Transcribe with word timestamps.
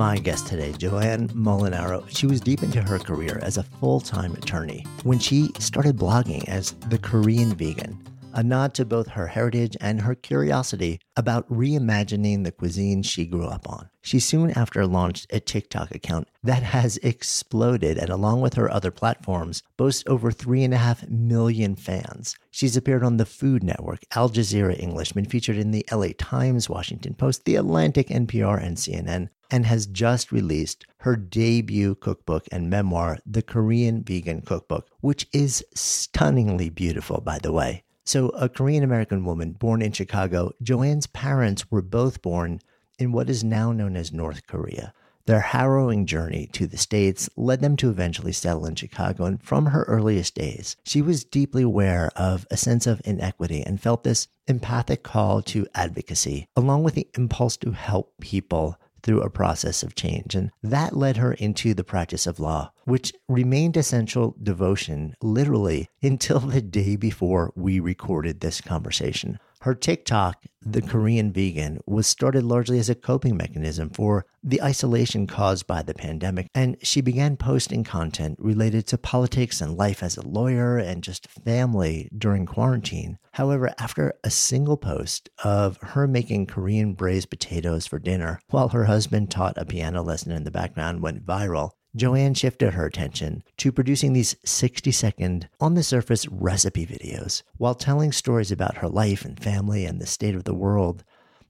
My 0.00 0.16
guest 0.16 0.46
today, 0.46 0.72
Joanne 0.72 1.28
Molinaro, 1.28 2.08
she 2.08 2.26
was 2.26 2.40
deep 2.40 2.62
into 2.62 2.80
her 2.80 2.98
career 2.98 3.38
as 3.42 3.58
a 3.58 3.62
full 3.62 4.00
time 4.00 4.32
attorney 4.32 4.86
when 5.02 5.18
she 5.18 5.50
started 5.58 5.98
blogging 5.98 6.48
as 6.48 6.70
the 6.88 6.96
Korean 6.96 7.54
vegan 7.54 8.02
a 8.32 8.42
nod 8.42 8.72
to 8.72 8.86
both 8.86 9.08
her 9.08 9.26
heritage 9.26 9.76
and 9.78 10.00
her 10.00 10.14
curiosity 10.14 11.00
about 11.16 11.46
reimagining 11.50 12.44
the 12.44 12.52
cuisine 12.52 13.02
she 13.02 13.26
grew 13.26 13.44
up 13.44 13.68
on. 13.68 13.90
She 14.00 14.20
soon 14.20 14.52
after 14.52 14.86
launched 14.86 15.26
a 15.28 15.38
TikTok 15.40 15.94
account 15.94 16.28
that 16.42 16.62
has 16.62 16.96
exploded 16.98 17.98
and, 17.98 18.08
along 18.08 18.40
with 18.40 18.54
her 18.54 18.70
other 18.70 18.90
platforms, 18.90 19.62
boasts 19.76 20.04
over 20.06 20.32
3.5 20.32 21.10
million 21.10 21.76
fans. 21.76 22.36
She's 22.50 22.76
appeared 22.76 23.04
on 23.04 23.18
the 23.18 23.26
Food 23.26 23.62
Network, 23.62 24.00
Al 24.14 24.30
Jazeera 24.30 24.80
English, 24.80 25.12
been 25.12 25.26
featured 25.26 25.58
in 25.58 25.72
the 25.72 25.84
LA 25.92 26.08
Times, 26.16 26.70
Washington 26.70 27.12
Post, 27.12 27.44
The 27.44 27.56
Atlantic, 27.56 28.08
NPR, 28.08 28.64
and 28.64 28.78
CNN, 28.78 29.28
and 29.50 29.66
has 29.66 29.86
just 29.86 30.32
released 30.32 30.86
her 30.98 31.16
debut 31.16 31.94
cookbook 31.94 32.46
and 32.52 32.70
memoir, 32.70 33.18
The 33.26 33.42
Korean 33.42 34.02
Vegan 34.02 34.42
Cookbook, 34.42 34.88
which 35.00 35.26
is 35.32 35.64
stunningly 35.74 36.68
beautiful, 36.68 37.20
by 37.20 37.38
the 37.38 37.52
way. 37.52 37.84
So, 38.04 38.30
a 38.30 38.48
Korean 38.48 38.82
American 38.82 39.24
woman 39.24 39.52
born 39.52 39.82
in 39.82 39.92
Chicago, 39.92 40.52
Joanne's 40.62 41.06
parents 41.06 41.70
were 41.70 41.82
both 41.82 42.22
born 42.22 42.60
in 42.98 43.12
what 43.12 43.30
is 43.30 43.44
now 43.44 43.72
known 43.72 43.96
as 43.96 44.12
North 44.12 44.46
Korea. 44.46 44.92
Their 45.26 45.40
harrowing 45.40 46.06
journey 46.06 46.48
to 46.54 46.66
the 46.66 46.76
States 46.76 47.28
led 47.36 47.60
them 47.60 47.76
to 47.76 47.90
eventually 47.90 48.32
settle 48.32 48.66
in 48.66 48.74
Chicago, 48.74 49.26
and 49.26 49.40
from 49.40 49.66
her 49.66 49.84
earliest 49.84 50.34
days, 50.34 50.76
she 50.82 51.00
was 51.00 51.24
deeply 51.24 51.62
aware 51.62 52.10
of 52.16 52.46
a 52.50 52.56
sense 52.56 52.86
of 52.86 53.00
inequity 53.04 53.62
and 53.62 53.80
felt 53.80 54.02
this 54.02 54.28
empathic 54.48 55.02
call 55.02 55.40
to 55.42 55.66
advocacy, 55.74 56.48
along 56.56 56.82
with 56.82 56.94
the 56.94 57.08
impulse 57.16 57.56
to 57.58 57.70
help 57.70 58.14
people 58.20 58.76
through 59.02 59.22
a 59.22 59.30
process 59.30 59.82
of 59.82 59.94
change. 59.94 60.34
And 60.34 60.50
that 60.62 60.96
led 60.96 61.16
her 61.16 61.32
into 61.34 61.74
the 61.74 61.84
practice 61.84 62.26
of 62.26 62.40
law, 62.40 62.72
which 62.84 63.12
remained 63.28 63.76
essential 63.76 64.36
devotion 64.42 65.14
literally 65.22 65.88
until 66.02 66.40
the 66.40 66.62
day 66.62 66.96
before 66.96 67.52
we 67.56 67.80
recorded 67.80 68.40
this 68.40 68.60
conversation. 68.60 69.38
Her 69.62 69.74
TikTok, 69.74 70.46
The 70.62 70.80
Korean 70.80 71.32
Vegan, 71.32 71.80
was 71.86 72.06
started 72.06 72.44
largely 72.44 72.78
as 72.78 72.88
a 72.88 72.94
coping 72.94 73.36
mechanism 73.36 73.90
for 73.90 74.24
the 74.42 74.62
isolation 74.62 75.26
caused 75.26 75.66
by 75.66 75.82
the 75.82 75.92
pandemic, 75.92 76.46
and 76.54 76.78
she 76.82 77.02
began 77.02 77.36
posting 77.36 77.84
content 77.84 78.38
related 78.40 78.86
to 78.86 78.96
politics 78.96 79.60
and 79.60 79.76
life 79.76 80.02
as 80.02 80.16
a 80.16 80.26
lawyer 80.26 80.78
and 80.78 81.04
just 81.04 81.28
family 81.28 82.08
during 82.16 82.46
quarantine. 82.46 83.18
However, 83.32 83.70
after 83.78 84.14
a 84.24 84.30
single 84.30 84.78
post 84.78 85.28
of 85.44 85.76
her 85.82 86.06
making 86.06 86.46
Korean 86.46 86.94
braised 86.94 87.28
potatoes 87.28 87.86
for 87.86 87.98
dinner 87.98 88.40
while 88.48 88.70
her 88.70 88.86
husband 88.86 89.30
taught 89.30 89.58
a 89.58 89.66
piano 89.66 90.02
lesson 90.02 90.32
in 90.32 90.44
the 90.44 90.50
background 90.50 91.02
went 91.02 91.26
viral, 91.26 91.72
Joanne 91.96 92.34
shifted 92.34 92.74
her 92.74 92.86
attention 92.86 93.42
to 93.56 93.72
producing 93.72 94.12
these 94.12 94.36
60 94.44 94.92
second, 94.92 95.48
on 95.60 95.74
the 95.74 95.82
surface 95.82 96.28
recipe 96.28 96.86
videos 96.86 97.42
while 97.56 97.74
telling 97.74 98.12
stories 98.12 98.52
about 98.52 98.76
her 98.76 98.88
life 98.88 99.24
and 99.24 99.42
family 99.42 99.84
and 99.84 100.00
the 100.00 100.06
state 100.06 100.34
of 100.36 100.44
the 100.44 100.54
world. 100.54 101.02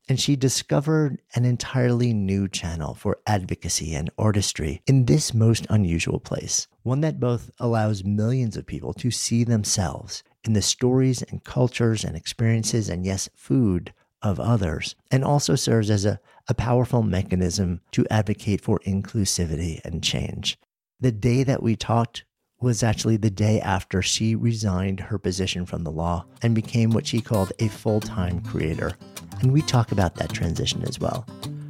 And 0.09 0.19
she 0.19 0.37
discovered 0.37 1.19
an 1.35 1.45
entirely 1.45 2.15
new 2.15 2.49
channel 2.49 2.95
for 2.95 3.19
advocacy 3.27 3.95
and 3.95 4.11
artistry 4.19 4.83
in 4.87 5.05
this 5.05 5.35
most 5.35 5.67
unusual 5.69 6.19
place, 6.19 6.67
one 6.83 7.03
that 7.03 7.21
both 7.21 7.51
allows 7.61 8.03
millions 8.03 8.57
of 8.57 8.67
people 8.67 8.95
to 8.95 9.11
see 9.11 9.45
themselves 9.45 10.25
in 10.43 10.55
the 10.55 10.63
stories 10.63 11.23
and 11.23 11.45
cultures 11.45 12.03
and 12.03 12.17
experiences 12.17 12.89
and, 12.89 13.05
yes, 13.05 13.29
food 13.35 13.93
of 14.23 14.39
others, 14.41 14.95
and 15.11 15.25
also 15.25 15.55
serves 15.55 15.91
as 15.91 16.05
a 16.05 16.21
a 16.51 16.55
powerful 16.55 17.03
mechanism 17.03 17.81
to 17.93 18.05
advocate 18.11 18.61
for 18.61 18.81
inclusivity 18.81 19.81
and 19.85 20.03
change. 20.03 20.59
The 20.99 21.13
day 21.13 21.45
that 21.45 21.63
we 21.63 21.77
talked 21.77 22.25
was 22.61 22.83
actually 22.83 23.17
the 23.17 23.31
day 23.31 23.61
after 23.61 24.03
she 24.03 24.35
resigned 24.35 24.99
her 25.01 25.17
position 25.17 25.65
from 25.65 25.85
the 25.85 25.93
law 25.93 26.27
and 26.43 26.55
became 26.55 26.91
what 26.91 27.07
she 27.07 27.21
called 27.21 27.53
a 27.61 27.69
full 27.69 28.01
time 28.01 28.41
creator. 28.43 28.93
And 29.41 29.53
we 29.53 29.63
talk 29.63 29.93
about 29.93 30.17
that 30.17 30.33
transition 30.33 30.83
as 30.83 30.99
well. 30.99 31.25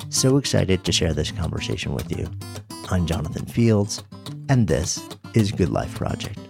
So 0.09 0.39
excited 0.39 0.83
to 0.85 0.93
share 0.93 1.13
this 1.13 1.31
conversation 1.31 1.95
with 1.95 2.11
you. 2.19 2.29
I'm 2.91 3.07
Jonathan 3.07 3.47
Fields, 3.47 4.03
and 4.49 4.67
this 4.67 5.07
is 5.35 5.53
Good 5.53 5.69
Life 5.69 5.95
Project. 5.95 6.50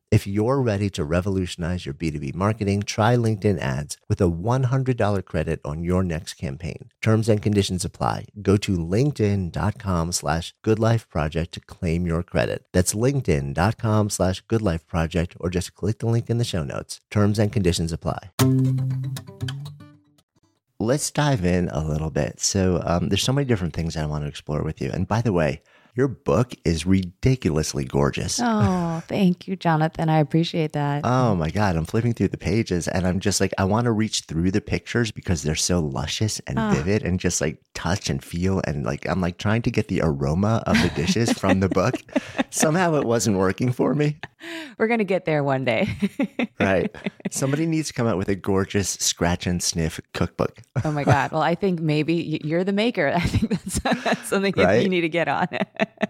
If 0.11 0.27
you're 0.27 0.61
ready 0.61 0.89
to 0.89 1.05
revolutionize 1.05 1.85
your 1.85 1.95
B2B 1.95 2.35
marketing, 2.35 2.81
try 2.81 3.15
LinkedIn 3.15 3.59
ads 3.59 3.95
with 4.09 4.19
a 4.19 4.25
$100 4.25 5.23
credit 5.23 5.61
on 5.63 5.85
your 5.85 6.03
next 6.03 6.33
campaign. 6.33 6.89
Terms 7.01 7.29
and 7.29 7.41
conditions 7.41 7.85
apply. 7.85 8.25
Go 8.41 8.57
to 8.57 8.77
linkedin.com 8.77 10.11
slash 10.11 10.53
goodlifeproject 10.65 11.51
to 11.51 11.61
claim 11.61 12.05
your 12.05 12.23
credit. 12.23 12.65
That's 12.73 12.93
linkedin.com 12.93 14.09
slash 14.09 14.43
goodlifeproject 14.47 15.37
or 15.39 15.49
just 15.49 15.75
click 15.75 15.99
the 15.99 16.07
link 16.07 16.29
in 16.29 16.39
the 16.39 16.43
show 16.43 16.65
notes. 16.65 16.99
Terms 17.09 17.39
and 17.39 17.53
conditions 17.53 17.93
apply. 17.93 18.31
Let's 20.77 21.09
dive 21.09 21.45
in 21.45 21.69
a 21.69 21.87
little 21.87 22.09
bit. 22.09 22.41
So 22.41 22.81
um, 22.83 23.07
there's 23.07 23.23
so 23.23 23.31
many 23.31 23.45
different 23.45 23.73
things 23.73 23.95
I 23.95 24.05
want 24.07 24.25
to 24.25 24.27
explore 24.27 24.61
with 24.61 24.81
you. 24.81 24.91
And 24.91 25.07
by 25.07 25.21
the 25.21 25.31
way, 25.31 25.61
your 25.95 26.07
book 26.07 26.53
is 26.63 26.85
ridiculously 26.85 27.85
gorgeous. 27.85 28.39
Oh, 28.41 29.01
thank 29.07 29.47
you, 29.47 29.55
Jonathan. 29.55 30.09
I 30.09 30.19
appreciate 30.19 30.73
that. 30.73 31.01
Oh 31.03 31.35
my 31.35 31.49
God. 31.49 31.75
I'm 31.75 31.85
flipping 31.85 32.13
through 32.13 32.29
the 32.29 32.37
pages 32.37 32.87
and 32.87 33.05
I'm 33.05 33.19
just 33.19 33.41
like, 33.41 33.53
I 33.57 33.65
want 33.65 33.85
to 33.85 33.91
reach 33.91 34.21
through 34.21 34.51
the 34.51 34.61
pictures 34.61 35.11
because 35.11 35.43
they're 35.43 35.55
so 35.55 35.79
luscious 35.79 36.39
and 36.47 36.57
oh. 36.57 36.71
vivid 36.71 37.03
and 37.03 37.19
just 37.19 37.41
like 37.41 37.57
touch 37.81 38.11
and 38.11 38.23
feel. 38.23 38.61
And 38.67 38.85
like, 38.85 39.07
I'm 39.09 39.21
like 39.21 39.39
trying 39.39 39.63
to 39.63 39.71
get 39.71 39.87
the 39.87 40.01
aroma 40.03 40.61
of 40.67 40.79
the 40.83 40.89
dishes 40.95 41.33
from 41.33 41.61
the 41.61 41.69
book. 41.69 41.95
Somehow 42.51 42.93
it 42.95 43.05
wasn't 43.05 43.37
working 43.37 43.71
for 43.71 43.95
me. 43.95 44.19
We're 44.77 44.87
going 44.87 44.99
to 44.99 45.03
get 45.03 45.25
there 45.25 45.43
one 45.43 45.65
day. 45.65 45.89
right. 46.59 46.95
Somebody 47.31 47.65
needs 47.65 47.87
to 47.87 47.93
come 47.93 48.05
out 48.05 48.17
with 48.17 48.29
a 48.29 48.35
gorgeous 48.35 48.89
scratch 48.91 49.47
and 49.47 49.63
sniff 49.63 49.99
cookbook. 50.13 50.61
oh 50.83 50.91
my 50.91 51.03
God. 51.03 51.31
Well, 51.31 51.41
I 51.41 51.55
think 51.55 51.79
maybe 51.79 52.39
you're 52.43 52.63
the 52.63 52.73
maker. 52.73 53.11
I 53.15 53.21
think 53.21 53.49
that's, 53.49 53.79
that's 54.03 54.29
something 54.29 54.53
right? 54.57 54.83
you 54.83 54.89
need 54.89 55.01
to 55.01 55.09
get 55.09 55.27
on. 55.27 55.47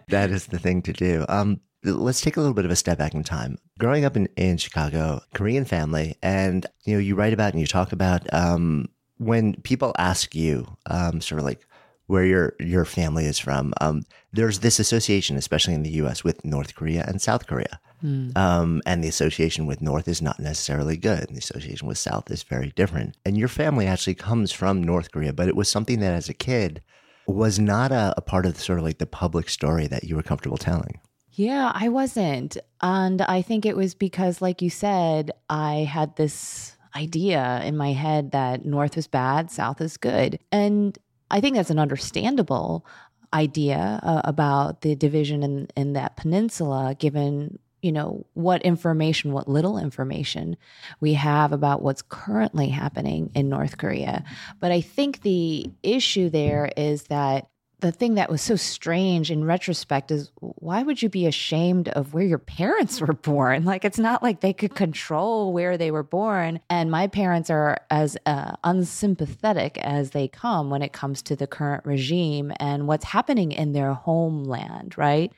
that 0.09 0.29
is 0.29 0.47
the 0.47 0.59
thing 0.59 0.81
to 0.81 0.93
do. 0.93 1.25
Um, 1.29 1.61
let's 1.85 2.19
take 2.19 2.35
a 2.35 2.41
little 2.41 2.53
bit 2.53 2.65
of 2.65 2.71
a 2.71 2.75
step 2.75 2.97
back 2.97 3.13
in 3.13 3.23
time. 3.23 3.57
Growing 3.79 4.03
up 4.03 4.17
in, 4.17 4.27
in 4.35 4.57
Chicago, 4.57 5.21
Korean 5.33 5.63
family, 5.63 6.17
and 6.21 6.65
you 6.83 6.95
know, 6.95 6.99
you 6.99 7.15
write 7.15 7.33
about 7.33 7.53
and 7.53 7.61
you 7.61 7.67
talk 7.67 7.93
about 7.93 8.31
um, 8.33 8.89
when 9.21 9.53
people 9.61 9.93
ask 9.99 10.33
you, 10.33 10.77
um, 10.87 11.21
sort 11.21 11.39
of 11.39 11.45
like 11.45 11.65
where 12.07 12.25
your 12.25 12.55
your 12.59 12.85
family 12.85 13.25
is 13.25 13.37
from. 13.37 13.73
Um, 13.79 14.03
there's 14.33 14.59
this 14.59 14.79
association, 14.79 15.37
especially 15.37 15.75
in 15.75 15.83
the 15.83 15.91
U.S., 16.01 16.23
with 16.23 16.43
North 16.43 16.75
Korea 16.75 17.05
and 17.07 17.21
South 17.21 17.45
Korea. 17.45 17.79
Mm. 18.03 18.35
Um, 18.35 18.81
and 18.85 19.03
the 19.03 19.07
association 19.07 19.67
with 19.67 19.79
North 19.79 20.07
is 20.07 20.21
not 20.21 20.39
necessarily 20.39 20.97
good. 20.97 21.27
And 21.27 21.35
the 21.35 21.39
association 21.39 21.87
with 21.87 21.99
South 21.99 22.31
is 22.31 22.41
very 22.41 22.73
different. 22.75 23.15
And 23.23 23.37
your 23.37 23.47
family 23.47 23.85
actually 23.85 24.15
comes 24.15 24.51
from 24.51 24.83
North 24.83 25.11
Korea, 25.11 25.33
but 25.33 25.47
it 25.47 25.55
was 25.55 25.69
something 25.69 25.99
that 25.99 26.13
as 26.13 26.27
a 26.27 26.33
kid 26.33 26.81
was 27.27 27.59
not 27.59 27.91
a, 27.91 28.13
a 28.17 28.21
part 28.21 28.47
of 28.47 28.55
the, 28.55 28.59
sort 28.59 28.79
of 28.79 28.85
like 28.85 28.97
the 28.97 29.05
public 29.05 29.49
story 29.49 29.85
that 29.87 30.03
you 30.03 30.15
were 30.15 30.23
comfortable 30.23 30.57
telling. 30.57 30.99
Yeah, 31.33 31.71
I 31.73 31.89
wasn't. 31.89 32.57
And 32.81 33.21
I 33.21 33.43
think 33.43 33.65
it 33.65 33.77
was 33.77 33.93
because, 33.93 34.41
like 34.41 34.61
you 34.61 34.71
said, 34.71 35.31
I 35.49 35.87
had 35.89 36.15
this 36.15 36.75
idea 36.95 37.61
in 37.63 37.77
my 37.77 37.93
head 37.93 38.31
that 38.31 38.65
North 38.65 38.97
is 38.97 39.07
bad, 39.07 39.51
South 39.51 39.81
is 39.81 39.97
good. 39.97 40.39
And 40.51 40.97
I 41.29 41.41
think 41.41 41.55
that's 41.55 41.69
an 41.69 41.79
understandable 41.79 42.85
idea 43.33 43.99
uh, 44.03 44.21
about 44.25 44.81
the 44.81 44.95
division 44.95 45.43
in, 45.43 45.67
in 45.75 45.93
that 45.93 46.17
peninsula, 46.17 46.95
given 46.99 47.59
you 47.81 47.91
know 47.91 48.25
what 48.33 48.61
information 48.61 49.31
what 49.31 49.47
little 49.47 49.77
information 49.79 50.55
we 50.99 51.13
have 51.13 51.51
about 51.51 51.81
what's 51.81 52.03
currently 52.03 52.69
happening 52.69 53.31
in 53.33 53.49
North 53.49 53.79
Korea 53.79 54.23
but 54.59 54.71
i 54.71 54.81
think 54.81 55.21
the 55.21 55.67
issue 55.81 56.29
there 56.29 56.71
is 56.77 57.03
that 57.05 57.47
the 57.81 57.91
thing 57.91 58.15
that 58.15 58.29
was 58.29 58.41
so 58.41 58.55
strange 58.55 59.29
in 59.29 59.43
retrospect 59.43 60.11
is 60.11 60.31
why 60.39 60.83
would 60.83 61.01
you 61.01 61.09
be 61.09 61.25
ashamed 61.25 61.89
of 61.89 62.13
where 62.13 62.23
your 62.23 62.37
parents 62.37 63.01
were 63.01 63.13
born? 63.13 63.65
Like, 63.65 63.83
it's 63.83 63.99
not 63.99 64.23
like 64.23 64.39
they 64.39 64.53
could 64.53 64.75
control 64.75 65.51
where 65.51 65.77
they 65.77 65.91
were 65.91 66.03
born. 66.03 66.59
And 66.69 66.89
my 66.89 67.07
parents 67.07 67.49
are 67.49 67.79
as 67.89 68.17
uh, 68.25 68.53
unsympathetic 68.63 69.77
as 69.79 70.11
they 70.11 70.27
come 70.27 70.69
when 70.69 70.81
it 70.81 70.93
comes 70.93 71.21
to 71.23 71.35
the 71.35 71.47
current 71.47 71.85
regime 71.85 72.53
and 72.59 72.87
what's 72.87 73.05
happening 73.05 73.51
in 73.51 73.73
their 73.73 73.93
homeland, 73.93 74.97
right? 74.97 75.31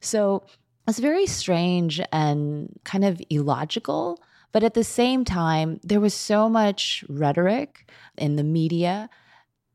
So 0.00 0.44
it's 0.86 0.98
very 0.98 1.26
strange 1.26 2.00
and 2.12 2.78
kind 2.84 3.04
of 3.04 3.22
illogical. 3.30 4.22
But 4.52 4.62
at 4.62 4.74
the 4.74 4.84
same 4.84 5.24
time, 5.24 5.80
there 5.82 6.00
was 6.00 6.14
so 6.14 6.48
much 6.48 7.04
rhetoric 7.08 7.90
in 8.16 8.36
the 8.36 8.44
media 8.44 9.08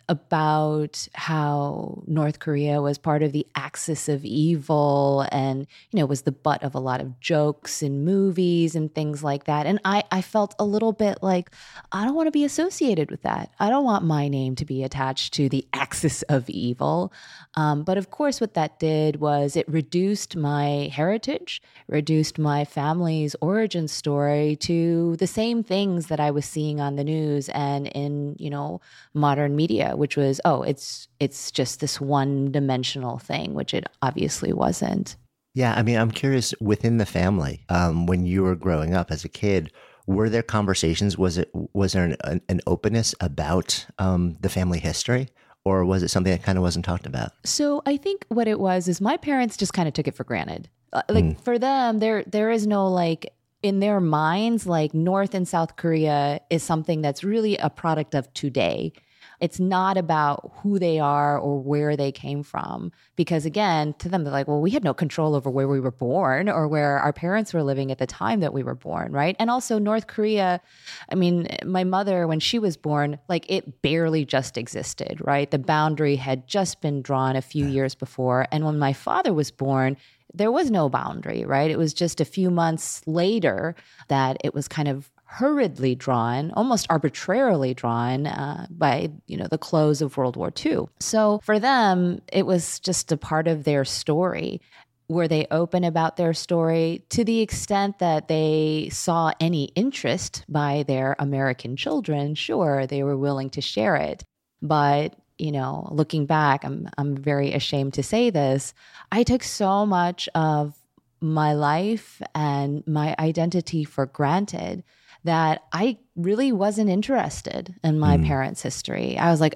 about 0.09 1.07
how 1.13 2.03
North 2.07 2.39
Korea 2.39 2.81
was 2.81 2.97
part 2.97 3.21
of 3.21 3.31
the 3.31 3.45
axis 3.55 4.09
of 4.09 4.25
evil 4.25 5.25
and, 5.31 5.67
you 5.91 5.99
know, 5.99 6.07
was 6.07 6.23
the 6.23 6.31
butt 6.31 6.63
of 6.63 6.73
a 6.73 6.79
lot 6.79 6.99
of 6.99 7.19
jokes 7.19 7.83
in 7.83 8.03
movies 8.03 8.75
and 8.75 8.93
things 8.93 9.23
like 9.23 9.43
that. 9.43 9.67
And 9.67 9.79
I, 9.85 10.03
I 10.11 10.21
felt 10.21 10.55
a 10.57 10.65
little 10.65 10.93
bit 10.93 11.19
like, 11.21 11.51
I 11.91 12.05
don't 12.05 12.15
want 12.15 12.25
to 12.25 12.31
be 12.31 12.43
associated 12.43 13.11
with 13.11 13.21
that. 13.21 13.51
I 13.59 13.69
don't 13.69 13.85
want 13.85 14.03
my 14.03 14.27
name 14.27 14.55
to 14.55 14.65
be 14.65 14.83
attached 14.83 15.33
to 15.35 15.47
the 15.47 15.65
axis 15.73 16.23
of 16.23 16.49
evil. 16.49 17.13
Um, 17.53 17.83
but 17.83 17.99
of 17.99 18.09
course, 18.09 18.41
what 18.41 18.55
that 18.55 18.79
did 18.79 19.17
was 19.17 19.55
it 19.55 19.69
reduced 19.69 20.35
my 20.35 20.89
heritage, 20.91 21.61
reduced 21.87 22.39
my 22.39 22.65
family's 22.65 23.35
origin 23.41 23.87
story 23.87 24.55
to 24.61 25.15
the 25.17 25.27
same 25.27 25.63
things 25.63 26.07
that 26.07 26.19
I 26.19 26.31
was 26.31 26.45
seeing 26.45 26.81
on 26.81 26.95
the 26.95 27.03
news 27.03 27.47
and 27.49 27.85
in, 27.87 28.35
you 28.39 28.49
know, 28.49 28.81
modern 29.13 29.55
media 29.55 29.95
which 29.99 30.17
was 30.17 30.41
oh 30.45 30.63
it's 30.63 31.07
it's 31.19 31.51
just 31.51 31.79
this 31.81 32.01
one 32.01 32.51
dimensional 32.51 33.19
thing 33.19 33.53
which 33.53 33.73
it 33.73 33.85
obviously 34.01 34.53
wasn't. 34.53 35.15
Yeah 35.53 35.73
i 35.75 35.83
mean 35.83 35.97
i'm 35.97 36.11
curious 36.11 36.53
within 36.61 36.97
the 36.97 37.05
family 37.05 37.65
um, 37.69 38.05
when 38.05 38.25
you 38.25 38.43
were 38.43 38.55
growing 38.55 38.93
up 38.93 39.11
as 39.11 39.25
a 39.25 39.29
kid 39.29 39.71
were 40.07 40.29
there 40.29 40.41
conversations 40.41 41.17
was 41.17 41.37
it 41.37 41.51
was 41.73 41.93
there 41.93 42.15
an, 42.23 42.41
an 42.49 42.61
openness 42.65 43.13
about 43.19 43.85
um, 43.99 44.37
the 44.39 44.49
family 44.49 44.79
history 44.79 45.27
or 45.65 45.85
was 45.85 46.01
it 46.01 46.07
something 46.07 46.31
that 46.31 46.41
kind 46.41 46.57
of 46.57 46.63
wasn't 46.63 46.85
talked 46.85 47.05
about? 47.05 47.31
So 47.43 47.81
i 47.85 47.97
think 47.97 48.25
what 48.29 48.47
it 48.47 48.59
was 48.59 48.87
is 48.87 49.01
my 49.01 49.17
parents 49.17 49.57
just 49.57 49.73
kind 49.73 49.87
of 49.87 49.93
took 49.93 50.07
it 50.07 50.15
for 50.15 50.23
granted. 50.23 50.69
Uh, 50.93 51.03
like 51.09 51.25
mm. 51.25 51.41
for 51.41 51.59
them 51.59 51.99
there 51.99 52.23
there 52.25 52.49
is 52.49 52.65
no 52.65 52.87
like 52.87 53.31
in 53.61 53.79
their 53.79 53.99
minds 53.99 54.65
like 54.65 54.91
north 54.93 55.35
and 55.35 55.47
south 55.47 55.75
korea 55.75 56.39
is 56.49 56.63
something 56.63 57.01
that's 57.01 57.23
really 57.23 57.57
a 57.57 57.69
product 57.69 58.15
of 58.15 58.33
today 58.33 58.91
it's 59.39 59.59
not 59.59 59.97
about 59.97 60.51
who 60.57 60.79
they 60.79 60.99
are 60.99 61.37
or 61.37 61.59
where 61.59 61.95
they 61.95 62.11
came 62.11 62.43
from. 62.43 62.91
Because 63.15 63.45
again, 63.45 63.93
to 63.99 64.09
them, 64.09 64.23
they're 64.23 64.33
like, 64.33 64.47
well, 64.47 64.61
we 64.61 64.71
had 64.71 64.83
no 64.83 64.93
control 64.93 65.35
over 65.35 65.49
where 65.49 65.67
we 65.67 65.79
were 65.79 65.91
born 65.91 66.49
or 66.49 66.67
where 66.67 66.99
our 66.99 67.13
parents 67.13 67.53
were 67.53 67.63
living 67.63 67.91
at 67.91 67.97
the 67.97 68.07
time 68.07 68.41
that 68.41 68.53
we 68.53 68.63
were 68.63 68.75
born, 68.75 69.11
right? 69.11 69.35
And 69.39 69.49
also, 69.49 69.79
North 69.79 70.07
Korea, 70.07 70.61
I 71.09 71.15
mean, 71.15 71.47
my 71.65 71.83
mother, 71.83 72.27
when 72.27 72.39
she 72.39 72.59
was 72.59 72.77
born, 72.77 73.19
like 73.27 73.45
it 73.49 73.81
barely 73.81 74.25
just 74.25 74.57
existed, 74.57 75.19
right? 75.21 75.49
The 75.49 75.59
boundary 75.59 76.15
had 76.15 76.47
just 76.47 76.81
been 76.81 77.01
drawn 77.01 77.35
a 77.35 77.41
few 77.41 77.65
years 77.65 77.95
before. 77.95 78.47
And 78.51 78.65
when 78.65 78.79
my 78.79 78.93
father 78.93 79.33
was 79.33 79.51
born, 79.51 79.97
there 80.33 80.51
was 80.51 80.69
no 80.69 80.89
boundary, 80.89 81.43
right? 81.45 81.71
It 81.71 81.77
was 81.77 81.93
just 81.93 82.21
a 82.21 82.25
few 82.25 82.51
months 82.51 83.01
later 83.07 83.75
that 84.09 84.37
it 84.43 84.53
was 84.53 84.67
kind 84.67 84.87
of 84.87 85.09
hurriedly 85.31 85.93
drawn, 85.93 86.51
almost 86.55 86.87
arbitrarily 86.89 87.75
drawn 87.75 88.25
uh, 88.25 88.65
by 88.71 89.11
you 89.27 89.37
know 89.37 89.47
the 89.47 89.59
close 89.59 90.01
of 90.01 90.17
World 90.17 90.35
War 90.35 90.51
II. 90.65 90.87
So 90.99 91.39
for 91.43 91.59
them, 91.59 92.21
it 92.33 92.47
was 92.47 92.79
just 92.79 93.11
a 93.11 93.17
part 93.17 93.47
of 93.47 93.63
their 93.63 93.85
story. 93.85 94.59
Were 95.07 95.27
they 95.27 95.45
open 95.51 95.83
about 95.83 96.17
their 96.17 96.33
story 96.33 97.03
to 97.09 97.23
the 97.23 97.41
extent 97.41 97.99
that 97.99 98.27
they 98.27 98.89
saw 98.91 99.31
any 99.39 99.65
interest 99.75 100.45
by 100.49 100.83
their 100.87 101.15
American 101.19 101.77
children? 101.77 102.33
Sure, 102.33 102.87
they 102.87 103.03
were 103.03 103.17
willing 103.17 103.51
to 103.51 103.61
share 103.61 103.95
it. 103.95 104.23
But 104.63 105.15
you 105.37 105.51
know, 105.51 105.87
looking 105.91 106.25
back, 106.25 106.65
I'm 106.65 106.89
I'm 106.97 107.15
very 107.15 107.53
ashamed 107.53 107.93
to 107.93 108.03
say 108.03 108.31
this. 108.31 108.73
I 109.11 109.21
took 109.21 109.43
so 109.43 109.85
much 109.85 110.27
of 110.33 110.75
my 111.21 111.53
life 111.53 112.19
and 112.33 112.83
my 112.87 113.15
identity 113.19 113.83
for 113.83 114.07
granted 114.07 114.83
that 115.23 115.63
I 115.73 115.97
really 116.15 116.51
wasn't 116.51 116.89
interested 116.89 117.75
in 117.83 117.99
my 117.99 118.17
mm. 118.17 118.25
parents' 118.25 118.61
history. 118.61 119.17
I 119.17 119.31
was 119.31 119.41
like, 119.41 119.53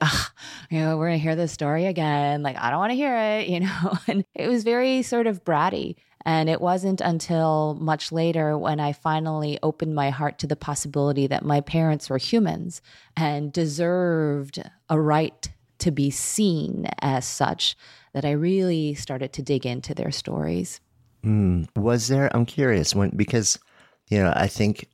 you 0.70 0.80
know, 0.80 0.98
we're 0.98 1.08
gonna 1.08 1.18
hear 1.18 1.36
this 1.36 1.52
story 1.52 1.86
again. 1.86 2.44
Like, 2.44 2.58
I 2.58 2.70
don't 2.70 2.80
want 2.80 2.92
to 2.92 2.96
hear 2.96 3.16
it, 3.16 3.48
you 3.54 3.62
know. 3.62 3.98
And 4.08 4.26
it 4.36 4.48
was 4.48 4.64
very 4.64 5.02
sort 5.02 5.28
of 5.28 5.44
bratty. 5.44 5.96
And 6.26 6.50
it 6.50 6.62
wasn't 6.62 7.02
until 7.02 7.78
much 7.82 8.12
later 8.12 8.58
when 8.58 8.80
I 8.80 8.94
finally 8.94 9.60
opened 9.62 9.94
my 9.94 10.10
heart 10.10 10.40
to 10.40 10.48
the 10.48 10.56
possibility 10.56 11.28
that 11.28 11.44
my 11.44 11.60
parents 11.60 12.10
were 12.10 12.18
humans 12.18 12.82
and 13.18 13.52
deserved 13.52 14.64
a 14.90 15.00
right 15.00 15.50
to 15.80 15.92
be 15.92 16.10
seen 16.10 16.88
as 17.00 17.26
such 17.26 17.76
that 18.14 18.24
I 18.24 18.32
really 18.32 18.94
started 18.94 19.34
to 19.34 19.42
dig 19.42 19.66
into 19.66 19.94
their 19.94 20.12
stories. 20.12 20.80
Mm. 21.26 21.68
Was 21.76 22.08
there, 22.08 22.34
I'm 22.34 22.46
curious, 22.46 22.96
when, 22.96 23.10
because, 23.10 23.60
you 24.08 24.20
know, 24.20 24.32
I 24.34 24.48
think 24.48 24.88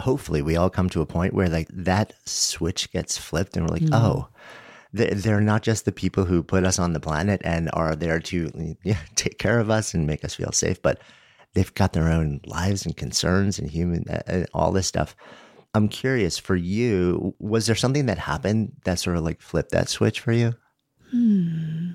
hopefully 0.00 0.42
we 0.42 0.56
all 0.56 0.70
come 0.70 0.88
to 0.90 1.00
a 1.00 1.06
point 1.06 1.34
where 1.34 1.48
like 1.48 1.68
that 1.72 2.14
switch 2.26 2.90
gets 2.92 3.16
flipped 3.16 3.56
and 3.56 3.66
we're 3.66 3.74
like, 3.74 3.82
mm. 3.82 3.94
oh, 3.94 4.28
they're 4.92 5.40
not 5.40 5.62
just 5.62 5.84
the 5.84 5.92
people 5.92 6.24
who 6.24 6.42
put 6.42 6.64
us 6.64 6.78
on 6.78 6.92
the 6.92 7.00
planet 7.00 7.40
and 7.44 7.70
are 7.72 7.96
there 7.96 8.20
to 8.20 8.76
yeah, 8.84 8.98
take 9.14 9.38
care 9.38 9.58
of 9.58 9.70
us 9.70 9.94
and 9.94 10.06
make 10.06 10.24
us 10.24 10.34
feel 10.34 10.52
safe, 10.52 10.80
but 10.82 11.00
they've 11.54 11.74
got 11.74 11.92
their 11.92 12.08
own 12.08 12.40
lives 12.46 12.84
and 12.84 12.96
concerns 12.96 13.58
and 13.58 13.70
human 13.70 14.04
and 14.26 14.46
all 14.54 14.72
this 14.72 14.86
stuff. 14.86 15.16
I'm 15.74 15.88
curious 15.88 16.36
for 16.36 16.54
you, 16.54 17.34
was 17.38 17.66
there 17.66 17.76
something 17.76 18.06
that 18.06 18.18
happened 18.18 18.72
that 18.84 18.98
sort 18.98 19.16
of 19.16 19.24
like 19.24 19.40
flipped 19.40 19.70
that 19.70 19.88
switch 19.88 20.20
for 20.20 20.32
you? 20.32 20.54
Hmm. 21.10 21.92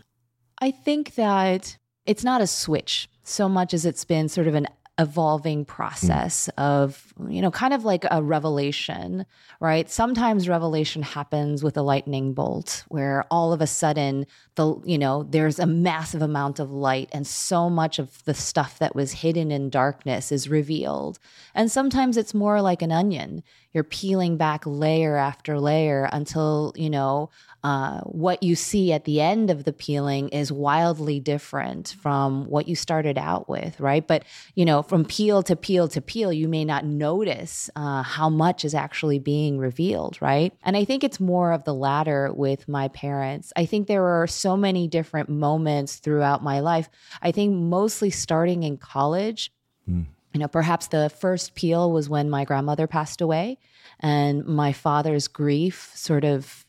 I 0.59 0.71
think 0.71 1.15
that 1.15 1.77
it's 2.07 2.23
not 2.23 2.41
a 2.41 2.47
switch 2.47 3.09
so 3.23 3.47
much 3.47 3.73
as 3.73 3.85
it's 3.85 4.05
been 4.05 4.29
sort 4.29 4.47
of 4.47 4.55
an 4.55 4.67
evolving 4.99 5.63
process 5.63 6.49
mm. 6.57 6.63
of 6.63 7.13
you 7.29 7.39
know 7.39 7.51
kind 7.51 7.73
of 7.73 7.85
like 7.85 8.03
a 8.09 8.23
revelation 8.23 9.25
right 9.59 9.91
sometimes 9.91 10.49
revelation 10.49 11.03
happens 11.03 11.63
with 11.63 11.77
a 11.77 11.83
lightning 11.83 12.33
bolt 12.33 12.83
where 12.87 13.23
all 13.29 13.53
of 13.53 13.61
a 13.61 13.67
sudden 13.67 14.25
the 14.55 14.75
you 14.85 14.97
know 14.97 15.21
there's 15.23 15.59
a 15.59 15.67
massive 15.67 16.23
amount 16.23 16.59
of 16.59 16.71
light 16.71 17.09
and 17.11 17.27
so 17.27 17.69
much 17.69 17.99
of 17.99 18.23
the 18.25 18.33
stuff 18.33 18.79
that 18.79 18.95
was 18.95 19.11
hidden 19.11 19.51
in 19.51 19.69
darkness 19.69 20.31
is 20.31 20.49
revealed 20.49 21.19
and 21.53 21.71
sometimes 21.71 22.17
it's 22.17 22.33
more 22.33 22.59
like 22.59 22.81
an 22.81 22.91
onion 22.91 23.43
you're 23.73 23.83
peeling 23.83 24.35
back 24.35 24.65
layer 24.65 25.15
after 25.15 25.59
layer 25.59 26.09
until 26.11 26.73
you 26.75 26.89
know 26.89 27.29
uh, 27.63 28.01
what 28.01 28.43
you 28.43 28.55
see 28.55 28.93
at 28.93 29.05
the 29.05 29.19
end 29.19 29.49
of 29.49 29.63
the 29.63 29.73
peeling 29.73 30.29
is 30.29 30.51
wildly 30.51 31.19
different 31.19 31.95
from 31.99 32.45
what 32.45 32.67
you 32.67 32.75
started 32.75 33.17
out 33.17 33.49
with, 33.49 33.79
right? 33.79 34.05
But, 34.05 34.23
you 34.55 34.63
know, 34.63 34.83
from 34.83 35.03
peel 35.03 35.41
to 35.43 35.55
peel 35.55 35.87
to 35.89 36.01
peel, 36.01 36.31
you 36.31 36.47
may 36.47 36.63
not 36.63 36.85
notice 36.85 37.69
uh, 37.75 38.03
how 38.03 38.29
much 38.29 38.63
is 38.63 38.75
actually 38.75 39.19
being 39.19 39.57
revealed, 39.57 40.17
right? 40.21 40.53
And 40.63 40.77
I 40.77 40.85
think 40.85 41.03
it's 41.03 41.19
more 41.19 41.51
of 41.51 41.63
the 41.63 41.73
latter 41.73 42.31
with 42.31 42.67
my 42.67 42.89
parents. 42.89 43.51
I 43.55 43.65
think 43.65 43.87
there 43.87 44.05
are 44.05 44.27
so 44.27 44.55
many 44.55 44.87
different 44.87 45.27
moments 45.27 45.95
throughout 45.95 46.43
my 46.43 46.59
life. 46.59 46.89
I 47.21 47.31
think 47.31 47.55
mostly 47.55 48.11
starting 48.11 48.63
in 48.63 48.77
college. 48.77 49.51
Mm. 49.89 50.05
You 50.33 50.41
know, 50.41 50.47
perhaps 50.47 50.87
the 50.87 51.09
first 51.09 51.55
peel 51.55 51.91
was 51.91 52.09
when 52.09 52.29
my 52.29 52.45
grandmother 52.45 52.85
passed 52.85 53.21
away 53.21 53.57
and 53.99 54.45
my 54.45 54.71
father's 54.71 55.27
grief 55.27 55.91
sort 55.95 56.23
of 56.23 56.66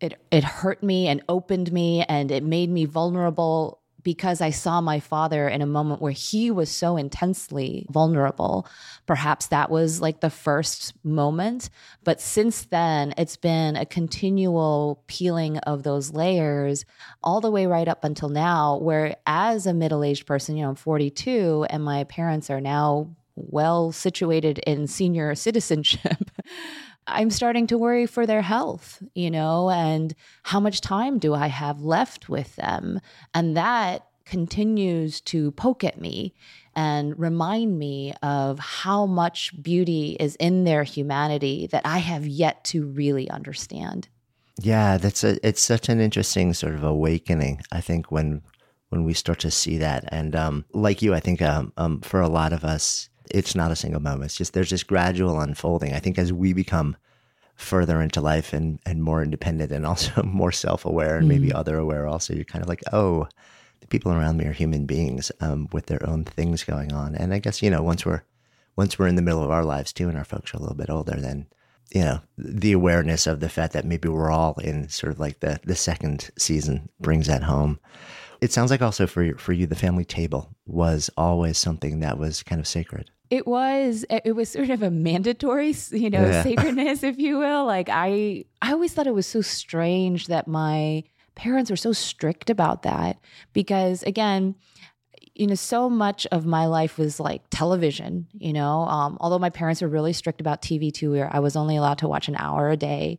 it 0.00 0.20
it 0.30 0.44
hurt 0.44 0.82
me 0.82 1.08
and 1.08 1.22
opened 1.28 1.72
me 1.72 2.04
and 2.08 2.30
it 2.30 2.42
made 2.42 2.70
me 2.70 2.84
vulnerable 2.84 3.80
because 4.08 4.40
I 4.40 4.50
saw 4.50 4.80
my 4.80 5.00
father 5.00 5.48
in 5.48 5.60
a 5.60 5.66
moment 5.66 6.00
where 6.00 6.12
he 6.12 6.50
was 6.50 6.70
so 6.70 6.96
intensely 6.96 7.84
vulnerable. 7.90 8.66
Perhaps 9.06 9.48
that 9.48 9.70
was 9.70 10.00
like 10.00 10.20
the 10.20 10.30
first 10.30 10.94
moment. 11.04 11.68
But 12.04 12.20
since 12.20 12.62
then, 12.62 13.12
it's 13.18 13.36
been 13.36 13.76
a 13.76 13.84
continual 13.84 15.02
peeling 15.08 15.58
of 15.58 15.82
those 15.82 16.12
layers 16.12 16.84
all 17.22 17.40
the 17.40 17.50
way 17.50 17.66
right 17.66 17.88
up 17.88 18.04
until 18.04 18.28
now, 18.28 18.78
where 18.78 19.16
as 19.26 19.66
a 19.66 19.74
middle 19.74 20.04
aged 20.04 20.26
person, 20.26 20.56
you 20.56 20.62
know, 20.62 20.70
I'm 20.70 20.74
42 20.76 21.66
and 21.68 21.84
my 21.84 22.04
parents 22.04 22.50
are 22.50 22.60
now 22.60 23.14
well 23.34 23.92
situated 23.92 24.58
in 24.60 24.86
senior 24.86 25.34
citizenship. 25.34 26.30
I'm 27.08 27.30
starting 27.30 27.66
to 27.68 27.78
worry 27.78 28.06
for 28.06 28.26
their 28.26 28.42
health, 28.42 29.02
you 29.14 29.30
know, 29.30 29.70
and 29.70 30.14
how 30.42 30.60
much 30.60 30.80
time 30.80 31.18
do 31.18 31.34
I 31.34 31.48
have 31.48 31.80
left 31.80 32.28
with 32.28 32.54
them? 32.56 33.00
And 33.34 33.56
that 33.56 34.06
continues 34.26 35.20
to 35.22 35.50
poke 35.52 35.82
at 35.82 36.00
me 36.00 36.34
and 36.76 37.18
remind 37.18 37.78
me 37.78 38.12
of 38.22 38.58
how 38.58 39.06
much 39.06 39.52
beauty 39.62 40.16
is 40.20 40.36
in 40.36 40.64
their 40.64 40.84
humanity 40.84 41.66
that 41.72 41.82
I 41.84 41.98
have 41.98 42.26
yet 42.26 42.62
to 42.64 42.84
really 42.84 43.28
understand. 43.30 44.08
Yeah, 44.60 44.98
that's 44.98 45.24
a 45.24 45.38
it's 45.46 45.62
such 45.62 45.88
an 45.88 46.00
interesting 46.00 46.52
sort 46.52 46.74
of 46.74 46.84
awakening. 46.84 47.62
I 47.72 47.80
think 47.80 48.10
when 48.10 48.42
when 48.90 49.04
we 49.04 49.14
start 49.14 49.38
to 49.40 49.50
see 49.50 49.78
that, 49.78 50.04
and 50.08 50.34
um, 50.34 50.64
like 50.72 51.00
you, 51.00 51.14
I 51.14 51.20
think 51.20 51.40
um, 51.40 51.72
um, 51.76 52.00
for 52.00 52.20
a 52.20 52.28
lot 52.28 52.52
of 52.52 52.64
us, 52.64 53.08
it's 53.30 53.54
not 53.54 53.70
a 53.70 53.76
single 53.76 54.00
moment. 54.00 54.26
It's 54.26 54.36
just 54.36 54.52
there's 54.52 54.70
this 54.70 54.82
gradual 54.82 55.40
unfolding. 55.40 55.92
I 55.92 55.98
think 55.98 56.18
as 56.18 56.32
we 56.32 56.52
become 56.52 56.96
further 57.58 58.00
into 58.00 58.20
life 58.20 58.52
and 58.52 58.78
and 58.86 59.02
more 59.02 59.22
independent 59.22 59.72
and 59.72 59.84
also 59.92 60.22
more 60.22 60.52
self 60.52 60.84
aware 60.84 61.16
and 61.16 61.26
mm. 61.26 61.28
maybe 61.28 61.52
other 61.52 61.76
aware 61.76 62.06
also, 62.06 62.34
you're 62.34 62.44
kind 62.44 62.62
of 62.62 62.68
like, 62.68 62.82
oh, 62.92 63.28
the 63.80 63.86
people 63.86 64.12
around 64.12 64.36
me 64.38 64.46
are 64.46 64.52
human 64.52 64.86
beings 64.86 65.30
um, 65.40 65.68
with 65.72 65.86
their 65.86 66.08
own 66.08 66.24
things 66.24 66.64
going 66.64 66.92
on. 66.92 67.14
And 67.14 67.34
I 67.34 67.38
guess 67.38 67.62
you 67.62 67.70
know 67.70 67.82
once 67.82 68.06
we're 68.06 68.22
once 68.76 68.98
we're 68.98 69.08
in 69.08 69.16
the 69.16 69.22
middle 69.22 69.42
of 69.42 69.50
our 69.50 69.64
lives 69.64 69.92
too, 69.92 70.08
and 70.08 70.16
our 70.16 70.24
folks 70.24 70.54
are 70.54 70.56
a 70.56 70.60
little 70.60 70.76
bit 70.76 70.90
older, 70.90 71.16
then 71.20 71.46
you 71.92 72.02
know 72.02 72.20
the 72.36 72.72
awareness 72.72 73.26
of 73.26 73.40
the 73.40 73.48
fact 73.48 73.72
that 73.72 73.84
maybe 73.84 74.08
we're 74.08 74.30
all 74.30 74.54
in 74.58 74.88
sort 74.88 75.12
of 75.12 75.18
like 75.18 75.40
the 75.40 75.60
the 75.64 75.76
second 75.76 76.30
season 76.38 76.88
brings 77.00 77.26
that 77.26 77.42
home. 77.42 77.78
It 78.40 78.52
sounds 78.52 78.70
like 78.70 78.82
also 78.82 79.06
for 79.06 79.36
for 79.36 79.52
you, 79.52 79.66
the 79.66 79.74
family 79.74 80.04
table 80.04 80.54
was 80.66 81.10
always 81.16 81.58
something 81.58 82.00
that 82.00 82.18
was 82.18 82.42
kind 82.42 82.60
of 82.60 82.68
sacred. 82.68 83.10
It 83.30 83.46
was 83.46 84.04
it 84.10 84.34
was 84.34 84.48
sort 84.48 84.70
of 84.70 84.82
a 84.82 84.90
mandatory, 84.90 85.74
you 85.90 86.10
know, 86.10 86.26
yeah. 86.26 86.42
sacredness, 86.44 87.02
if 87.02 87.18
you 87.18 87.38
will. 87.38 87.66
Like 87.66 87.88
I 87.90 88.44
I 88.62 88.72
always 88.72 88.92
thought 88.94 89.06
it 89.06 89.14
was 89.14 89.26
so 89.26 89.40
strange 89.40 90.28
that 90.28 90.48
my 90.48 91.04
parents 91.34 91.70
were 91.70 91.76
so 91.76 91.92
strict 91.92 92.50
about 92.50 92.82
that 92.82 93.18
because 93.52 94.02
again, 94.02 94.54
you 95.34 95.46
know, 95.46 95.54
so 95.54 95.88
much 95.88 96.26
of 96.32 96.46
my 96.46 96.66
life 96.66 96.98
was 96.98 97.20
like 97.20 97.42
television, 97.50 98.26
you 98.32 98.52
know. 98.52 98.80
Um, 98.80 99.16
although 99.20 99.38
my 99.38 99.50
parents 99.50 99.80
were 99.80 99.88
really 99.88 100.12
strict 100.12 100.40
about 100.40 100.62
TV 100.62 100.92
too, 100.92 101.12
where 101.12 101.34
I 101.34 101.38
was 101.38 101.54
only 101.54 101.76
allowed 101.76 101.98
to 101.98 102.08
watch 102.08 102.28
an 102.28 102.36
hour 102.36 102.70
a 102.70 102.76
day 102.76 103.18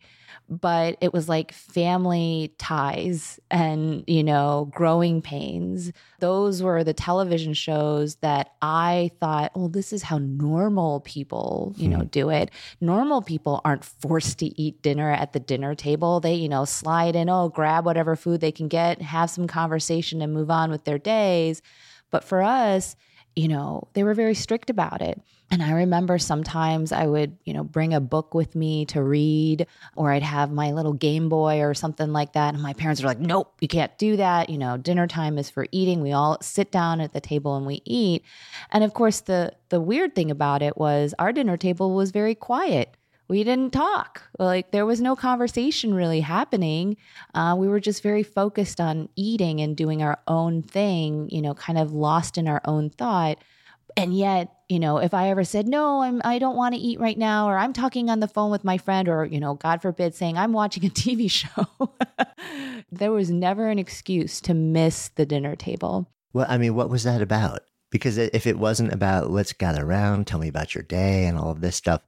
but 0.50 0.98
it 1.00 1.14
was 1.14 1.30
like 1.30 1.52
family 1.52 2.54
ties 2.58 3.40
and, 3.52 4.04
you 4.08 4.24
know, 4.24 4.70
growing 4.74 5.22
pains. 5.22 5.92
Those 6.20 6.64
were 6.64 6.84
the 6.84 6.94
television 6.94 7.54
shows 7.54 8.16
that 8.16 8.54
I 8.62 9.12
thought, 9.20 9.52
well, 9.56 9.70
this 9.70 9.94
is 9.94 10.04
how 10.04 10.18
normal 10.18 11.02
people, 11.02 11.74
you 11.78 11.88
know, 11.88 12.00
hmm. 12.00 12.08
do 12.08 12.30
it. 12.30 12.50
Normal 12.82 13.22
people 13.22 13.62
aren't 13.64 13.86
forced 13.86 14.40
to 14.40 14.60
eat 14.60 14.82
dinner 14.82 15.12
at 15.12 15.34
the 15.34 15.40
dinner 15.40 15.76
table. 15.76 16.20
They, 16.20 16.34
you 16.34 16.50
know, 16.50 16.66
slide 16.66 17.16
in, 17.16 17.30
oh, 17.30 17.50
grab 17.50 17.86
whatever 17.86 18.16
food 18.16 18.42
they 18.42 18.52
can 18.52 18.68
get, 18.68 19.02
have 19.02 19.30
some 19.30 19.48
conversation 19.48 20.22
and 20.22 20.34
move 20.34 20.50
on 20.50 20.72
with 20.72 20.84
their 20.84 20.98
days. 20.98 21.62
But 22.10 22.24
for 22.24 22.42
us, 22.42 22.96
you 23.36 23.48
know, 23.48 23.88
they 23.94 24.04
were 24.04 24.16
very 24.16 24.34
strict 24.34 24.70
about 24.70 25.02
it. 25.02 25.22
And 25.52 25.64
I 25.64 25.72
remember 25.72 26.20
sometimes 26.20 26.92
I 26.92 27.08
would, 27.08 27.36
you 27.44 27.54
know, 27.54 27.64
bring 27.64 27.94
a 27.94 28.00
book 28.00 28.36
with 28.36 28.56
me 28.56 28.86
to 28.88 29.02
read, 29.02 29.66
or 29.96 30.12
I'd 30.12 30.22
have 30.22 30.52
my 30.52 30.72
little 30.74 30.94
Game 30.94 31.28
Boy 31.28 31.62
or 31.62 31.74
something 31.74 32.14
like 32.14 32.34
that. 32.34 32.54
And 32.54 32.62
my 32.62 32.74
parents 32.74 33.02
were 33.02 33.08
like, 33.08 33.20
nope, 33.20 33.54
you 33.60 33.68
can't 33.68 33.96
do 33.98 34.18
that. 34.18 34.50
You 34.50 34.60
know, 34.60 34.78
dinner 34.78 35.08
time 35.08 35.40
is 35.40 35.50
for 35.50 35.66
eating. 35.72 36.02
We 36.02 36.12
all 36.12 36.38
sit 36.42 36.72
down 36.72 37.02
at 37.02 37.14
the 37.14 37.22
table 37.22 37.56
and 37.56 37.66
we 37.66 37.82
eat. 37.84 38.24
And 38.72 38.84
of 38.84 38.94
course, 38.94 39.22
the 39.22 39.54
the 39.70 39.82
weird 39.82 40.14
thing 40.14 40.30
about 40.30 40.62
it 40.62 40.78
was 40.78 41.16
our 41.18 41.34
dinner 41.34 41.58
table 41.58 41.96
was 41.96 42.12
very 42.12 42.36
quiet. 42.36 42.96
We 43.28 43.44
didn't 43.44 43.74
talk. 43.74 44.24
Like 44.38 44.72
there 44.72 44.86
was 44.86 45.02
no 45.02 45.16
conversation 45.16 45.94
really 45.94 46.22
happening. 46.22 46.98
Uh, 47.34 47.56
we 47.58 47.68
were 47.68 47.80
just 47.80 48.04
very 48.04 48.24
focused 48.24 48.80
on 48.80 49.10
eating 49.16 49.62
and 49.62 49.78
doing 49.78 50.02
our 50.04 50.20
own 50.28 50.64
thing, 50.64 51.30
you 51.32 51.42
know, 51.42 51.54
kind 51.54 51.78
of 51.78 51.92
lost 51.92 52.38
in 52.38 52.48
our 52.48 52.62
own 52.66 52.90
thought. 52.90 53.38
And 53.96 54.18
yet, 54.18 54.52
you 54.70 54.80
know, 54.80 55.00
if 55.00 55.16
I 55.16 55.30
ever 55.30 55.44
said, 55.44 55.68
no, 55.68 56.04
I'm, 56.04 56.22
I 56.24 56.38
don't 56.38 56.56
want 56.56 56.76
to 56.76 56.80
eat 56.80 57.00
right 57.00 57.18
now, 57.18 57.50
or 57.50 57.58
I'm 57.58 57.74
talking 57.74 58.10
on 58.10 58.20
the 58.20 58.28
phone 58.28 58.52
with 58.52 58.64
my 58.64 58.78
friend, 58.78 59.10
or, 59.10 59.26
you 59.26 59.40
know, 59.40 59.56
God 59.56 59.82
forbid, 59.82 60.14
saying 60.14 60.38
I'm 60.38 60.54
watching 60.54 60.86
a 60.86 60.90
TV 60.90 61.30
show, 61.30 61.68
there 62.92 63.12
was 63.12 63.32
never 63.32 63.68
an 63.70 63.80
excuse 63.80 64.40
to 64.42 64.54
miss 64.54 65.10
the 65.10 65.26
dinner 65.26 65.56
table. 65.56 66.08
Well, 66.34 66.46
I 66.48 66.60
mean, 66.60 66.76
what 66.76 66.92
was 66.92 67.04
that 67.04 67.22
about? 67.22 67.62
Because 67.90 68.20
if 68.20 68.46
it 68.46 68.60
wasn't 68.60 68.94
about 68.94 69.32
let's 69.32 69.52
gather 69.52 69.84
around, 69.84 70.28
tell 70.28 70.40
me 70.40 70.48
about 70.48 70.76
your 70.76 70.84
day 70.84 71.26
and 71.26 71.40
all 71.40 71.50
of 71.50 71.62
this 71.62 71.76
stuff, 71.76 72.04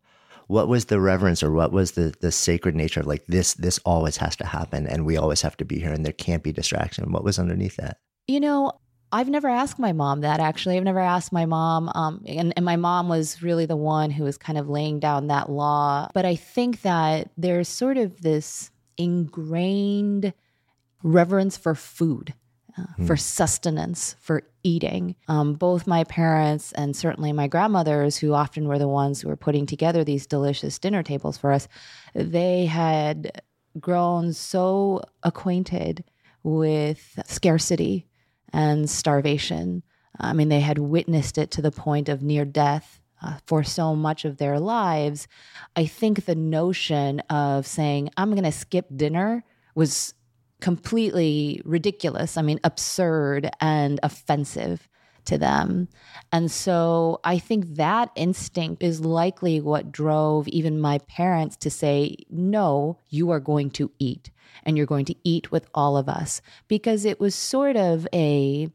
what 0.46 0.68
was 0.68 0.86
the 0.86 1.00
reverence 1.00 1.42
or 1.42 1.52
what 1.52 1.72
was 1.72 1.94
the 1.94 2.14
the 2.22 2.32
sacred 2.32 2.76
nature 2.76 3.00
of 3.00 3.08
like 3.08 3.26
this 3.26 3.56
this 3.56 3.80
always 3.80 4.18
has 4.18 4.36
to 4.36 4.46
happen 4.46 4.86
and 4.86 5.06
we 5.06 5.18
always 5.18 5.42
have 5.42 5.58
to 5.58 5.66
be 5.66 5.80
here 5.80 5.92
and 5.92 6.06
there 6.06 6.14
can't 6.14 6.44
be 6.44 6.52
distraction? 6.52 7.12
What 7.12 7.24
was 7.24 7.40
underneath 7.40 7.78
that? 7.78 7.98
You 8.28 8.42
know, 8.42 8.74
I've 9.12 9.30
never 9.30 9.50
asked 9.50 9.80
my 9.80 9.92
mom 9.92 10.22
that 10.22 10.40
actually. 10.40 10.78
I've 10.78 10.84
never 10.84 11.00
asked 11.00 11.34
my 11.34 11.46
mom. 11.46 11.90
Um, 11.94 12.24
and, 12.26 12.54
and 12.56 12.66
my 12.66 12.76
mom 12.76 13.10
was 13.10 13.42
really 13.42 13.66
the 13.66 13.76
one 13.76 14.10
who 14.10 14.24
was 14.24 14.38
kind 14.38 14.58
of 14.58 14.70
laying 14.70 15.00
down 15.00 15.28
that 15.28 15.50
law. 15.50 16.10
But 16.14 16.26
I 16.26 16.36
think 16.36 16.82
that 16.82 17.30
there's 17.38 17.68
sort 17.68 17.98
of 17.98 18.22
this 18.22 18.72
ingrained 18.98 20.34
reverence 21.04 21.58
for 21.58 21.76
food. 21.76 22.34
Uh, 22.78 22.84
mm. 22.98 23.06
For 23.06 23.18
sustenance, 23.18 24.16
for 24.22 24.44
eating. 24.64 25.18
Um, 25.28 25.56
both 25.56 25.88
my 25.88 26.06
parents 26.06 26.72
and 26.72 26.96
certainly 26.96 27.34
my 27.34 27.48
grandmothers, 27.48 28.16
who 28.16 28.34
often 28.34 28.66
were 28.66 28.80
the 28.80 28.88
ones 28.88 29.20
who 29.20 29.28
were 29.28 29.36
putting 29.36 29.66
together 29.66 30.06
these 30.06 30.26
delicious 30.26 30.80
dinner 30.80 31.04
tables 31.04 31.38
for 31.38 31.52
us, 31.52 31.68
they 32.16 32.68
had 32.68 33.42
grown 33.78 34.32
so 34.32 35.02
acquainted 35.22 36.06
with 36.44 37.20
scarcity 37.26 38.08
and 38.54 38.90
starvation. 38.90 39.84
I 40.20 40.34
mean, 40.34 40.50
they 40.50 40.60
had 40.60 40.78
witnessed 40.78 41.38
it 41.38 41.52
to 41.52 41.62
the 41.62 41.72
point 41.72 42.10
of 42.10 42.22
near 42.22 42.46
death 42.46 43.02
uh, 43.22 43.38
for 43.46 43.64
so 43.64 43.96
much 43.96 44.26
of 44.26 44.38
their 44.38 44.60
lives, 44.60 45.28
I 45.76 45.86
think 45.86 46.26
the 46.26 46.36
notion 46.36 47.20
of 47.30 47.68
saying, 47.68 48.10
I'm 48.18 48.32
going 48.32 48.44
to 48.44 48.52
skip 48.52 48.88
dinner 48.96 49.44
was 49.76 50.14
completely 50.60 51.62
ridiculous. 51.64 52.38
I 52.38 52.42
mean, 52.42 52.60
absurd 52.64 53.50
and 53.60 54.00
offensive 54.04 54.88
to 55.26 55.38
them. 55.38 55.88
And 56.32 56.50
so 56.50 57.20
I 57.24 57.38
think 57.38 57.76
that 57.76 58.10
instinct 58.16 58.82
is 58.82 59.02
likely 59.02 59.62
what 59.62 59.92
drove 59.92 60.48
even 60.48 60.80
my 60.80 60.98
parents 61.00 61.58
to 61.58 61.70
say, 61.70 62.16
no, 62.30 62.98
you 63.10 63.30
are 63.30 63.40
going 63.40 63.70
to 63.72 63.92
eat 64.00 64.31
and 64.64 64.78
you're 64.78 64.86
going 64.86 65.06
to 65.06 65.16
eat 65.24 65.52
with 65.52 65.68
all 65.74 65.98
of 65.98 66.10
us 66.10 66.42
because 66.68 67.06
it 67.06 67.20
was 67.20 67.36
sort 67.36 67.76
of 67.76 68.08
a 68.14 68.70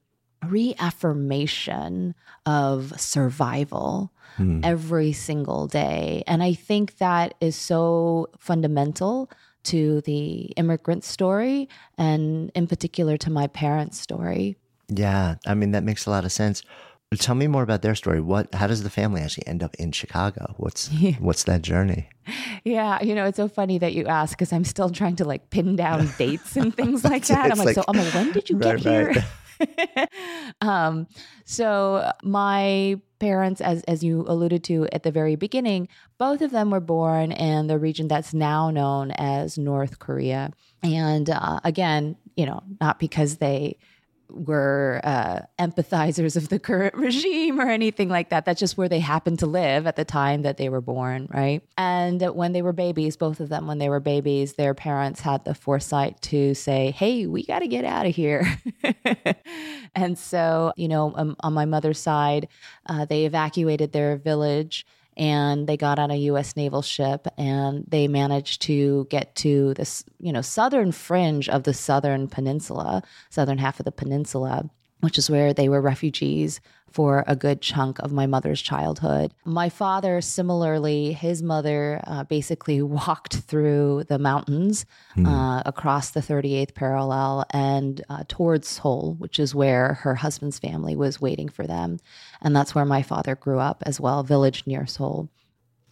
reaffirmation 0.46 2.14
of 2.44 2.98
survival 3.00 4.12
hmm. 4.36 4.60
every 4.62 5.12
single 5.12 5.66
day. 5.66 6.22
And 6.26 6.42
I 6.42 6.54
think 6.54 6.98
that 6.98 7.34
is 7.40 7.56
so 7.56 8.28
fundamental 8.38 9.30
to 9.64 10.00
the 10.02 10.52
immigrant 10.56 11.04
story 11.04 11.68
and 11.98 12.52
in 12.54 12.66
particular 12.66 13.16
to 13.18 13.30
my 13.30 13.48
parents' 13.48 14.00
story. 14.00 14.56
Yeah, 14.88 15.36
I 15.44 15.54
mean 15.54 15.72
that 15.72 15.82
makes 15.82 16.06
a 16.06 16.10
lot 16.10 16.24
of 16.24 16.32
sense. 16.32 16.62
Tell 17.14 17.36
me 17.36 17.46
more 17.46 17.62
about 17.62 17.82
their 17.82 17.94
story. 17.94 18.20
What? 18.20 18.52
How 18.52 18.66
does 18.66 18.82
the 18.82 18.90
family 18.90 19.20
actually 19.20 19.46
end 19.46 19.62
up 19.62 19.76
in 19.76 19.92
Chicago? 19.92 20.54
What's 20.56 20.90
yeah. 20.90 21.12
what's 21.20 21.44
that 21.44 21.62
journey? 21.62 22.08
Yeah, 22.64 23.00
you 23.00 23.14
know, 23.14 23.26
it's 23.26 23.36
so 23.36 23.46
funny 23.46 23.78
that 23.78 23.94
you 23.94 24.06
ask 24.06 24.36
because 24.36 24.52
I'm 24.52 24.64
still 24.64 24.90
trying 24.90 25.14
to 25.16 25.24
like 25.24 25.50
pin 25.50 25.76
down 25.76 26.08
dates 26.18 26.56
and 26.56 26.74
things 26.74 27.04
like 27.04 27.24
that. 27.26 27.52
I'm 27.52 27.58
like, 27.58 27.66
like, 27.66 27.74
so, 27.76 27.84
I'm 27.86 27.96
like, 27.96 28.12
when 28.12 28.32
did 28.32 28.50
you 28.50 28.56
right, 28.58 28.82
get 28.82 29.14
here? 29.14 29.24
Right. 29.60 30.08
um, 30.60 31.06
so 31.44 32.10
my 32.24 33.00
parents, 33.20 33.60
as 33.60 33.84
as 33.84 34.02
you 34.02 34.24
alluded 34.26 34.64
to 34.64 34.88
at 34.90 35.04
the 35.04 35.12
very 35.12 35.36
beginning, 35.36 35.86
both 36.18 36.42
of 36.42 36.50
them 36.50 36.72
were 36.72 36.80
born 36.80 37.30
in 37.30 37.68
the 37.68 37.78
region 37.78 38.08
that's 38.08 38.34
now 38.34 38.68
known 38.70 39.12
as 39.12 39.56
North 39.56 40.00
Korea. 40.00 40.50
And 40.82 41.30
uh, 41.30 41.60
again, 41.62 42.16
you 42.36 42.46
know, 42.46 42.64
not 42.80 42.98
because 42.98 43.36
they 43.36 43.78
were 44.36 45.00
uh, 45.02 45.40
empathizers 45.58 46.36
of 46.36 46.48
the 46.48 46.58
current 46.58 46.94
regime 46.96 47.60
or 47.60 47.68
anything 47.68 48.08
like 48.08 48.30
that. 48.30 48.44
That's 48.44 48.60
just 48.60 48.76
where 48.76 48.88
they 48.88 49.00
happened 49.00 49.40
to 49.40 49.46
live 49.46 49.86
at 49.86 49.96
the 49.96 50.04
time 50.04 50.42
that 50.42 50.56
they 50.56 50.68
were 50.68 50.80
born, 50.80 51.28
right? 51.32 51.62
And 51.76 52.20
when 52.34 52.52
they 52.52 52.62
were 52.62 52.72
babies, 52.72 53.16
both 53.16 53.40
of 53.40 53.48
them, 53.48 53.66
when 53.66 53.78
they 53.78 53.88
were 53.88 54.00
babies, 54.00 54.54
their 54.54 54.74
parents 54.74 55.20
had 55.20 55.44
the 55.44 55.54
foresight 55.54 56.20
to 56.22 56.54
say, 56.54 56.90
hey, 56.90 57.26
we 57.26 57.44
got 57.44 57.60
to 57.60 57.68
get 57.68 57.84
out 57.84 58.06
of 58.06 58.14
here. 58.14 58.58
and 59.94 60.18
so, 60.18 60.72
you 60.76 60.88
know, 60.88 61.12
um, 61.16 61.36
on 61.40 61.54
my 61.54 61.64
mother's 61.64 61.98
side, 61.98 62.48
uh, 62.86 63.04
they 63.04 63.24
evacuated 63.24 63.92
their 63.92 64.16
village 64.16 64.86
and 65.16 65.66
they 65.66 65.76
got 65.76 65.98
on 65.98 66.10
a 66.10 66.16
US 66.16 66.56
naval 66.56 66.82
ship 66.82 67.26
and 67.38 67.84
they 67.88 68.08
managed 68.08 68.62
to 68.62 69.06
get 69.10 69.34
to 69.36 69.74
this, 69.74 70.04
you 70.18 70.32
know, 70.32 70.42
southern 70.42 70.92
fringe 70.92 71.48
of 71.48 71.62
the 71.62 71.74
southern 71.74 72.28
peninsula, 72.28 73.02
southern 73.30 73.58
half 73.58 73.80
of 73.80 73.84
the 73.84 73.92
peninsula, 73.92 74.68
which 75.00 75.18
is 75.18 75.30
where 75.30 75.54
they 75.54 75.68
were 75.68 75.80
refugees 75.80 76.60
for 76.96 77.24
a 77.26 77.36
good 77.36 77.60
chunk 77.60 77.98
of 77.98 78.10
my 78.10 78.24
mother's 78.24 78.62
childhood. 78.62 79.30
My 79.44 79.68
father, 79.68 80.22
similarly, 80.22 81.12
his 81.12 81.42
mother 81.42 82.00
uh, 82.06 82.24
basically 82.24 82.80
walked 83.02 83.36
through 83.40 84.04
the 84.08 84.18
mountains 84.18 84.86
mm. 85.14 85.26
uh, 85.26 85.62
across 85.66 86.12
the 86.12 86.20
38th 86.20 86.72
parallel 86.74 87.44
and 87.50 88.02
uh, 88.08 88.24
towards 88.28 88.66
Seoul, 88.66 89.14
which 89.18 89.38
is 89.38 89.54
where 89.54 89.92
her 90.04 90.14
husband's 90.14 90.58
family 90.58 90.96
was 90.96 91.20
waiting 91.20 91.50
for 91.50 91.66
them. 91.66 91.98
And 92.40 92.56
that's 92.56 92.74
where 92.74 92.86
my 92.86 93.02
father 93.02 93.34
grew 93.34 93.58
up 93.58 93.82
as 93.84 94.00
well, 94.00 94.22
village 94.22 94.62
near 94.66 94.86
Seoul. 94.86 95.28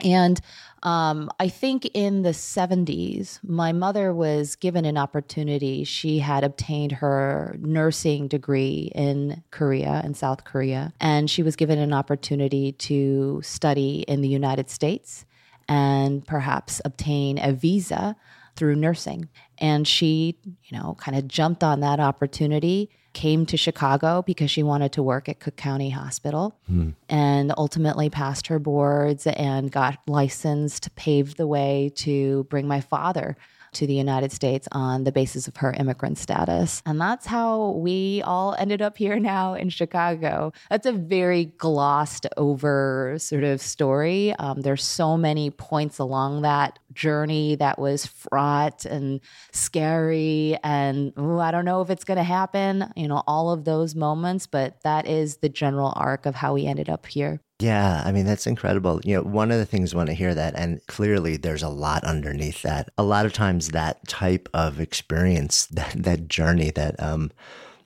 And 0.01 0.41
um, 0.85 1.31
I 1.41 1.49
think 1.49 1.87
in 1.95 2.23
the 2.23 2.31
70s, 2.31 3.41
my 3.43 3.73
mother 3.73 4.13
was 4.13 4.55
given 4.55 4.85
an 4.85 4.99
opportunity. 4.99 5.83
She 5.85 6.19
had 6.19 6.45
obtained 6.45 6.93
her 6.93 7.57
nursing 7.59 8.29
degree 8.29 8.93
in 8.95 9.43
Korea, 9.51 10.03
in 10.05 10.13
South 10.13 10.45
Korea, 10.45 10.93
and 11.01 11.31
she 11.31 11.43
was 11.43 11.57
given 11.57 11.79
an 11.79 11.95
opportunity 11.95 12.73
to 12.73 13.41
study 13.43 14.05
in 14.07 14.21
the 14.21 14.29
United 14.29 14.69
States 14.69 15.25
and 15.69 16.27
perhaps 16.27 16.83
obtain 16.85 17.39
a 17.39 17.53
visa 17.53 18.15
through 18.55 18.77
nursing. 18.77 19.31
And 19.59 19.89
she, 19.89 20.39
you 20.45 20.79
know, 20.79 20.97
kind 21.01 21.17
of 21.17 21.27
jumped 21.27 21.65
on 21.65 21.81
that 21.81 21.99
opportunity 21.99 22.91
came 23.15 23.47
to 23.47 23.57
Chicago 23.57 24.23
because 24.23 24.51
she 24.51 24.63
wanted 24.63 24.93
to 24.93 25.03
work 25.03 25.29
at 25.29 25.41
Cook 25.41 25.57
County 25.57 25.91
Hospital 25.91 26.55
hmm. 26.67 26.91
and 27.09 27.53
ultimately 27.57 28.11
passed 28.11 28.49
her 28.49 28.59
boards 28.59 29.27
and 29.27 29.71
got 29.71 29.99
licensed, 30.07 30.95
paved 30.97 31.37
the 31.37 31.47
way 31.47 31.91
to 31.97 32.45
bring 32.45 32.69
my 32.69 32.81
father 32.81 33.37
to 33.75 33.87
the 33.87 33.95
United 33.95 34.33
States 34.33 34.69
on 34.73 35.05
the 35.05 35.13
basis 35.13 35.49
of 35.49 35.57
her 35.59 35.73
immigrant 35.73 36.19
status. 36.19 36.83
And 36.87 37.01
that's 37.01 37.27
how 37.27 37.71
we 37.73 38.23
all 38.25 38.55
ended 38.59 38.83
up 38.83 38.97
here 38.97 39.19
now 39.19 39.55
in 39.55 39.69
Chicago. 39.69 40.53
That's 40.71 40.87
a 40.87 40.93
very 40.93 41.47
glossed 41.47 42.27
over 42.37 43.17
sort 43.19 43.45
of 43.45 43.61
story. 43.61 44.35
Um, 44.39 44.63
there's 44.63 44.85
so 44.85 45.17
many 45.17 45.51
points 45.51 45.99
along 45.99 46.43
that 46.43 46.79
journey 46.93 47.57
that 47.57 47.79
was 47.79 48.07
fraught 48.07 48.85
and 48.85 49.21
scary 49.53 50.57
and 50.63 51.13
ooh, 51.19 51.39
I 51.39 51.51
don't 51.51 51.65
know 51.65 51.81
if 51.81 51.91
it's 51.91 52.05
going 52.05 52.19
to 52.19 52.25
happen, 52.25 52.93
you 52.97 53.09
know, 53.09 53.23
all 53.27 53.51
of 53.51 53.65
those 53.65 53.95
moments, 53.95 54.47
but 54.47 54.81
that 54.83 55.07
is 55.07 55.39
the 55.39 55.49
general 55.49 55.93
arc 55.97 56.27
of 56.27 56.35
how 56.35 56.55
we 56.55 56.67
ended 56.67 56.89
up 56.89 57.07
here. 57.07 57.41
Yeah, 57.61 58.03
I 58.05 58.11
mean, 58.11 58.27
that's 58.27 58.47
incredible. 58.47 59.01
You 59.05 59.17
know, 59.17 59.23
one 59.23 59.53
of 59.53 59.59
the 59.59 59.67
things 59.67 59.95
when 59.95 60.11
I 60.11 60.15
hear 60.15 60.35
that, 60.35 60.55
and 60.57 60.85
clearly 60.89 61.37
there's 61.37 61.63
a 61.63 61.69
lot 61.69 62.03
underneath 62.05 62.63
that, 62.63 62.91
a 62.99 63.05
lot 63.05 63.27
of 63.27 63.33
times 63.33 63.69
that 63.69 64.07
type 64.09 64.49
of 64.53 64.81
experience, 64.81 65.67
that, 65.71 65.95
that 65.97 66.29
journey 66.29 66.71
that 66.73 67.01
um, 67.01 67.31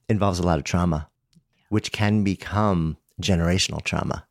involves 0.08 0.38
a 0.38 0.42
lot 0.42 0.58
of 0.58 0.64
trauma, 0.64 1.08
which 1.68 1.92
can 1.92 2.24
become 2.24 2.96
generational 3.20 3.82
trauma. 3.82 4.26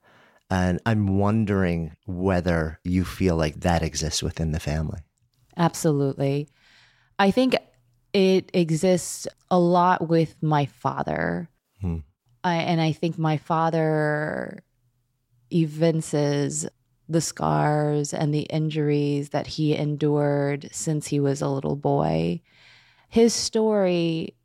And 0.49 0.79
I'm 0.85 1.17
wondering 1.17 1.95
whether 2.05 2.79
you 2.83 3.03
feel 3.03 3.35
like 3.35 3.59
that 3.61 3.83
exists 3.83 4.23
within 4.23 4.53
the 4.53 4.59
family. 4.59 5.01
Absolutely. 5.57 6.47
I 7.19 7.31
think 7.31 7.55
it 8.13 8.49
exists 8.53 9.27
a 9.51 9.59
lot 9.59 10.07
with 10.07 10.35
my 10.41 10.65
father. 10.65 11.49
Hmm. 11.81 11.97
I, 12.43 12.55
and 12.55 12.79
I 12.79 12.93
think 12.93 13.17
my 13.17 13.37
father 13.37 14.63
evinces 15.51 16.67
the 17.09 17.21
scars 17.21 18.13
and 18.13 18.33
the 18.33 18.41
injuries 18.41 19.29
that 19.29 19.47
he 19.47 19.75
endured 19.75 20.69
since 20.71 21.07
he 21.07 21.19
was 21.19 21.41
a 21.41 21.47
little 21.47 21.75
boy. 21.75 22.41
His 23.09 23.33
story, 23.33 24.35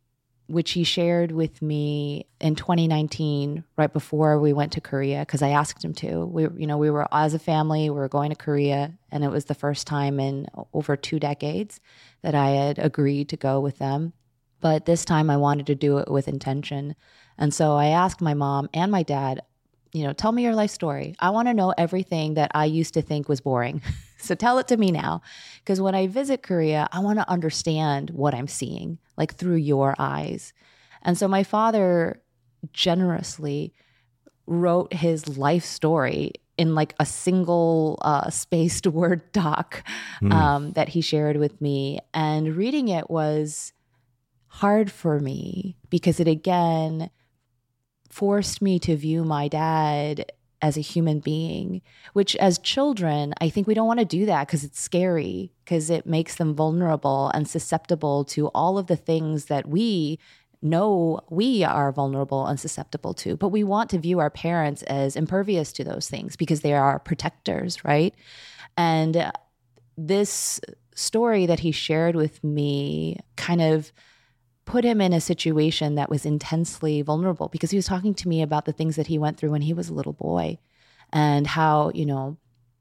which 0.47 0.73
he 0.73 0.85
shared 0.85 1.33
with 1.33 1.61
me 1.61 2.27
in 2.41 2.55
2019, 2.55 3.65
right 3.77 3.93
before 3.93 4.39
we 4.39 4.53
went 4.53 4.73
to 4.73 4.81
Korea, 4.81 5.21
because 5.21 5.43
I 5.43 5.49
asked 5.49 5.85
him 5.85 5.95
to. 5.95 6.25
We, 6.25 6.43
you 6.57 6.67
know, 6.67 6.79
we 6.79 6.91
were 6.91 7.09
as 7.13 7.35
a 7.35 7.39
family, 7.39 7.91
we 7.91 7.97
were 7.97 8.09
going 8.09 8.31
to 8.31 8.37
Korea, 8.37 8.93
and 9.11 9.25
it 9.25 9.31
was 9.31 9.47
the 9.47 9.55
first 9.55 9.87
time 9.87 10.21
in 10.21 10.47
over 10.73 10.97
two 10.97 11.19
decades 11.19 11.81
that 12.23 12.35
I 12.35 12.51
had 12.51 12.79
agreed 12.79 13.29
to 13.31 13.37
go 13.37 13.59
with 13.61 13.79
them. 13.79 14.13
But 14.61 14.87
this 14.87 15.05
time 15.05 15.29
I 15.29 15.37
wanted 15.37 15.67
to 15.67 15.75
do 15.75 15.99
it 15.99 16.09
with 16.09 16.29
intention. 16.29 16.95
And 17.37 17.53
so 17.53 17.73
I 17.73 17.87
asked 17.87 18.21
my 18.21 18.35
mom 18.35 18.69
and 18.73 18.93
my 18.93 19.03
dad, 19.03 19.43
you 19.93 20.05
know, 20.05 20.13
tell 20.13 20.33
me 20.33 20.43
your 20.43 20.55
life 20.55 20.71
story. 20.71 21.15
I 21.21 21.31
want 21.31 21.49
to 21.49 21.55
know 21.55 21.75
everything 21.77 22.35
that 22.35 22.51
I 22.55 22.65
used 22.65 22.95
to 22.95 23.03
think 23.03 23.29
was 23.29 23.41
boring. 23.41 23.83
so 24.19 24.35
tell 24.35 24.59
it 24.59 24.69
to 24.69 24.77
me 24.77 24.91
now. 24.91 25.21
Because 25.59 25.81
when 25.81 25.95
I 25.95 26.07
visit 26.07 26.43
Korea, 26.43 26.89
I 26.93 27.01
want 27.01 27.19
to 27.19 27.29
understand 27.29 28.11
what 28.11 28.35
I'm 28.35 28.49
seeing, 28.49 28.99
like 29.17 29.35
through 29.35 29.57
your 29.57 29.95
eyes. 29.99 30.55
And 31.03 31.19
so 31.19 31.29
my 31.29 31.43
father 31.43 32.23
generously 32.73 33.75
wrote 34.47 34.93
his 34.95 35.37
life 35.37 35.65
story 35.65 36.33
in 36.57 36.75
like 36.75 36.95
a 36.99 37.07
single 37.07 37.99
uh, 38.03 38.31
spaced 38.31 38.87
word 38.87 39.31
doc 39.33 39.85
mm. 40.23 40.33
um, 40.33 40.73
that 40.73 40.89
he 40.89 41.01
shared 41.03 41.37
with 41.37 41.61
me. 41.61 41.99
And 42.15 42.57
reading 42.57 42.89
it 42.89 43.11
was 43.11 43.73
hard 44.47 44.91
for 44.91 45.19
me 45.19 45.77
because 45.91 46.21
it 46.21 46.29
again 46.29 47.11
forced 48.13 48.61
me 48.61 48.79
to 48.79 48.95
view 48.95 49.25
my 49.25 49.49
dad 49.49 50.31
as 50.61 50.77
a 50.77 50.83
human 50.83 51.19
being, 51.19 51.81
which 52.13 52.37
as 52.37 52.59
children, 52.59 53.35
I 53.41 53.49
think 53.49 53.67
we 53.67 53.75
don't 53.75 53.89
want 53.89 54.01
to 54.01 54.07
do 54.07 54.27
that 54.27 54.47
because 54.47 54.63
it's 54.63 54.81
scary, 54.81 55.51
because 55.65 55.91
it 55.91 56.07
makes 56.07 56.37
them 56.37 56.55
vulnerable 56.55 57.31
and 57.35 57.49
susceptible 57.49 58.25
to 58.27 58.49
all 58.49 58.79
of 58.79 58.87
the 58.87 58.97
things 58.97 59.47
that 59.47 59.67
we 59.67 60.21
know 60.61 61.21
we 61.31 61.65
are 61.65 61.91
vulnerable 61.91 62.47
and 62.47 62.61
susceptible 62.61 63.15
to. 63.15 63.37
But 63.37 63.49
we 63.49 63.65
want 63.65 63.91
to 63.91 63.99
view 63.99 64.21
our 64.21 64.31
parents 64.31 64.83
as 64.85 65.17
impervious 65.17 65.73
to 65.73 65.85
those 65.85 66.09
things 66.09 66.37
because 66.37 66.61
they 66.61 66.75
are 66.75 66.85
our 66.85 66.99
protectors, 67.01 67.85
right? 67.85 68.15
And 68.77 69.33
this 69.97 70.61
story 70.95 71.47
that 71.47 71.61
he 71.61 71.73
shared 71.73 72.15
with 72.15 72.45
me 72.45 73.19
kind 73.37 73.63
of 73.63 73.91
put 74.65 74.85
him 74.85 75.01
in 75.01 75.13
a 75.13 75.21
situation 75.21 75.97
that 75.97 76.11
was 76.11 76.25
intensely 76.25 77.03
vulnerable 77.03 77.49
because 77.49 77.71
he 77.71 77.77
was 77.77 77.87
talking 77.87 78.15
to 78.15 78.29
me 78.29 78.43
about 78.43 78.65
the 78.65 78.73
things 78.73 78.97
that 78.97 79.09
he 79.09 79.19
went 79.19 79.37
through 79.37 79.51
when 79.51 79.63
he 79.63 79.75
was 79.75 79.89
a 79.89 79.95
little 79.95 80.13
boy. 80.13 80.59
and 81.13 81.47
how, 81.47 81.91
you 81.95 82.07
know, 82.07 82.39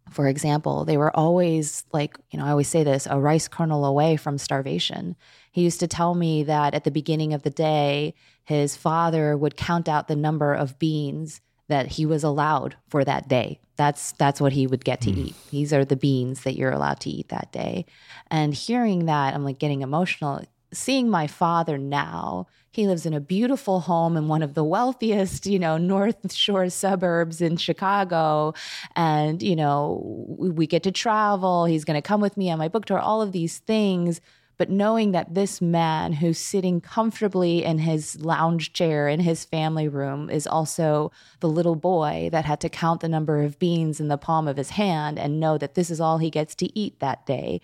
for 0.09 0.27
example, 0.27 0.85
they 0.85 0.97
were 0.97 1.15
always 1.15 1.85
like, 1.91 2.17
you 2.31 2.39
know, 2.39 2.45
I 2.45 2.51
always 2.51 2.67
say 2.67 2.83
this 2.83 3.07
a 3.09 3.19
rice 3.19 3.47
kernel 3.47 3.85
away 3.85 4.17
from 4.17 4.37
starvation. 4.37 5.15
He 5.51 5.63
used 5.63 5.79
to 5.79 5.87
tell 5.87 6.15
me 6.15 6.43
that 6.43 6.73
at 6.73 6.83
the 6.83 6.91
beginning 6.91 7.33
of 7.33 7.43
the 7.43 7.49
day, 7.49 8.13
his 8.43 8.75
father 8.75 9.37
would 9.37 9.55
count 9.57 9.87
out 9.87 10.07
the 10.07 10.15
number 10.15 10.53
of 10.53 10.79
beans 10.79 11.41
that 11.67 11.87
he 11.87 12.05
was 12.05 12.23
allowed 12.23 12.75
for 12.89 13.05
that 13.05 13.29
day. 13.29 13.59
That's 13.77 14.11
that's 14.13 14.41
what 14.41 14.51
he 14.51 14.67
would 14.67 14.83
get 14.83 15.01
to 15.01 15.11
mm. 15.11 15.27
eat. 15.27 15.35
These 15.49 15.73
are 15.73 15.85
the 15.85 15.95
beans 15.95 16.41
that 16.43 16.55
you're 16.55 16.71
allowed 16.71 16.99
to 17.01 17.09
eat 17.09 17.29
that 17.29 17.51
day. 17.51 17.85
And 18.29 18.53
hearing 18.53 19.05
that, 19.05 19.33
I'm 19.33 19.45
like 19.45 19.59
getting 19.59 19.81
emotional. 19.81 20.43
Seeing 20.73 21.09
my 21.09 21.27
father 21.27 21.77
now, 21.77 22.47
he 22.71 22.87
lives 22.87 23.05
in 23.05 23.13
a 23.13 23.19
beautiful 23.19 23.81
home 23.81 24.15
in 24.15 24.29
one 24.29 24.41
of 24.41 24.53
the 24.53 24.63
wealthiest, 24.63 25.45
you 25.45 25.59
know, 25.59 25.77
North 25.77 26.33
Shore 26.33 26.69
suburbs 26.69 27.41
in 27.41 27.57
Chicago. 27.57 28.53
And, 28.95 29.43
you 29.43 29.55
know, 29.55 30.01
we 30.37 30.67
get 30.67 30.83
to 30.83 30.91
travel. 30.91 31.65
He's 31.65 31.83
going 31.83 32.01
to 32.01 32.07
come 32.07 32.21
with 32.21 32.37
me 32.37 32.49
on 32.49 32.59
my 32.59 32.69
book 32.69 32.85
tour, 32.85 32.99
all 32.99 33.21
of 33.21 33.33
these 33.33 33.59
things 33.59 34.21
but 34.61 34.69
knowing 34.69 35.11
that 35.11 35.33
this 35.33 35.59
man 35.59 36.13
who's 36.13 36.37
sitting 36.37 36.81
comfortably 36.81 37.63
in 37.63 37.79
his 37.79 38.21
lounge 38.21 38.73
chair 38.73 39.07
in 39.07 39.19
his 39.19 39.43
family 39.43 39.87
room 39.87 40.29
is 40.29 40.45
also 40.45 41.11
the 41.39 41.49
little 41.49 41.75
boy 41.75 42.29
that 42.31 42.45
had 42.45 42.61
to 42.61 42.69
count 42.69 43.01
the 43.01 43.09
number 43.09 43.41
of 43.41 43.57
beans 43.57 43.99
in 43.99 44.07
the 44.07 44.19
palm 44.19 44.47
of 44.47 44.57
his 44.57 44.69
hand 44.69 45.17
and 45.17 45.39
know 45.39 45.57
that 45.57 45.73
this 45.73 45.89
is 45.89 45.99
all 45.99 46.19
he 46.19 46.29
gets 46.29 46.53
to 46.53 46.79
eat 46.79 46.99
that 46.99 47.25
day. 47.25 47.59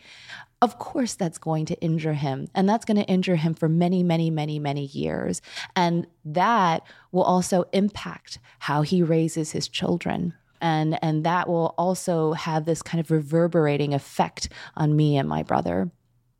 Of 0.62 0.80
course, 0.80 1.14
that's 1.14 1.38
going 1.38 1.66
to 1.68 1.80
injure 1.82 2.14
him. 2.14 2.48
And 2.56 2.68
that's 2.68 2.86
going 2.86 2.98
to 2.98 3.04
injure 3.04 3.36
him 3.36 3.54
for 3.54 3.70
many, 3.70 4.02
many, 4.02 4.32
many, 4.32 4.58
many 4.58 4.86
years. 4.86 5.42
And 5.76 6.08
that 6.26 6.84
will 7.12 7.24
also 7.24 7.66
impact 7.74 8.40
how 8.60 8.82
he 8.82 9.04
raises 9.04 9.52
his 9.52 9.68
children 9.68 10.34
and 10.60 10.98
and 11.04 11.24
that 11.24 11.48
will 11.48 11.76
also 11.78 12.34
have 12.34 12.66
this 12.66 12.82
kind 12.82 13.00
of 13.00 13.12
reverberating 13.12 13.94
effect 13.94 14.50
on 14.76 14.96
me 14.96 15.16
and 15.16 15.30
my 15.30 15.44
brother 15.44 15.92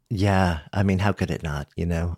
yeah, 0.10 0.60
I 0.72 0.84
mean, 0.84 1.00
how 1.00 1.12
could 1.12 1.32
it 1.32 1.44
not? 1.44 1.68
You 1.76 1.86
know, 1.86 2.18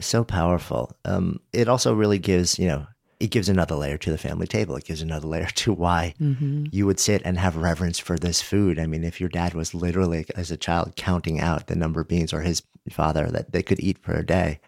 so 0.00 0.24
powerful. 0.24 0.92
Um, 1.04 1.40
it 1.52 1.68
also 1.68 1.94
really 1.94 2.18
gives, 2.18 2.58
you 2.58 2.66
know, 2.66 2.86
it 3.20 3.30
gives 3.30 3.48
another 3.48 3.74
layer 3.74 3.98
to 3.98 4.10
the 4.10 4.18
family 4.18 4.46
table. 4.46 4.76
It 4.76 4.84
gives 4.84 5.02
another 5.02 5.26
layer 5.26 5.46
to 5.46 5.72
why 5.72 6.14
mm-hmm. 6.20 6.66
you 6.70 6.86
would 6.86 7.00
sit 7.00 7.22
and 7.24 7.36
have 7.38 7.56
reverence 7.56 7.98
for 7.98 8.16
this 8.16 8.40
food. 8.40 8.78
I 8.78 8.86
mean, 8.86 9.02
if 9.02 9.20
your 9.20 9.28
dad 9.28 9.54
was 9.54 9.74
literally, 9.74 10.24
as 10.36 10.50
a 10.50 10.56
child, 10.56 10.94
counting 10.96 11.40
out 11.40 11.66
the 11.66 11.76
number 11.76 12.00
of 12.00 12.08
beans, 12.08 12.32
or 12.32 12.42
his 12.42 12.62
father 12.90 13.28
that 13.30 13.52
they 13.52 13.62
could 13.62 13.80
eat 13.80 14.02
per 14.02 14.22
day, 14.22 14.60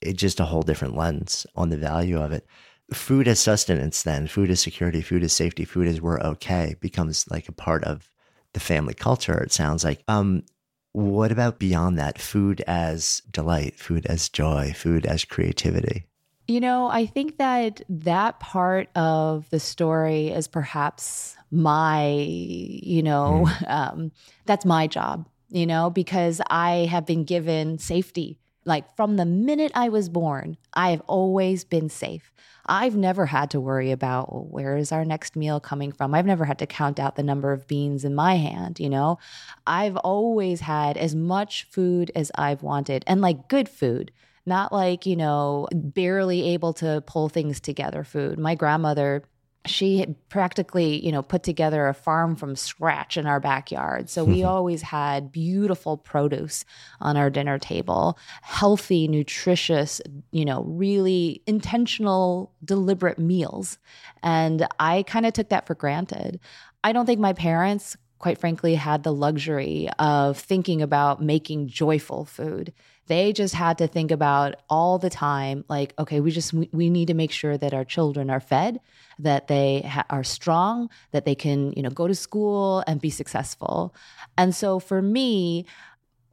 it's 0.00 0.20
just 0.20 0.38
a 0.38 0.44
whole 0.44 0.62
different 0.62 0.96
lens 0.96 1.46
on 1.56 1.70
the 1.70 1.76
value 1.76 2.20
of 2.20 2.30
it. 2.30 2.46
Food 2.92 3.26
as 3.26 3.40
sustenance, 3.40 4.02
then 4.02 4.28
food 4.28 4.50
as 4.50 4.60
security, 4.60 5.02
food 5.02 5.24
as 5.24 5.32
safety, 5.32 5.64
food 5.64 5.88
as 5.88 6.00
we're 6.00 6.20
okay 6.20 6.76
becomes 6.80 7.28
like 7.30 7.48
a 7.48 7.52
part 7.52 7.84
of 7.84 8.10
the 8.52 8.60
family 8.60 8.94
culture. 8.94 9.38
It 9.38 9.52
sounds 9.52 9.84
like. 9.84 10.02
Um, 10.08 10.44
what 10.92 11.30
about 11.30 11.58
beyond 11.58 11.98
that? 11.98 12.18
Food 12.18 12.62
as 12.66 13.22
delight, 13.30 13.78
food 13.78 14.06
as 14.06 14.28
joy, 14.28 14.72
food 14.74 15.04
as 15.04 15.24
creativity? 15.24 16.07
You 16.48 16.60
know, 16.60 16.88
I 16.88 17.04
think 17.04 17.36
that 17.36 17.82
that 17.90 18.40
part 18.40 18.88
of 18.96 19.50
the 19.50 19.60
story 19.60 20.28
is 20.28 20.48
perhaps 20.48 21.36
my, 21.50 22.08
you 22.08 23.02
know, 23.02 23.46
mm. 23.46 23.70
um, 23.70 24.12
that's 24.46 24.64
my 24.64 24.86
job, 24.86 25.28
you 25.50 25.66
know, 25.66 25.90
because 25.90 26.40
I 26.48 26.88
have 26.90 27.04
been 27.04 27.24
given 27.24 27.78
safety. 27.78 28.38
Like 28.64 28.96
from 28.96 29.16
the 29.16 29.26
minute 29.26 29.72
I 29.74 29.90
was 29.90 30.08
born, 30.08 30.56
I 30.72 30.90
have 30.90 31.02
always 31.02 31.64
been 31.64 31.90
safe. 31.90 32.32
I've 32.64 32.96
never 32.96 33.26
had 33.26 33.50
to 33.50 33.60
worry 33.60 33.90
about 33.92 34.32
well, 34.32 34.46
where 34.50 34.76
is 34.78 34.90
our 34.90 35.04
next 35.04 35.36
meal 35.36 35.60
coming 35.60 35.92
from. 35.92 36.14
I've 36.14 36.26
never 36.26 36.46
had 36.46 36.58
to 36.60 36.66
count 36.66 36.98
out 36.98 37.16
the 37.16 37.22
number 37.22 37.52
of 37.52 37.66
beans 37.66 38.04
in 38.06 38.14
my 38.14 38.36
hand, 38.36 38.80
you 38.80 38.88
know. 38.88 39.18
I've 39.66 39.96
always 39.98 40.60
had 40.60 40.96
as 40.96 41.14
much 41.14 41.66
food 41.70 42.10
as 42.14 42.30
I've 42.36 42.62
wanted 42.62 43.04
and 43.06 43.20
like 43.20 43.48
good 43.48 43.68
food 43.68 44.12
not 44.48 44.72
like, 44.72 45.06
you 45.06 45.16
know, 45.16 45.68
barely 45.72 46.50
able 46.54 46.72
to 46.74 47.02
pull 47.06 47.28
things 47.28 47.60
together 47.60 48.02
food. 48.02 48.38
My 48.38 48.54
grandmother 48.54 49.22
she 49.68 50.06
practically, 50.28 51.04
you 51.04 51.12
know, 51.12 51.22
put 51.22 51.42
together 51.42 51.88
a 51.88 51.94
farm 51.94 52.36
from 52.36 52.56
scratch 52.56 53.16
in 53.16 53.26
our 53.26 53.40
backyard. 53.40 54.08
So 54.10 54.24
we 54.24 54.42
always 54.44 54.82
had 54.82 55.30
beautiful 55.30 55.96
produce 55.96 56.64
on 57.00 57.16
our 57.16 57.30
dinner 57.30 57.58
table, 57.58 58.18
healthy, 58.42 59.08
nutritious, 59.08 60.00
you 60.30 60.44
know, 60.44 60.62
really 60.64 61.42
intentional, 61.46 62.52
deliberate 62.64 63.18
meals. 63.18 63.78
And 64.22 64.66
I 64.78 65.02
kind 65.04 65.26
of 65.26 65.32
took 65.32 65.50
that 65.50 65.66
for 65.66 65.74
granted. 65.74 66.40
I 66.82 66.92
don't 66.92 67.06
think 67.06 67.20
my 67.20 67.32
parents 67.32 67.96
quite 68.18 68.38
frankly, 68.38 68.74
had 68.74 69.02
the 69.02 69.12
luxury 69.12 69.88
of 69.98 70.38
thinking 70.38 70.82
about 70.82 71.22
making 71.22 71.68
joyful 71.68 72.24
food. 72.24 72.72
They 73.06 73.32
just 73.32 73.54
had 73.54 73.78
to 73.78 73.86
think 73.86 74.10
about 74.10 74.56
all 74.68 74.98
the 74.98 75.08
time, 75.08 75.64
like, 75.68 75.94
okay, 75.98 76.20
we 76.20 76.30
just 76.30 76.52
we 76.52 76.90
need 76.90 77.06
to 77.08 77.14
make 77.14 77.30
sure 77.30 77.56
that 77.56 77.72
our 77.72 77.84
children 77.84 78.28
are 78.28 78.40
fed, 78.40 78.80
that 79.18 79.48
they 79.48 79.80
ha- 79.82 80.04
are 80.10 80.24
strong, 80.24 80.90
that 81.12 81.24
they 81.24 81.34
can, 81.34 81.72
you 81.72 81.82
know, 81.82 81.90
go 81.90 82.06
to 82.06 82.14
school 82.14 82.84
and 82.86 83.00
be 83.00 83.10
successful. 83.10 83.94
And 84.36 84.54
so 84.54 84.78
for 84.78 85.00
me, 85.00 85.64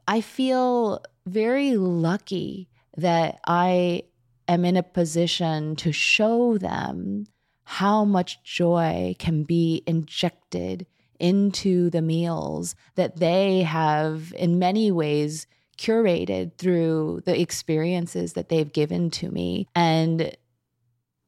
I 0.06 0.20
feel 0.20 1.02
very 1.24 1.76
lucky 1.76 2.68
that 2.96 3.38
I 3.46 4.02
am 4.48 4.64
in 4.64 4.76
a 4.76 4.82
position 4.82 5.76
to 5.76 5.92
show 5.92 6.58
them 6.58 7.26
how 7.64 8.04
much 8.04 8.42
joy 8.44 9.16
can 9.18 9.42
be 9.42 9.82
injected 9.86 10.86
into 11.18 11.90
the 11.90 12.02
meals 12.02 12.74
that 12.94 13.16
they 13.16 13.62
have, 13.62 14.32
in 14.36 14.58
many 14.58 14.90
ways, 14.90 15.46
curated 15.78 16.56
through 16.56 17.22
the 17.24 17.40
experiences 17.40 18.32
that 18.32 18.48
they've 18.48 18.72
given 18.72 19.10
to 19.10 19.30
me. 19.30 19.66
And 19.74 20.36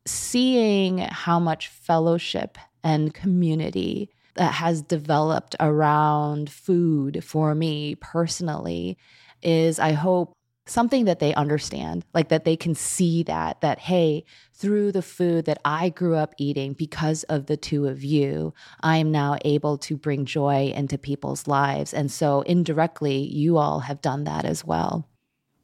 seeing 0.07 0.99
how 0.99 1.39
much 1.39 1.69
fellowship 1.69 2.57
and 2.83 3.13
community 3.13 4.11
that 4.35 4.55
has 4.55 4.83
developed 4.83 5.57
around 5.61 6.51
food 6.51 7.23
for 7.25 7.55
me 7.55 7.97
personally 7.97 8.97
is, 9.43 9.79
I 9.79 9.93
hope, 9.93 10.33
something 10.69 11.05
that 11.07 11.19
they 11.19 11.35
understand, 11.35 12.05
like 12.15 12.29
that 12.29 12.45
they 12.45 12.57
can 12.57 12.75
see 12.75 13.23
that, 13.25 13.61
that, 13.61 13.79
hey, 13.79 14.25
through 14.53 14.93
the 14.93 15.03
food 15.03 15.45
that 15.45 15.61
I 15.65 15.89
grew 15.89 16.17
up 16.17 16.35
eating 16.39 16.73
because 16.73 17.23
of 17.25 17.47
the 17.47 17.57
two 17.57 17.87
of 17.87 18.03
you, 18.03 18.53
I 18.81 18.97
am 18.99 19.11
now 19.11 19.39
able 19.45 19.79
to 19.79 19.97
bring 19.97 20.25
joy 20.25 20.73
into 20.75 20.99
people's 20.99 21.47
lives. 21.47 21.95
And 21.95 22.11
so 22.11 22.43
indirectly, 22.43 23.19
you 23.19 23.57
all 23.57 23.81
have 23.81 24.01
done 24.01 24.25
that 24.25 24.45
as 24.45 24.65
well. 24.65 25.09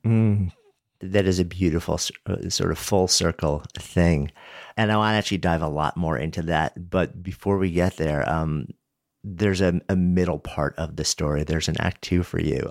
Mm, 0.05 0.53
that 1.01 1.27
is 1.27 1.39
a 1.39 1.45
beautiful 1.45 1.99
uh, 2.27 2.49
sort 2.49 2.71
of 2.71 2.79
full 2.79 3.09
circle 3.09 3.65
thing. 3.77 4.31
And 4.77 4.93
I 4.93 4.97
want 4.97 5.15
to 5.15 5.19
actually 5.19 5.39
dive 5.39 5.63
a 5.63 5.69
lot 5.69 5.97
more 5.97 6.17
into 6.17 6.43
that. 6.43 6.91
But 6.91 7.23
before 7.23 7.59
we 7.59 7.71
get 7.71 7.97
there, 7.97 8.29
um, 8.29 8.69
there's 9.23 9.61
a, 9.61 9.81
a 9.89 9.97
middle 9.97 10.39
part 10.39 10.75
of 10.77 10.97
the 10.97 11.05
story. 11.05 11.45
There's 11.45 11.69
an 11.69 11.81
act 11.81 12.03
two 12.03 12.23
for 12.23 12.41
you. 12.41 12.71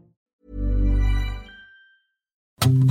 thank 2.61 2.83
you 2.83 2.90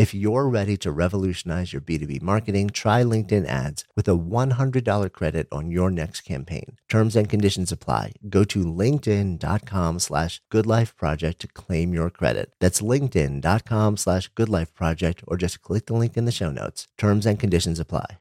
If 0.00 0.14
you're 0.14 0.48
ready 0.48 0.78
to 0.78 0.90
revolutionize 0.90 1.74
your 1.74 1.82
B2B 1.82 2.22
marketing, 2.22 2.70
try 2.70 3.02
LinkedIn 3.02 3.44
ads 3.44 3.84
with 3.94 4.08
a 4.08 4.16
$100 4.16 5.12
credit 5.12 5.46
on 5.52 5.70
your 5.70 5.90
next 5.90 6.22
campaign. 6.22 6.78
Terms 6.88 7.14
and 7.14 7.28
conditions 7.28 7.70
apply. 7.70 8.12
Go 8.30 8.42
to 8.44 8.64
linkedin.com 8.64 9.98
slash 9.98 10.40
goodlifeproject 10.50 11.36
to 11.40 11.48
claim 11.48 11.92
your 11.92 12.08
credit. 12.08 12.54
That's 12.60 12.80
linkedin.com 12.80 13.98
slash 13.98 14.32
goodlifeproject 14.32 15.22
or 15.26 15.36
just 15.36 15.60
click 15.60 15.84
the 15.84 15.92
link 15.92 16.16
in 16.16 16.24
the 16.24 16.32
show 16.32 16.50
notes. 16.50 16.88
Terms 16.96 17.26
and 17.26 17.38
conditions 17.38 17.78
apply. 17.78 18.16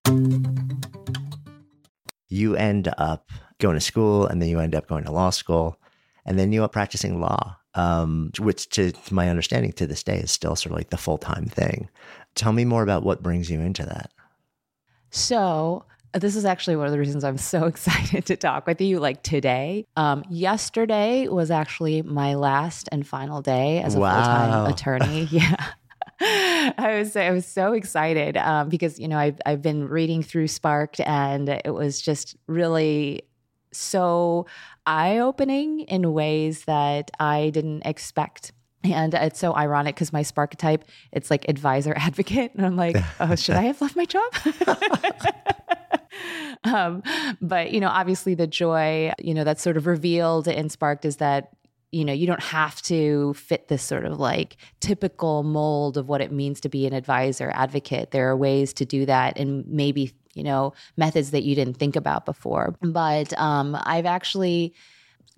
You 2.28 2.58
end 2.58 2.94
up 2.98 3.32
going 3.58 3.76
to 3.76 3.80
school 3.80 4.26
and 4.26 4.42
then 4.42 4.50
you 4.50 4.60
end 4.60 4.76
up 4.76 4.86
going 4.86 5.06
to 5.06 5.12
law 5.12 5.30
school 5.30 5.80
and 6.26 6.38
then 6.38 6.52
you 6.52 6.62
are 6.64 6.68
practicing 6.68 7.22
law 7.22 7.59
um, 7.80 8.32
which 8.40 8.70
to, 8.70 8.92
to 8.92 9.14
my 9.14 9.30
understanding 9.30 9.72
to 9.74 9.88
this 9.88 10.04
day 10.04 10.18
is 10.18 10.32
still 10.32 10.56
sort 10.56 10.72
of 10.72 10.78
like 10.78 10.90
the 10.90 10.98
full 10.98 11.18
time 11.18 11.46
thing. 11.46 11.90
Tell 12.36 12.52
me 12.52 12.66
more 12.66 12.84
about 12.84 13.04
what 13.04 13.24
brings 13.24 13.50
you 13.50 13.62
into 13.62 13.86
that. 13.86 14.12
So, 15.12 15.86
this 16.14 16.36
is 16.36 16.44
actually 16.44 16.76
one 16.76 16.88
of 16.88 16.92
the 16.92 17.00
reasons 17.00 17.24
I'm 17.24 17.38
so 17.54 17.66
excited 17.66 18.26
to 18.26 18.36
talk 18.36 18.68
with 18.68 18.82
you 18.82 19.00
like 19.00 19.24
today. 19.24 19.86
Um, 19.96 20.26
yesterday 20.30 21.28
was 21.28 21.52
actually 21.52 22.02
my 22.02 22.36
last 22.36 22.90
and 22.92 23.08
final 23.08 23.42
day 23.42 23.82
as 23.82 23.96
a 23.96 24.00
wow. 24.00 24.14
full 24.14 24.24
time 24.26 24.72
attorney. 24.72 25.24
yeah. 25.32 25.72
I 26.22 26.98
was 27.00 27.16
I 27.16 27.32
was 27.32 27.46
so 27.46 27.72
excited 27.72 28.36
um, 28.36 28.68
because 28.68 29.00
you 29.00 29.08
know 29.08 29.18
I've 29.18 29.40
I've 29.46 29.62
been 29.62 29.88
reading 29.88 30.22
through 30.22 30.50
Sparked 30.50 31.00
and 31.00 31.48
it 31.48 31.74
was 31.74 32.02
just 32.02 32.36
really 32.46 33.22
so 33.72 34.46
eye 34.90 35.20
opening 35.20 35.82
in 35.82 36.14
ways 36.14 36.66
that 36.66 37.12
I 37.20 37.52
didn't 37.52 37.84
expect. 37.86 38.54
And 38.84 39.14
it's 39.14 39.40
so 39.40 39.56
ironic 39.56 39.96
because 39.96 40.12
my 40.12 40.24
spark 40.24 40.56
type, 40.56 40.84
it's 41.12 41.30
like 41.30 41.48
advisor 41.48 41.94
advocate. 41.98 42.56
And 42.56 42.66
I'm 42.66 42.76
like, 42.76 42.98
oh, 43.20 43.36
should 43.36 43.56
I 43.56 43.64
have 43.64 43.80
left 43.82 43.96
my 43.96 44.06
job? 44.06 44.34
um, 46.64 47.04
but, 47.40 47.72
you 47.72 47.80
know, 47.80 47.90
obviously 47.90 48.34
the 48.34 48.48
joy, 48.48 49.12
you 49.20 49.36
know, 49.36 49.44
that's 49.44 49.62
sort 49.62 49.78
of 49.78 49.86
revealed 49.86 50.48
in 50.48 50.70
Sparked 50.70 51.06
is 51.06 51.18
that 51.18 51.52
you 51.92 52.06
know, 52.06 52.14
you 52.14 52.28
don't 52.28 52.44
have 52.44 52.80
to 52.84 53.34
fit 53.34 53.68
this 53.68 53.82
sort 53.82 54.06
of 54.06 54.20
like 54.20 54.58
typical 54.80 55.42
mold 55.42 55.98
of 55.98 56.08
what 56.08 56.22
it 56.22 56.32
means 56.32 56.62
to 56.62 56.70
be 56.70 56.86
an 56.86 56.94
advisor 56.94 57.52
advocate. 57.56 58.12
There 58.12 58.30
are 58.30 58.38
ways 58.38 58.74
to 58.74 58.86
do 58.86 59.08
that 59.08 59.40
and 59.40 59.66
maybe 59.66 60.14
you 60.40 60.46
know, 60.46 60.74
methods 60.96 61.32
that 61.32 61.44
you 61.44 61.54
didn't 61.54 61.76
think 61.76 61.98
about 61.98 62.26
before. 62.26 62.74
But 62.82 63.38
um, 63.38 63.78
I've 63.84 64.06
actually 64.06 64.74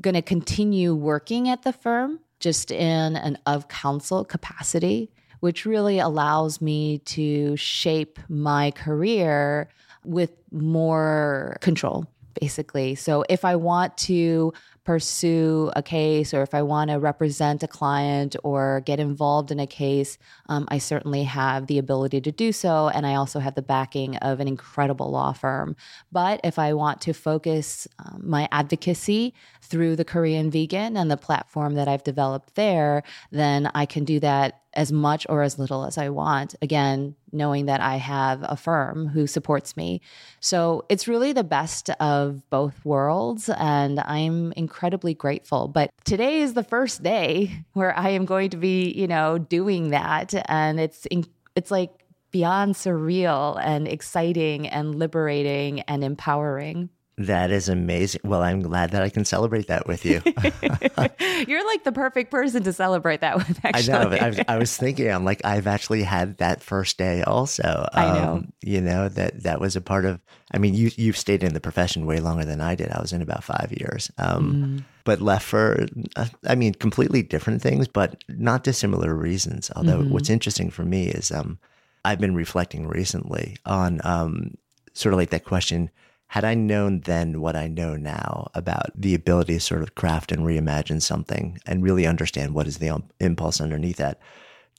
going 0.02 0.14
to 0.14 0.22
continue 0.22 0.94
working 0.94 1.50
at 1.50 1.64
the 1.64 1.74
firm 1.74 2.20
just 2.40 2.70
in 2.72 3.16
an 3.16 3.38
of 3.48 3.68
counsel 3.68 4.24
capacity, 4.24 5.12
which 5.40 5.66
really 5.66 5.98
allows 5.98 6.62
me 6.62 7.00
to 7.00 7.58
shape 7.58 8.20
my 8.30 8.70
career 8.72 9.70
with 10.04 10.32
more 10.52 11.58
control 11.62 12.06
basically. 12.40 12.96
So 12.96 13.26
if 13.30 13.44
I 13.44 13.56
want 13.56 13.98
to 14.00 14.54
pursue 14.84 15.72
a 15.76 15.84
case 15.84 16.34
or 16.34 16.42
if 16.42 16.54
I 16.54 16.64
want 16.64 16.90
to 16.90 16.96
represent 16.96 17.62
a 17.62 17.68
client 17.68 18.36
or 18.44 18.82
get 18.86 19.00
involved 19.00 19.52
in 19.52 19.60
a 19.60 19.68
case, 19.68 20.18
um, 20.48 20.68
I 20.70 20.80
certainly 20.80 21.24
have 21.24 21.68
the 21.68 21.78
ability 21.78 22.22
to 22.22 22.32
do 22.32 22.52
so. 22.52 22.90
And 22.90 23.06
I 23.06 23.16
also 23.16 23.40
have 23.40 23.56
the 23.56 23.62
backing 23.62 24.18
of 24.18 24.40
an 24.40 24.48
incredible 24.48 25.12
law 25.12 25.34
firm. 25.34 25.76
But 26.12 26.42
if 26.44 26.58
I 26.58 26.74
want 26.74 27.02
to 27.02 27.14
focus 27.14 27.88
um, 28.00 28.24
my 28.26 28.48
advocacy 28.52 29.34
through 29.62 29.96
the 29.98 30.06
Korean 30.06 30.50
Vegan 30.50 30.98
and 30.98 31.12
the 31.12 31.18
platform 31.18 31.76
that 31.76 31.88
I've 31.88 32.04
developed 32.04 32.56
there, 32.56 33.04
then 33.32 33.70
I 33.76 33.86
can 33.86 34.04
do 34.04 34.20
that 34.22 34.61
as 34.74 34.92
much 34.92 35.26
or 35.30 35.44
as 35.44 35.60
little 35.60 35.86
as 35.86 35.98
I 35.98 36.10
want. 36.10 36.56
Again, 36.62 37.16
knowing 37.32 37.66
that 37.66 37.82
I 37.82 37.98
have 37.98 38.40
a 38.44 38.56
firm 38.56 39.08
who 39.08 39.28
supports 39.28 39.76
me. 39.76 40.02
So 40.40 40.86
it's 40.90 41.08
really 41.08 41.34
the 41.34 41.44
best 41.44 41.90
of 41.92 42.50
both 42.50 42.84
worlds. 42.86 43.50
And 43.50 44.00
I'm 44.00 44.54
incredibly 44.54 45.14
grateful. 45.14 45.68
But 45.68 45.92
today 46.06 46.42
is 46.42 46.54
the 46.54 46.64
first 46.64 47.04
day 47.04 47.64
where 47.74 47.98
I 47.98 48.10
am 48.10 48.26
going 48.26 48.50
to 48.52 48.58
be, 48.58 48.92
you 48.92 49.08
know, 49.08 49.38
doing 49.38 49.90
that. 49.90 50.34
And 50.50 50.80
it's, 50.80 51.08
it's 51.56 51.72
like 51.72 51.92
beyond 52.32 52.76
surreal 52.76 53.60
and 53.62 53.88
exciting 53.88 54.68
and 54.68 54.96
liberating 54.96 55.82
and 55.82 56.04
empowering. 56.04 56.90
That 57.18 57.52
is 57.52 57.70
amazing. 57.70 58.22
Well, 58.24 58.42
I'm 58.42 58.62
glad 58.62 58.92
that 58.92 59.04
I 59.04 59.10
can 59.10 59.26
celebrate 59.26 59.68
that 59.68 59.86
with 59.86 60.06
you. 60.06 60.22
You're 61.48 61.66
like 61.66 61.84
the 61.84 61.92
perfect 61.94 62.32
person 62.32 62.64
to 62.64 62.74
celebrate 62.74 63.22
that 63.22 63.38
with, 63.38 63.60
actually. 63.64 63.94
I 63.94 64.04
know. 64.04 64.10
I 64.10 64.28
was, 64.28 64.40
I 64.48 64.58
was, 64.58 64.78
thinking, 64.78 65.12
I'm 65.12 65.26
like, 65.26 65.44
I've 65.44 65.68
actually 65.68 66.04
had 66.04 66.38
that 66.38 66.64
first 66.64 66.98
day 66.98 67.22
also. 67.22 67.88
Um, 67.94 68.04
I 68.04 68.14
know. 68.20 68.32
Um, 68.32 68.54
you 68.62 68.82
know, 68.82 69.10
that 69.10 69.44
that 69.44 69.60
was 69.60 69.76
a 69.76 69.82
part 69.82 70.06
of, 70.06 70.20
I 70.54 70.58
mean, 70.58 70.74
you, 70.74 70.90
you've 70.96 71.18
stayed 71.18 71.44
in 71.44 71.54
the 71.54 71.60
profession 71.60 72.06
way 72.06 72.20
longer 72.20 72.46
than 72.46 72.62
I 72.62 72.76
did. 72.76 72.92
I 72.92 73.02
was 73.02 73.14
in 73.14 73.22
about 73.22 73.44
five 73.44 73.74
years. 73.78 74.10
Um, 74.18 74.54
mm. 74.54 74.84
But 75.04 75.20
left 75.20 75.46
for, 75.46 75.86
uh, 76.16 76.28
I 76.48 76.56
mean, 76.56 76.74
completely 76.74 77.24
different 77.24 77.62
things, 77.62 77.88
but 77.88 78.24
not 78.30 78.64
dissimilar 78.64 79.14
reasons. 79.14 79.70
Although 79.76 80.00
mm-hmm. 80.00 80.12
what's 80.12 80.30
interesting 80.30 80.70
for 80.70 80.84
me 80.84 81.08
is 81.08 81.32
um, 81.32 81.60
I've 82.06 82.20
been 82.20 82.36
reflecting 82.36 82.88
recently 82.88 83.58
on 83.66 84.00
um, 84.04 84.56
sort 84.94 85.14
of 85.14 85.20
like 85.20 85.32
that 85.32 85.46
question 85.46 85.90
had 86.32 86.46
I 86.46 86.54
known 86.54 87.02
then 87.02 87.42
what 87.42 87.58
I 87.58 87.68
know 87.68 87.98
now 87.98 88.50
about 88.54 88.92
the 88.96 89.14
ability 89.14 89.56
to 89.56 89.60
sort 89.60 89.82
of 89.82 89.96
craft 89.96 90.32
and 90.32 90.44
reimagine 90.44 91.02
something 91.02 91.60
and 91.66 91.84
really 91.84 92.08
understand 92.08 92.54
what 92.54 92.68
is 92.68 92.78
the 92.78 93.04
impulse 93.20 93.60
underneath 93.60 93.98
that, 93.98 94.18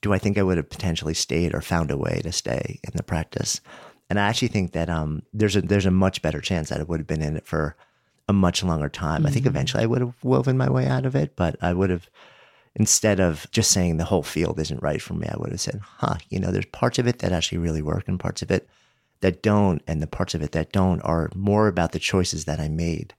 do 0.01 0.15
I 0.15 0.19
think 0.19 0.38
I 0.38 0.45
would 0.45 0.57
have 0.57 0.71
potentially 0.71 1.12
stayed 1.12 1.55
or 1.55 1.61
found 1.61 1.91
a 1.91 1.99
way 1.99 2.23
to 2.23 2.33
stay 2.33 2.81
in 2.83 2.93
the 2.95 3.03
practice? 3.03 3.61
And 4.09 4.19
I 4.19 4.29
actually 4.29 4.49
think 4.49 4.73
that 4.73 4.88
um, 4.88 5.25
there's 5.35 5.55
a 5.55 5.61
there's 5.61 5.85
a 5.85 5.91
much 5.91 6.23
better 6.23 6.41
chance 6.41 6.71
that 6.71 6.81
I 6.81 6.85
would 6.85 7.01
have 7.01 7.07
been 7.07 7.21
in 7.21 7.37
it 7.37 7.47
for 7.47 7.77
a 8.29 8.33
much 8.33 8.65
longer 8.65 8.88
time. 8.88 9.19
Mm-hmm. 9.19 9.27
I 9.27 9.31
think 9.31 9.45
mm-hmm. 9.45 9.55
eventually 9.55 9.83
I 9.83 9.87
would 9.88 10.01
have 10.01 10.15
woven 10.25 10.57
my 10.57 10.71
way 10.71 10.87
out 10.87 11.05
of 11.05 11.15
it, 11.15 11.37
but 11.37 11.57
I 11.61 11.75
would 11.75 11.91
have 11.91 12.09
instead 12.75 13.21
of 13.21 13.47
just 13.51 13.73
saying 13.73 13.99
the 13.99 14.07
whole 14.07 14.23
field 14.23 14.59
isn't 14.59 14.83
right 14.83 15.03
for 15.03 15.12
me, 15.12 15.29
I 15.29 15.37
would 15.37 15.51
have 15.51 15.61
said, 15.61 15.83
huh, 15.99 16.17
you 16.31 16.41
know, 16.41 16.51
there's 16.51 16.65
parts 16.65 16.99
of 16.99 17.07
it 17.07 17.19
that 17.19 17.33
actually 17.33 17.59
really 17.59 17.83
work 17.83 18.09
and 18.09 18.19
parts 18.19 18.41
of 18.41 18.51
it 18.51 18.67
that 19.23 19.43
don't. 19.43 19.83
And 19.87 20.01
the 20.01 20.07
parts 20.07 20.35
of 20.35 20.43
it 20.43 20.53
that 20.53 20.73
don't 20.73 21.01
are 21.01 21.31
more 21.35 21.67
about 21.67 21.93
the 21.93 21.99
choices 21.99 22.45
that 22.45 22.61
I 22.61 22.69
made, 22.69 23.15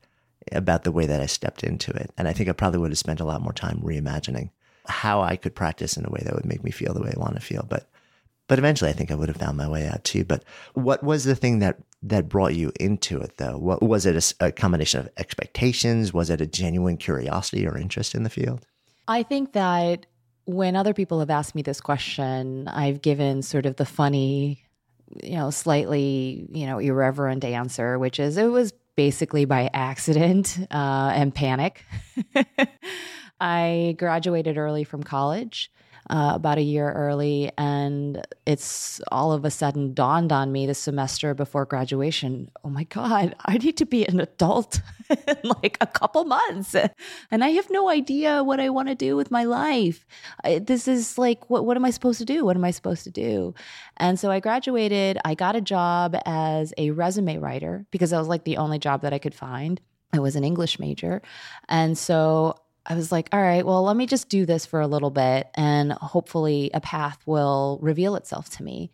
about 0.51 0.83
the 0.83 0.91
way 0.91 1.05
that 1.05 1.21
I 1.21 1.25
stepped 1.25 1.63
into 1.63 1.91
it. 1.91 2.11
And 2.17 2.27
I 2.27 2.33
think 2.33 2.47
I 2.47 2.53
probably 2.53 2.79
would 2.79 2.91
have 2.91 2.97
spent 2.97 3.19
a 3.19 3.25
lot 3.25 3.41
more 3.41 3.53
time 3.53 3.81
reimagining 3.83 4.51
how 4.85 5.21
I 5.21 5.35
could 5.35 5.55
practice 5.55 5.97
in 5.97 6.05
a 6.05 6.09
way 6.09 6.21
that 6.23 6.35
would 6.35 6.45
make 6.45 6.63
me 6.63 6.71
feel 6.71 6.93
the 6.93 7.01
way 7.01 7.13
I 7.15 7.19
want 7.19 7.35
to 7.35 7.41
feel. 7.41 7.65
But 7.67 7.89
but 8.47 8.59
eventually 8.59 8.91
I 8.91 8.93
think 8.93 9.09
I 9.09 9.15
would 9.15 9.29
have 9.29 9.37
found 9.37 9.57
my 9.57 9.67
way 9.67 9.87
out 9.87 10.03
too. 10.03 10.25
But 10.25 10.43
what 10.73 11.03
was 11.03 11.23
the 11.23 11.35
thing 11.35 11.59
that 11.59 11.77
that 12.03 12.27
brought 12.27 12.55
you 12.55 12.71
into 12.79 13.19
it 13.19 13.37
though? 13.37 13.57
What 13.57 13.81
was 13.81 14.05
it 14.05 14.35
a, 14.41 14.47
a 14.47 14.51
combination 14.51 14.99
of 14.99 15.09
expectations? 15.17 16.13
Was 16.13 16.29
it 16.29 16.41
a 16.41 16.45
genuine 16.45 16.97
curiosity 16.97 17.65
or 17.65 17.77
interest 17.77 18.13
in 18.13 18.23
the 18.23 18.29
field? 18.29 18.65
I 19.07 19.23
think 19.23 19.53
that 19.53 20.05
when 20.45 20.75
other 20.75 20.93
people 20.93 21.19
have 21.19 21.29
asked 21.29 21.55
me 21.55 21.61
this 21.61 21.79
question, 21.79 22.67
I've 22.67 23.01
given 23.01 23.41
sort 23.41 23.65
of 23.65 23.77
the 23.77 23.85
funny, 23.85 24.62
you 25.21 25.35
know, 25.35 25.49
slightly, 25.49 26.47
you 26.51 26.65
know, 26.65 26.79
irreverent 26.79 27.43
answer, 27.43 27.99
which 27.99 28.19
is 28.19 28.37
it 28.37 28.45
was 28.45 28.73
basically 28.95 29.45
by 29.45 29.69
accident 29.73 30.59
uh, 30.71 31.11
and 31.13 31.33
panic. 31.33 31.85
I 33.41 33.95
graduated 33.97 34.57
early 34.57 34.83
from 34.83 35.03
college 35.03 35.71
uh, 36.09 36.31
about 36.35 36.57
a 36.57 36.61
year 36.61 36.91
early. 36.91 37.51
And 37.57 38.25
it's 38.45 39.01
all 39.11 39.31
of 39.31 39.45
a 39.45 39.51
sudden 39.51 39.93
dawned 39.93 40.31
on 40.31 40.51
me 40.51 40.65
this 40.65 40.79
semester 40.79 41.33
before 41.33 41.65
graduation 41.65 42.49
oh 42.63 42.69
my 42.69 42.83
God, 42.85 43.35
I 43.45 43.57
need 43.57 43.77
to 43.77 43.85
be 43.85 44.05
an 44.05 44.19
adult 44.19 44.81
in 45.09 45.37
like 45.61 45.77
a 45.81 45.87
couple 45.87 46.25
months. 46.25 46.75
And 47.31 47.43
I 47.43 47.49
have 47.49 47.69
no 47.69 47.89
idea 47.89 48.43
what 48.43 48.59
I 48.59 48.69
want 48.69 48.89
to 48.89 48.95
do 48.95 49.15
with 49.15 49.31
my 49.31 49.43
life. 49.43 50.05
I, 50.43 50.59
this 50.59 50.87
is 50.87 51.17
like, 51.17 51.49
what, 51.49 51.65
what 51.65 51.77
am 51.77 51.85
I 51.85 51.89
supposed 51.89 52.19
to 52.19 52.25
do? 52.25 52.45
What 52.45 52.55
am 52.55 52.63
I 52.63 52.71
supposed 52.71 53.03
to 53.03 53.11
do? 53.11 53.53
And 53.97 54.19
so 54.19 54.31
I 54.31 54.39
graduated. 54.39 55.17
I 55.25 55.35
got 55.35 55.55
a 55.55 55.61
job 55.61 56.15
as 56.25 56.73
a 56.77 56.91
resume 56.91 57.37
writer 57.37 57.85
because 57.91 58.11
that 58.11 58.19
was 58.19 58.27
like 58.27 58.43
the 58.43 58.57
only 58.57 58.79
job 58.79 59.01
that 59.01 59.13
I 59.13 59.19
could 59.19 59.35
find. 59.35 59.79
I 60.13 60.19
was 60.19 60.35
an 60.35 60.43
English 60.43 60.79
major. 60.79 61.21
And 61.67 61.97
so 61.97 62.55
I 62.85 62.95
was 62.95 63.11
like, 63.11 63.29
all 63.31 63.41
right, 63.41 63.65
well, 63.65 63.83
let 63.83 63.95
me 63.95 64.05
just 64.05 64.29
do 64.29 64.45
this 64.45 64.65
for 64.65 64.81
a 64.81 64.87
little 64.87 65.09
bit 65.09 65.49
and 65.55 65.93
hopefully 65.93 66.69
a 66.73 66.81
path 66.81 67.19
will 67.25 67.79
reveal 67.81 68.15
itself 68.15 68.49
to 68.51 68.63
me. 68.63 68.91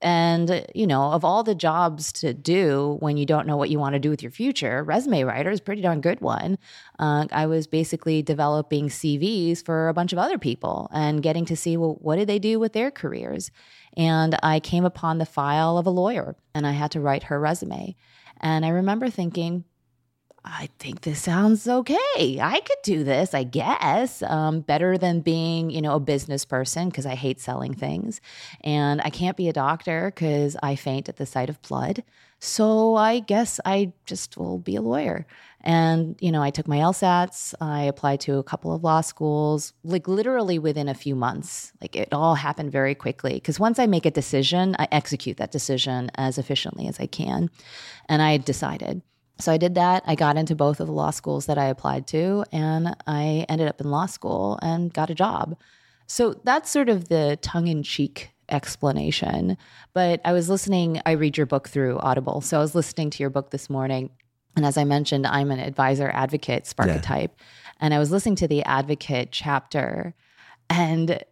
And, 0.00 0.64
you 0.74 0.86
know, 0.86 1.10
of 1.10 1.24
all 1.24 1.42
the 1.42 1.56
jobs 1.56 2.12
to 2.12 2.32
do 2.32 2.98
when 3.00 3.16
you 3.16 3.26
don't 3.26 3.48
know 3.48 3.56
what 3.56 3.68
you 3.68 3.80
want 3.80 3.94
to 3.94 3.98
do 3.98 4.10
with 4.10 4.22
your 4.22 4.30
future, 4.30 4.84
resume 4.84 5.24
writer 5.24 5.50
is 5.50 5.60
pretty 5.60 5.82
darn 5.82 6.00
good 6.00 6.20
one. 6.20 6.56
Uh, 7.00 7.26
I 7.32 7.46
was 7.46 7.66
basically 7.66 8.22
developing 8.22 8.88
CVs 8.88 9.64
for 9.64 9.88
a 9.88 9.94
bunch 9.94 10.12
of 10.12 10.18
other 10.20 10.38
people 10.38 10.88
and 10.92 11.22
getting 11.22 11.44
to 11.46 11.56
see, 11.56 11.76
well, 11.76 11.96
what 12.00 12.16
did 12.16 12.28
they 12.28 12.38
do 12.38 12.60
with 12.60 12.74
their 12.74 12.92
careers? 12.92 13.50
And 13.96 14.38
I 14.40 14.60
came 14.60 14.84
upon 14.84 15.18
the 15.18 15.26
file 15.26 15.78
of 15.78 15.86
a 15.86 15.90
lawyer 15.90 16.36
and 16.54 16.64
I 16.64 16.72
had 16.72 16.92
to 16.92 17.00
write 17.00 17.24
her 17.24 17.40
resume. 17.40 17.96
And 18.40 18.64
I 18.64 18.68
remember 18.68 19.10
thinking, 19.10 19.64
I 20.50 20.70
think 20.78 21.02
this 21.02 21.20
sounds 21.20 21.68
okay. 21.68 22.38
I 22.40 22.60
could 22.64 22.78
do 22.82 23.04
this, 23.04 23.34
I 23.34 23.44
guess. 23.44 24.22
Um, 24.22 24.60
better 24.60 24.96
than 24.96 25.20
being, 25.20 25.68
you 25.68 25.82
know, 25.82 25.94
a 25.94 26.00
business 26.00 26.46
person 26.46 26.88
because 26.88 27.04
I 27.04 27.14
hate 27.14 27.38
selling 27.38 27.74
things. 27.74 28.22
And 28.62 29.02
I 29.02 29.10
can't 29.10 29.36
be 29.36 29.48
a 29.48 29.52
doctor 29.52 30.10
because 30.14 30.56
I 30.62 30.74
faint 30.74 31.08
at 31.08 31.16
the 31.16 31.26
sight 31.26 31.50
of 31.50 31.60
blood. 31.60 32.02
So 32.40 32.94
I 32.94 33.18
guess 33.18 33.60
I 33.64 33.92
just 34.06 34.38
will 34.38 34.58
be 34.58 34.76
a 34.76 34.80
lawyer. 34.80 35.26
And, 35.60 36.16
you 36.20 36.32
know, 36.32 36.42
I 36.42 36.50
took 36.50 36.66
my 36.66 36.78
LSATs. 36.78 37.52
I 37.60 37.82
applied 37.82 38.20
to 38.20 38.38
a 38.38 38.44
couple 38.44 38.72
of 38.72 38.82
law 38.82 39.02
schools, 39.02 39.74
like 39.84 40.08
literally 40.08 40.58
within 40.58 40.88
a 40.88 40.94
few 40.94 41.14
months. 41.14 41.72
Like 41.80 41.94
it 41.94 42.08
all 42.12 42.36
happened 42.36 42.72
very 42.72 42.94
quickly. 42.94 43.34
Because 43.34 43.60
once 43.60 43.78
I 43.78 43.86
make 43.86 44.06
a 44.06 44.10
decision, 44.10 44.76
I 44.78 44.88
execute 44.92 45.36
that 45.36 45.52
decision 45.52 46.10
as 46.14 46.38
efficiently 46.38 46.88
as 46.88 46.98
I 46.98 47.06
can. 47.06 47.50
And 48.08 48.22
I 48.22 48.38
decided. 48.38 49.02
So 49.40 49.52
I 49.52 49.56
did 49.56 49.76
that. 49.76 50.02
I 50.06 50.14
got 50.14 50.36
into 50.36 50.54
both 50.54 50.80
of 50.80 50.86
the 50.86 50.92
law 50.92 51.10
schools 51.10 51.46
that 51.46 51.58
I 51.58 51.66
applied 51.66 52.06
to, 52.08 52.44
and 52.52 52.96
I 53.06 53.46
ended 53.48 53.68
up 53.68 53.80
in 53.80 53.90
law 53.90 54.06
school 54.06 54.58
and 54.62 54.92
got 54.92 55.10
a 55.10 55.14
job. 55.14 55.56
So 56.06 56.40
that's 56.44 56.70
sort 56.70 56.88
of 56.88 57.08
the 57.08 57.38
tongue 57.40 57.68
in 57.68 57.82
cheek 57.82 58.30
explanation. 58.48 59.56
But 59.92 60.20
I 60.24 60.32
was 60.32 60.48
listening, 60.48 61.00
I 61.06 61.12
read 61.12 61.36
your 61.36 61.46
book 61.46 61.68
through 61.68 61.98
Audible. 61.98 62.40
So 62.40 62.56
I 62.56 62.60
was 62.60 62.74
listening 62.74 63.10
to 63.10 63.22
your 63.22 63.30
book 63.30 63.50
this 63.50 63.68
morning. 63.68 64.10
And 64.56 64.66
as 64.66 64.76
I 64.76 64.84
mentioned, 64.84 65.26
I'm 65.26 65.50
an 65.50 65.60
advisor 65.60 66.10
advocate, 66.12 66.64
Sparketype. 66.64 67.30
Yeah. 67.38 67.44
And 67.80 67.94
I 67.94 67.98
was 67.98 68.10
listening 68.10 68.36
to 68.36 68.48
the 68.48 68.64
advocate 68.64 69.28
chapter. 69.30 70.14
And 70.70 71.22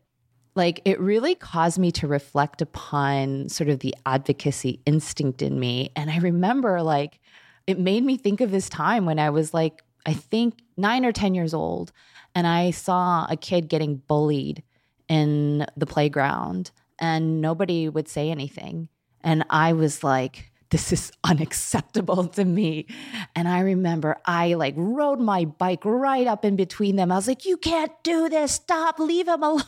like 0.54 0.80
it 0.84 1.00
really 1.00 1.34
caused 1.34 1.78
me 1.78 1.90
to 1.92 2.06
reflect 2.06 2.62
upon 2.62 3.48
sort 3.48 3.68
of 3.68 3.80
the 3.80 3.94
advocacy 4.04 4.80
instinct 4.86 5.42
in 5.42 5.58
me. 5.58 5.90
And 5.96 6.10
I 6.10 6.18
remember 6.18 6.82
like, 6.82 7.18
it 7.66 7.78
made 7.78 8.04
me 8.04 8.16
think 8.16 8.40
of 8.40 8.50
this 8.50 8.68
time 8.68 9.06
when 9.06 9.18
I 9.18 9.30
was 9.30 9.52
like, 9.52 9.82
I 10.04 10.12
think 10.12 10.60
nine 10.76 11.04
or 11.04 11.12
10 11.12 11.34
years 11.34 11.52
old, 11.52 11.92
and 12.34 12.46
I 12.46 12.70
saw 12.70 13.26
a 13.28 13.36
kid 13.36 13.68
getting 13.68 13.96
bullied 13.96 14.62
in 15.08 15.66
the 15.76 15.86
playground, 15.86 16.70
and 16.98 17.40
nobody 17.40 17.88
would 17.88 18.08
say 18.08 18.30
anything. 18.30 18.88
And 19.22 19.44
I 19.50 19.72
was 19.72 20.04
like, 20.04 20.52
this 20.70 20.92
is 20.92 21.12
unacceptable 21.24 22.26
to 22.28 22.44
me. 22.44 22.86
And 23.34 23.48
I 23.48 23.60
remember 23.60 24.16
I 24.24 24.54
like 24.54 24.74
rode 24.76 25.20
my 25.20 25.44
bike 25.44 25.84
right 25.84 26.26
up 26.26 26.44
in 26.44 26.56
between 26.56 26.96
them. 26.96 27.12
I 27.12 27.16
was 27.16 27.28
like, 27.28 27.44
you 27.44 27.56
can't 27.56 27.92
do 28.02 28.28
this. 28.28 28.52
Stop, 28.52 28.98
leave 28.98 29.28
him 29.28 29.42
alone. 29.42 29.62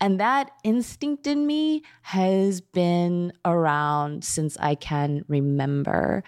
and 0.00 0.20
that 0.20 0.50
instinct 0.64 1.26
in 1.26 1.46
me 1.46 1.82
has 2.02 2.60
been 2.60 3.32
around 3.44 4.24
since 4.24 4.56
I 4.58 4.74
can 4.74 5.24
remember. 5.28 6.24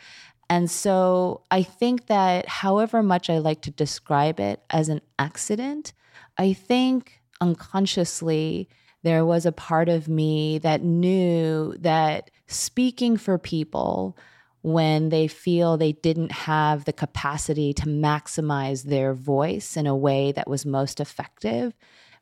And 0.53 0.71
so 0.71 1.45
I 1.51 1.63
think 1.63 2.09
that 2.09 2.47
however 2.47 3.03
much 3.03 3.31
I 3.31 3.39
like 3.39 3.63
to 3.63 3.71
describe 3.71 4.39
it 4.39 4.61
as 4.69 4.91
an 4.91 5.01
accident, 5.19 5.95
I 6.37 6.53
think 6.53 7.23
unconsciously 7.41 8.69
there 9.03 9.25
was 9.25 9.47
a 9.47 9.51
part 9.51 9.89
of 9.89 10.09
me 10.09 10.59
that 10.59 10.83
knew 10.83 11.75
that 11.79 12.31
speaking 12.49 13.17
for 13.17 13.39
people 13.39 14.19
when 14.61 15.09
they 15.09 15.27
feel 15.27 15.79
they 15.79 15.93
didn't 15.93 16.33
have 16.33 16.85
the 16.85 16.93
capacity 16.93 17.73
to 17.73 17.87
maximize 17.87 18.83
their 18.83 19.15
voice 19.15 19.75
in 19.75 19.87
a 19.87 19.97
way 19.97 20.33
that 20.33 20.51
was 20.51 20.67
most 20.67 21.01
effective 21.01 21.73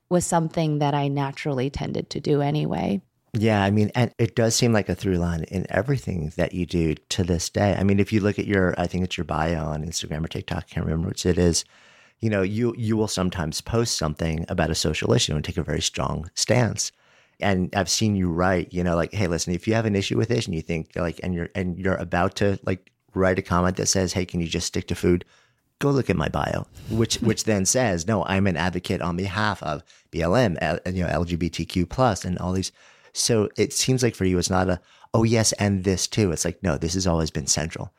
was 0.08 0.24
something 0.24 0.78
that 0.78 0.94
I 0.94 1.08
naturally 1.08 1.68
tended 1.68 2.10
to 2.10 2.20
do 2.20 2.42
anyway. 2.42 3.02
Yeah, 3.32 3.62
I 3.62 3.70
mean, 3.70 3.92
and 3.94 4.12
it 4.18 4.34
does 4.34 4.56
seem 4.56 4.72
like 4.72 4.88
a 4.88 4.94
through 4.94 5.18
line 5.18 5.44
in 5.44 5.64
everything 5.70 6.32
that 6.36 6.52
you 6.52 6.66
do 6.66 6.96
to 7.10 7.22
this 7.22 7.48
day. 7.48 7.76
I 7.78 7.84
mean, 7.84 8.00
if 8.00 8.12
you 8.12 8.20
look 8.20 8.40
at 8.40 8.46
your, 8.46 8.74
I 8.76 8.88
think 8.88 9.04
it's 9.04 9.16
your 9.16 9.24
bio 9.24 9.66
on 9.66 9.84
Instagram 9.84 10.24
or 10.24 10.28
TikTok, 10.28 10.58
I 10.58 10.74
can't 10.74 10.86
remember 10.86 11.08
which 11.08 11.24
it 11.26 11.38
is. 11.38 11.64
You 12.18 12.28
know, 12.28 12.42
you 12.42 12.74
you 12.76 12.96
will 12.96 13.08
sometimes 13.08 13.60
post 13.60 13.96
something 13.96 14.44
about 14.48 14.70
a 14.70 14.74
social 14.74 15.12
issue 15.12 15.34
and 15.34 15.44
take 15.44 15.56
a 15.56 15.62
very 15.62 15.80
strong 15.80 16.30
stance. 16.34 16.92
And 17.38 17.74
I've 17.74 17.88
seen 17.88 18.16
you 18.16 18.30
write, 18.30 18.74
you 18.74 18.84
know, 18.84 18.96
like, 18.96 19.12
hey, 19.14 19.26
listen, 19.28 19.54
if 19.54 19.66
you 19.66 19.74
have 19.74 19.86
an 19.86 19.96
issue 19.96 20.18
with 20.18 20.28
this 20.28 20.46
and 20.46 20.54
you 20.54 20.60
think 20.60 20.90
like, 20.96 21.20
and 21.22 21.32
you're 21.32 21.48
and 21.54 21.78
you're 21.78 21.94
about 21.94 22.34
to 22.36 22.58
like 22.64 22.90
write 23.14 23.38
a 23.38 23.42
comment 23.42 23.76
that 23.76 23.86
says, 23.86 24.12
hey, 24.12 24.26
can 24.26 24.40
you 24.40 24.48
just 24.48 24.66
stick 24.66 24.88
to 24.88 24.94
food? 24.94 25.24
Go 25.78 25.90
look 25.90 26.10
at 26.10 26.16
my 26.16 26.28
bio, 26.28 26.66
which 26.90 27.16
which 27.22 27.44
then 27.44 27.64
says, 27.64 28.06
no, 28.08 28.24
I'm 28.24 28.48
an 28.48 28.56
advocate 28.56 29.00
on 29.00 29.16
behalf 29.16 29.62
of 29.62 29.82
BLM, 30.12 30.58
you 30.94 31.04
know, 31.04 31.08
LGBTQ 31.10 31.88
plus, 31.88 32.24
and 32.24 32.36
all 32.38 32.52
these 32.52 32.72
so 33.12 33.48
it 33.56 33.72
seems 33.72 34.02
like 34.02 34.14
for 34.14 34.24
you, 34.24 34.38
it's 34.38 34.50
not 34.50 34.68
a, 34.68 34.80
oh, 35.14 35.24
yes, 35.24 35.52
and 35.52 35.84
this 35.84 36.06
too. 36.06 36.32
It's 36.32 36.44
like, 36.44 36.62
no, 36.62 36.78
this 36.78 36.94
has 36.94 37.06
always 37.06 37.30
been 37.30 37.46
central 37.46 37.92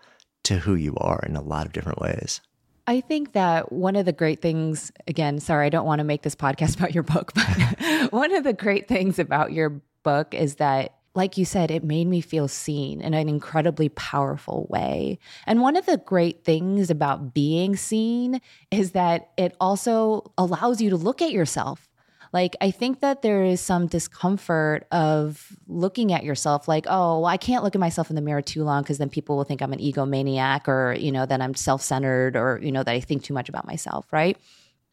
to 0.44 0.58
who 0.58 0.76
you 0.76 0.96
are 0.98 1.24
in 1.26 1.36
a 1.36 1.42
lot 1.42 1.66
of 1.66 1.74
different 1.74 2.00
ways. 2.00 2.42
I 2.88 3.02
think 3.02 3.34
that 3.34 3.72
one 3.72 3.96
of 3.96 4.06
the 4.06 4.12
great 4.12 4.42
things, 4.42 4.92
again, 5.08 5.40
sorry, 5.40 5.68
I 5.68 5.70
don't 5.70 5.86
want 5.86 6.00
to 6.00 6.04
make 6.04 6.24
this 6.24 6.36
podcast 6.36 6.76
about 6.78 6.94
your 6.94 7.04
book, 7.04 7.34
but 7.34 8.12
one 8.12 8.34
of 8.34 8.44
the 8.44 8.54
great 8.54 8.88
things 8.88 9.20
about 9.20 9.52
your 9.54 9.82
book 10.04 10.34
is 10.34 10.56
that 10.56 10.96
like 11.14 11.38
you 11.38 11.44
said, 11.44 11.72
it 11.72 11.84
made 11.84 12.08
me 12.08 12.22
feel 12.22 12.48
seen 12.48 13.02
in 13.02 13.14
an 13.14 13.28
incredibly 13.28 13.90
powerful 13.90 14.66
way. 14.70 15.20
And 15.46 15.62
one 15.62 15.76
of 15.76 15.86
the 15.86 15.98
great 15.98 16.46
things 16.46 16.90
about 16.90 17.34
being 17.34 17.76
seen 17.76 18.40
is 18.72 18.92
that 18.92 19.32
it 19.38 19.56
also 19.60 20.32
allows 20.38 20.80
you 20.80 20.90
to 20.90 20.96
look 20.96 21.22
at 21.22 21.32
yourself 21.32 21.90
like, 22.34 22.56
I 22.62 22.72
think 22.72 23.02
that 23.02 23.22
there 23.22 23.44
is 23.44 23.60
some 23.60 23.88
discomfort 23.88 24.88
of 24.92 25.58
looking 25.68 26.14
at 26.14 26.24
yourself 26.24 26.68
like, 26.68 26.86
oh, 26.88 27.20
well, 27.20 27.26
I 27.26 27.38
can't 27.38 27.64
look 27.64 27.76
at 27.76 27.80
myself 27.82 28.10
in 28.10 28.16
the 28.16 28.22
mirror 28.22 28.42
too 28.42 28.64
long 28.64 28.84
because 28.84 29.00
then 29.00 29.10
people 29.10 29.36
will 29.36 29.44
think 29.44 29.62
I'm 29.62 29.74
an 29.74 29.80
egomaniac 29.80 30.68
or, 30.68 30.94
you 30.94 31.12
know, 31.12 31.26
that 31.26 31.42
I'm 31.42 31.56
self 31.56 31.82
centered 31.82 32.38
or, 32.38 32.60
you 32.62 32.72
know, 32.72 32.84
that 32.84 32.94
I 32.94 33.02
think 33.02 33.24
too 33.24 33.34
much 33.34 33.50
about 33.50 33.68
myself, 33.68 34.12
right? 34.14 34.38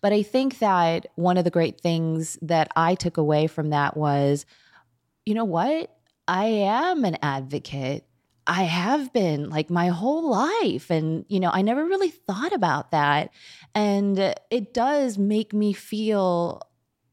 But 0.00 0.12
I 0.12 0.22
think 0.22 0.58
that 0.58 1.06
one 1.14 1.36
of 1.36 1.44
the 1.44 1.50
great 1.50 1.80
things 1.80 2.38
that 2.42 2.70
I 2.74 2.96
took 2.96 3.16
away 3.16 3.46
from 3.46 3.70
that 3.70 3.96
was, 3.96 4.44
you 5.24 5.34
know 5.34 5.44
what? 5.44 5.96
I 6.26 6.46
am 6.46 7.04
an 7.04 7.18
advocate. 7.22 8.04
I 8.46 8.64
have 8.64 9.12
been 9.12 9.50
like 9.50 9.70
my 9.70 9.88
whole 9.88 10.30
life. 10.30 10.90
And, 10.90 11.24
you 11.28 11.38
know, 11.38 11.50
I 11.52 11.62
never 11.62 11.84
really 11.84 12.10
thought 12.10 12.52
about 12.52 12.92
that. 12.92 13.30
And 13.74 14.34
it 14.50 14.72
does 14.72 15.18
make 15.18 15.52
me 15.52 15.72
feel 15.72 16.62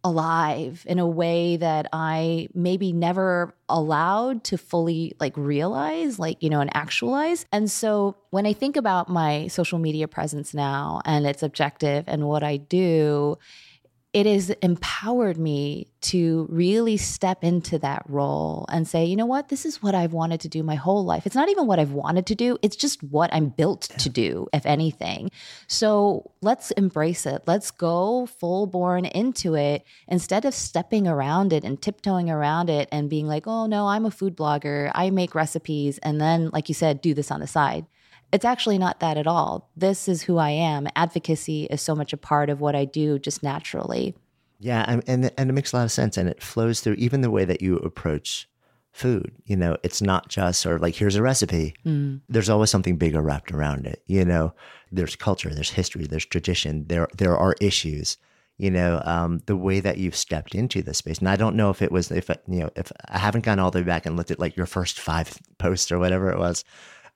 alive 0.06 0.86
in 0.88 1.00
a 1.00 1.08
way 1.08 1.58
that 1.58 1.88
I 1.92 2.48
maybe 2.54 2.94
never 2.94 3.56
allowed 3.68 4.44
to 4.46 4.58
fully 4.58 5.16
like 5.20 5.36
realize, 5.36 6.20
like, 6.20 6.42
you 6.44 6.50
know, 6.50 6.62
and 6.62 6.70
actualize. 6.76 7.48
And 7.52 7.70
so 7.72 8.16
when 8.30 8.46
I 8.46 8.54
think 8.54 8.78
about 8.78 9.10
my 9.10 9.48
social 9.48 9.80
media 9.80 10.08
presence 10.08 10.54
now 10.54 11.02
and 11.06 11.26
its 11.26 11.42
objective 11.42 12.06
and 12.08 12.28
what 12.28 12.44
I 12.44 12.58
do, 12.58 13.40
it 14.16 14.26
has 14.26 14.50
empowered 14.62 15.38
me 15.38 15.90
to 16.00 16.48
really 16.50 16.96
step 16.96 17.44
into 17.44 17.78
that 17.80 18.02
role 18.08 18.66
and 18.70 18.88
say, 18.88 19.04
you 19.04 19.18
know 19.18 19.26
what, 19.26 19.50
this 19.50 19.66
is 19.66 19.84
what 19.84 19.94
I've 19.94 20.14
wanted 20.14 20.40
to 20.40 20.48
do 20.48 20.64
my 20.64 20.76
whole 20.76 21.04
life. 21.04 21.26
It's 21.26 21.36
not 21.36 21.50
even 21.50 21.68
what 21.68 21.80
I've 21.80 21.92
wanted 21.92 22.26
to 22.28 22.36
do, 22.36 22.58
it's 22.62 22.78
just 22.78 23.04
what 23.04 23.30
I'm 23.34 23.50
built 23.50 23.82
to 23.82 24.08
do, 24.08 24.48
if 24.54 24.66
anything. 24.66 25.32
So 25.68 26.32
let's 26.42 26.72
embrace 26.72 27.26
it. 27.26 27.44
Let's 27.46 27.72
go 27.72 28.26
full 28.26 28.68
born 28.68 29.04
into 29.04 29.54
it 29.54 29.84
instead 30.08 30.46
of 30.46 30.54
stepping 30.54 31.10
around 31.10 31.52
it 31.52 31.66
and 31.66 31.82
tiptoeing 31.82 32.30
around 32.30 32.70
it 32.70 32.88
and 32.94 33.10
being 33.10 33.28
like, 33.28 33.48
oh 33.48 33.66
no, 33.66 33.86
I'm 33.86 34.06
a 34.06 34.12
food 34.12 34.38
blogger, 34.38 34.92
I 34.96 35.10
make 35.10 35.36
recipes, 35.36 35.98
and 35.98 36.22
then, 36.22 36.52
like 36.54 36.70
you 36.70 36.76
said, 36.76 37.02
do 37.02 37.14
this 37.14 37.32
on 37.32 37.42
the 37.42 37.48
side. 37.48 37.86
It's 38.32 38.46
actually 38.46 38.78
not 38.78 39.00
that 39.00 39.18
at 39.18 39.28
all. 39.28 39.70
This 39.78 40.08
is 40.08 40.24
who 40.24 40.38
I 40.38 40.50
am. 40.50 40.88
Advocacy 40.96 41.66
is 41.66 41.82
so 41.82 41.96
much 41.96 42.12
a 42.12 42.18
part 42.18 42.50
of 42.50 42.60
what 42.60 42.76
I 42.76 42.86
do 42.86 43.18
just 43.20 43.44
naturally. 43.44 44.16
Yeah, 44.60 44.86
and 44.88 45.04
and 45.38 45.50
it 45.50 45.54
makes 45.54 45.74
a 45.74 45.78
lot 45.78 45.86
of 45.86 45.92
sense, 45.92 46.18
and 46.18 46.30
it 46.30 46.42
flows 46.42 46.80
through 46.80 46.96
even 46.96 47.22
the 47.22 47.32
way 47.32 47.46
that 47.46 47.62
you 47.62 47.78
approach 47.78 48.50
food. 48.92 49.34
You 49.46 49.58
know, 49.58 49.76
it's 49.84 50.02
not 50.02 50.30
just 50.30 50.62
sort 50.62 50.78
of 50.78 50.82
like 50.82 50.96
here's 50.96 51.18
a 51.18 51.22
recipe. 51.22 51.76
Mm. 51.86 52.22
There's 52.30 52.50
always 52.50 52.70
something 52.70 52.96
bigger 52.96 53.22
wrapped 53.22 53.52
around 53.52 53.86
it. 53.86 54.02
You 54.08 54.24
know, 54.24 54.54
there's 54.92 55.16
culture, 55.18 55.54
there's 55.54 55.72
history, 55.72 56.08
there's 56.08 56.26
tradition. 56.26 56.86
There 56.88 57.08
there 57.18 57.38
are 57.38 57.56
issues. 57.60 58.18
You 58.58 58.72
know, 58.72 59.02
um, 59.04 59.42
the 59.48 59.58
way 59.58 59.82
that 59.82 59.98
you've 59.98 60.16
stepped 60.16 60.56
into 60.56 60.82
this 60.82 61.00
space, 61.00 61.20
and 61.20 61.28
I 61.28 61.36
don't 61.36 61.58
know 61.58 61.70
if 61.72 61.82
it 61.82 61.92
was 61.92 62.10
if 62.10 62.30
you 62.48 62.60
know 62.60 62.70
if 62.78 62.90
I 63.10 63.18
haven't 63.18 63.44
gone 63.44 63.60
all 63.60 63.70
the 63.70 63.80
way 63.80 63.86
back 63.86 64.06
and 64.06 64.16
looked 64.16 64.32
at 64.32 64.40
like 64.40 64.56
your 64.56 64.66
first 64.66 64.98
five 64.98 65.38
posts 65.58 65.92
or 65.92 66.00
whatever 66.00 66.32
it 66.32 66.40
was. 66.40 66.64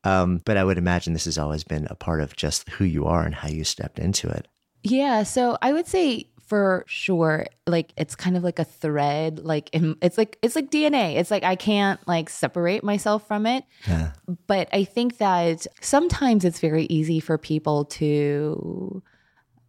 Um, 0.03 0.41
but 0.45 0.57
I 0.57 0.63
would 0.63 0.77
imagine 0.77 1.13
this 1.13 1.25
has 1.25 1.37
always 1.37 1.63
been 1.63 1.87
a 1.89 1.95
part 1.95 2.21
of 2.21 2.35
just 2.35 2.69
who 2.69 2.85
you 2.85 3.05
are 3.05 3.23
and 3.25 3.35
how 3.35 3.49
you 3.49 3.63
stepped 3.63 3.99
into 3.99 4.29
it. 4.29 4.47
Yeah. 4.83 5.23
So 5.23 5.57
I 5.61 5.73
would 5.73 5.87
say 5.87 6.29
for 6.49 6.83
sure 6.87 7.45
like 7.67 7.93
it's 7.95 8.15
kind 8.15 8.35
of 8.35 8.43
like 8.43 8.57
a 8.57 8.63
thread 8.63 9.37
like 9.37 9.69
it's 9.71 10.17
like 10.17 10.35
it's 10.41 10.55
like 10.55 10.71
dna 10.71 11.15
it's 11.15 11.29
like 11.29 11.43
i 11.43 11.55
can't 11.55 11.99
like 12.07 12.27
separate 12.27 12.83
myself 12.83 13.27
from 13.27 13.45
it 13.45 13.63
yeah. 13.87 14.13
but 14.47 14.67
i 14.73 14.83
think 14.83 15.19
that 15.19 15.67
sometimes 15.79 16.43
it's 16.43 16.59
very 16.59 16.85
easy 16.85 17.19
for 17.19 17.37
people 17.37 17.85
to 17.85 19.03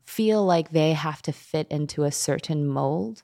feel 0.07 0.43
like 0.47 0.70
they 0.70 0.95
have 0.95 1.20
to 1.20 1.33
fit 1.33 1.66
into 1.70 2.05
a 2.05 2.11
certain 2.11 2.66
mold 2.66 3.22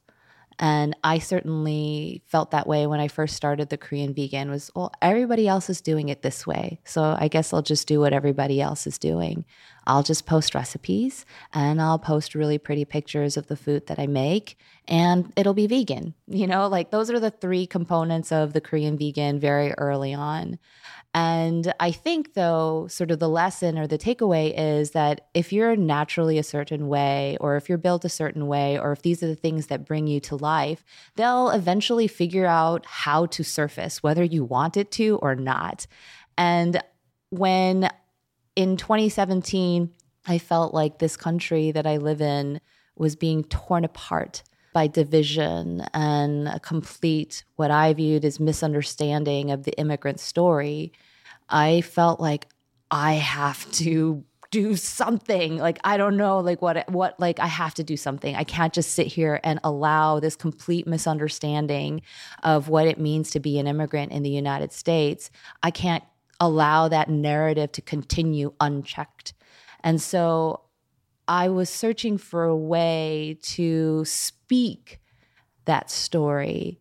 and 0.59 0.97
I 1.05 1.19
certainly 1.19 2.23
felt 2.27 2.53
that 2.53 2.67
way 2.67 2.87
when 2.87 3.01
I 3.01 3.09
first 3.09 3.37
started 3.37 3.69
the 3.69 3.77
Korean 3.77 4.15
vegan 4.15 4.51
was, 4.51 4.71
well, 4.75 4.93
everybody 5.03 5.47
else 5.47 5.69
is 5.69 5.81
doing 5.81 6.09
it 6.09 6.23
this 6.23 6.47
way. 6.47 6.81
So 6.85 7.17
I 7.19 7.29
guess 7.29 7.53
I'll 7.53 7.63
just 7.63 7.87
do 7.87 8.01
what 8.01 8.15
everybody 8.15 8.61
else 8.61 8.87
is 8.87 8.99
doing. 8.99 9.45
I'll 9.87 10.03
just 10.03 10.27
post 10.27 10.55
recipes 10.55 11.25
and 11.53 11.81
I'll 11.81 11.99
post 11.99 12.35
really 12.35 12.59
pretty 12.59 12.85
pictures 12.85 13.37
of 13.37 13.47
the 13.47 13.57
food 13.57 13.87
that 13.87 13.99
I 13.99 14.07
make 14.07 14.59
and 14.89 15.33
it'll 15.37 15.55
be 15.55 15.67
vegan. 15.67 16.15
You 16.27 16.47
know, 16.47 16.69
like 16.69 16.91
those 16.91 17.11
are 17.11 17.21
the 17.21 17.31
three 17.31 17.67
components 17.67 18.33
of 18.33 18.53
the 18.53 18.61
Korean 18.61 18.99
vegan 18.99 19.39
very 19.39 19.73
early 19.73 20.15
on. 20.15 20.59
And 21.15 21.73
I 21.81 21.93
think, 21.93 22.35
though, 22.35 22.89
sort 22.91 23.11
of 23.11 23.21
the 23.21 23.29
lesson 23.29 23.79
or 23.79 23.87
the 23.87 23.97
takeaway 23.97 24.53
is 24.55 24.91
that 24.91 25.29
if 25.33 25.51
you're 25.51 25.75
naturally 25.75 26.37
a 26.37 26.43
certain 26.43 26.89
way, 26.89 27.39
or 27.41 27.57
if 27.57 27.71
you're 27.71 27.79
built 27.79 28.05
a 28.05 28.11
certain 28.11 28.47
way, 28.49 28.79
or 28.79 28.93
if 28.93 29.01
these 29.01 29.23
are 29.23 29.27
the 29.27 29.35
things 29.35 29.69
that 29.69 29.87
bring 29.87 30.07
you 30.07 30.21
to 30.21 30.37
life, 30.37 30.85
they'll 31.15 31.49
eventually 31.49 32.07
figure 32.07 32.45
out 32.45 32.85
how 32.85 33.25
to 33.27 33.43
surface, 33.43 34.03
whether 34.03 34.23
you 34.23 34.45
want 34.45 34.77
it 34.77 34.91
to 34.91 35.19
or 35.23 35.35
not. 35.35 35.87
And 36.37 36.83
when 37.31 37.89
in 38.57 38.77
2017, 38.77 39.91
I 40.27 40.39
felt 40.39 40.75
like 40.75 40.99
this 40.99 41.17
country 41.17 41.71
that 41.71 41.87
I 41.87 41.99
live 41.99 42.21
in 42.21 42.61
was 42.97 43.15
being 43.15 43.45
torn 43.45 43.85
apart 43.85 44.43
by 44.73 44.87
division 44.87 45.87
and 45.95 46.49
a 46.49 46.61
complete, 46.61 47.45
what 47.57 47.71
I 47.71 47.95
viewed 47.95 48.25
as 48.25 48.41
misunderstanding 48.41 49.51
of 49.51 49.65
the 49.65 49.73
immigrant 49.79 50.21
story, 50.21 50.93
I 51.49 51.83
felt 51.83 52.21
like 52.21 52.47
I 52.91 53.15
have 53.15 53.71
to 53.73 54.25
do 54.51 54.77
something. 54.77 55.59
Like 55.59 55.79
i 55.85 55.97
don't 55.97 56.17
know 56.17 56.39
like 56.39 56.63
what 56.63 56.89
what 56.91 57.19
like 57.19 57.41
i 57.41 57.47
have 57.47 57.75
to 57.75 57.85
do 57.85 57.97
something. 57.97 58.37
I 58.37 58.45
can't 58.45 58.73
just 58.73 58.93
sit 58.93 59.07
here 59.07 59.41
and 59.43 59.59
allow 59.65 60.21
this 60.21 60.37
complete 60.37 60.87
misunderstanding 60.87 62.03
of 62.43 62.69
what 62.69 62.87
it 62.87 62.99
means 62.99 63.31
to 63.31 63.41
be 63.41 63.59
an 63.59 63.67
immigrant 63.67 64.13
in 64.13 64.23
the 64.23 64.31
united 64.31 64.73
states. 64.73 65.31
I 65.63 65.71
can't 65.71 66.05
allow 66.41 66.89
that 66.89 67.09
narrative 67.09 67.73
to 67.73 67.81
continue 67.81 68.53
unchecked 68.61 69.35
and 69.87 70.03
so 70.03 70.63
I 71.29 71.49
was 71.49 71.71
searching 71.71 72.19
for 72.19 72.45
a 72.45 72.57
way 72.57 73.39
to 73.43 74.05
speak 74.05 75.01
that 75.65 75.91
story 75.91 76.81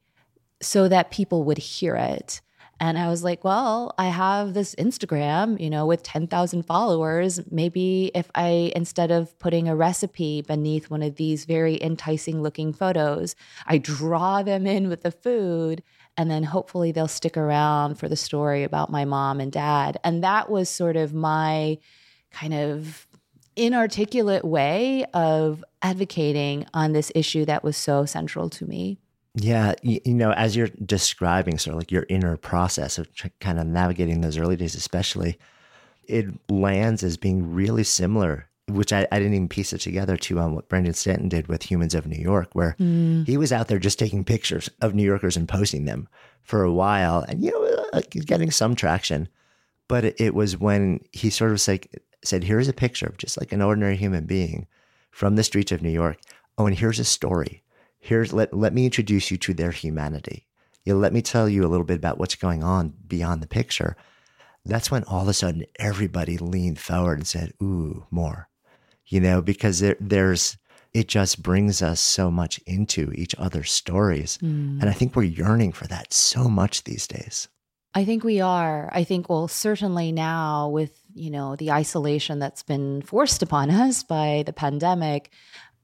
so 0.62 0.88
that 0.88 1.12
people 1.12 1.44
would 1.44 1.58
hear 1.58 1.96
it. 1.96 2.42
And 2.80 2.98
I 2.98 3.08
was 3.08 3.24
like, 3.24 3.44
well, 3.44 3.94
I 3.98 4.08
have 4.08 4.54
this 4.54 4.76
Instagram, 4.76 5.60
you 5.62 5.70
know, 5.70 5.86
with 5.86 6.04
10,000 6.04 6.64
followers. 6.64 7.40
Maybe 7.50 8.12
if 8.14 8.30
I, 8.36 8.72
instead 8.76 9.12
of 9.12 9.38
putting 9.40 9.70
a 9.70 9.76
recipe 9.76 10.42
beneath 10.42 10.90
one 10.90 11.02
of 11.02 11.16
these 11.16 11.46
very 11.46 11.82
enticing 11.82 12.42
looking 12.42 12.74
photos, 12.74 13.36
I 13.66 13.78
draw 13.78 14.44
them 14.44 14.68
in 14.68 14.90
with 14.90 15.04
the 15.04 15.12
food. 15.12 15.84
And 16.18 16.32
then 16.32 16.44
hopefully 16.44 16.92
they'll 16.92 17.08
stick 17.08 17.36
around 17.36 17.96
for 17.96 18.08
the 18.08 18.16
story 18.16 18.64
about 18.64 18.90
my 18.90 19.06
mom 19.06 19.40
and 19.40 19.52
dad. 19.52 20.00
And 20.04 20.24
that 20.24 20.50
was 20.50 20.70
sort 20.70 20.96
of 20.96 21.14
my 21.14 21.78
kind 22.32 22.54
of 22.54 23.08
inarticulate 23.56 24.46
way 24.46 25.06
of 25.14 25.64
advocating 25.82 26.66
on 26.74 26.94
this 26.94 27.12
issue 27.16 27.46
that 27.46 27.64
was 27.64 27.78
so 27.78 28.06
central 28.06 28.50
to 28.50 28.66
me. 28.66 28.98
Yeah, 29.36 29.74
you, 29.82 30.00
you, 30.06 30.14
know, 30.14 30.32
as 30.32 30.56
you're 30.56 30.70
describing 30.86 31.58
sort 31.58 31.74
of 31.74 31.80
like 31.80 31.92
your 31.92 32.06
inner 32.08 32.38
process 32.38 32.98
of 32.98 33.10
kind 33.42 33.60
of 33.60 33.68
navigating 33.68 34.22
those 34.22 34.38
early 34.38 34.56
days, 34.56 34.76
especially, 34.76 35.38
it 36.06 36.28
lands 36.50 37.04
as 37.04 37.18
being 37.18 37.54
really 37.54 37.84
similar, 37.84 38.48
which 38.68 38.92
I, 38.92 39.08
I 39.12 39.20
didn't 39.20 39.36
even 39.36 39.50
piece 39.50 39.74
it 39.74 39.80
together 39.80 40.18
to 40.18 40.40
um, 40.40 40.56
what 40.56 40.70
Brandon 40.70 40.94
Stanton 40.94 41.30
did 41.30 41.48
with 41.48 41.64
Humans 41.64 41.94
of 41.94 42.08
New 42.08 42.22
York, 42.22 42.50
where 42.54 42.76
mm. 42.80 43.26
he 43.28 43.38
was 43.38 43.52
out 43.52 43.68
there 43.68 43.80
just 43.80 44.00
taking 44.00 44.24
pictures 44.24 44.70
of 44.82 44.96
New 44.96 45.04
Yorkers 45.04 45.38
and 45.38 45.48
posting 45.48 45.86
them 45.86 46.08
for 46.42 46.64
a 46.64 46.74
while, 46.74 47.24
and 47.28 47.44
you 47.44 47.52
know, 47.52 47.86
uh, 47.94 48.02
getting 48.12 48.52
some 48.52 48.76
traction. 48.76 49.28
But 49.88 50.06
it, 50.06 50.16
it 50.20 50.34
was 50.34 50.58
when 50.58 51.00
he 51.12 51.30
sort 51.30 51.52
of 51.52 51.68
like 51.68 52.04
said, 52.24 52.44
here's 52.44 52.68
a 52.68 52.74
picture 52.74 53.08
of 53.08 53.18
just 53.18 53.40
like 53.40 53.52
an 53.52 53.62
ordinary 53.62 53.96
human 53.96 54.26
being 54.26 54.68
from 55.12 55.36
the 55.36 55.44
streets 55.44 55.72
of 55.72 55.82
New 55.82 55.90
York. 55.90 56.18
Oh, 56.58 56.66
and 56.66 56.78
here's 56.78 57.00
a 57.00 57.06
story. 57.06 57.64
Here's 58.00 58.34
let, 58.34 58.54
let 58.54 58.74
me 58.74 58.86
introduce 58.86 59.32
you 59.32 59.38
to 59.38 59.54
their 59.54 59.72
humanity. 59.72 60.48
You 60.84 60.94
know, 60.94 61.00
let 61.00 61.14
me 61.14 61.22
tell 61.22 61.50
you 61.50 61.66
a 61.66 61.70
little 61.70 61.86
bit 61.86 61.98
about 61.98 62.18
what's 62.18 62.36
going 62.36 62.64
on 62.64 62.94
beyond 63.08 63.42
the 63.42 63.48
picture. 63.48 63.96
That's 64.66 64.90
when 64.90 65.04
all 65.04 65.22
of 65.22 65.28
a 65.28 65.34
sudden 65.34 65.66
everybody 65.80 66.38
leaned 66.38 66.80
forward 66.80 67.20
and 67.20 67.28
said, 67.28 67.54
ooh, 67.62 68.06
more. 68.12 68.50
You 69.08 69.20
know, 69.20 69.42
because 69.42 69.80
there, 69.80 69.98
there's 70.00 70.58
it 70.94 71.08
just 71.08 71.44
brings 71.44 71.82
us 71.82 72.00
so 72.00 72.32
much 72.32 72.58
into 72.66 73.12
each 73.12 73.36
other's 73.38 73.72
stories. 73.72 74.38
Mm. 74.42 74.80
And 74.80 74.90
I 74.90 74.94
think 74.94 75.16
we're 75.16 75.24
yearning 75.24 75.74
for 75.74 75.88
that 75.88 76.14
so 76.14 76.46
much 76.48 76.86
these 76.86 77.06
days. 77.06 77.50
I 77.94 78.06
think 78.06 78.24
we 78.24 78.42
are. 78.42 78.90
I 78.94 79.04
think, 79.04 79.30
well, 79.30 79.48
certainly 79.48 80.12
now 80.12 80.70
with 80.70 81.06
you 81.16 81.32
know, 81.32 81.56
the 81.56 81.72
isolation 81.72 82.38
that's 82.38 82.62
been 82.62 83.02
forced 83.02 83.42
upon 83.42 83.72
us 83.72 84.04
by 84.04 84.44
the 84.46 84.54
pandemic, 84.54 85.32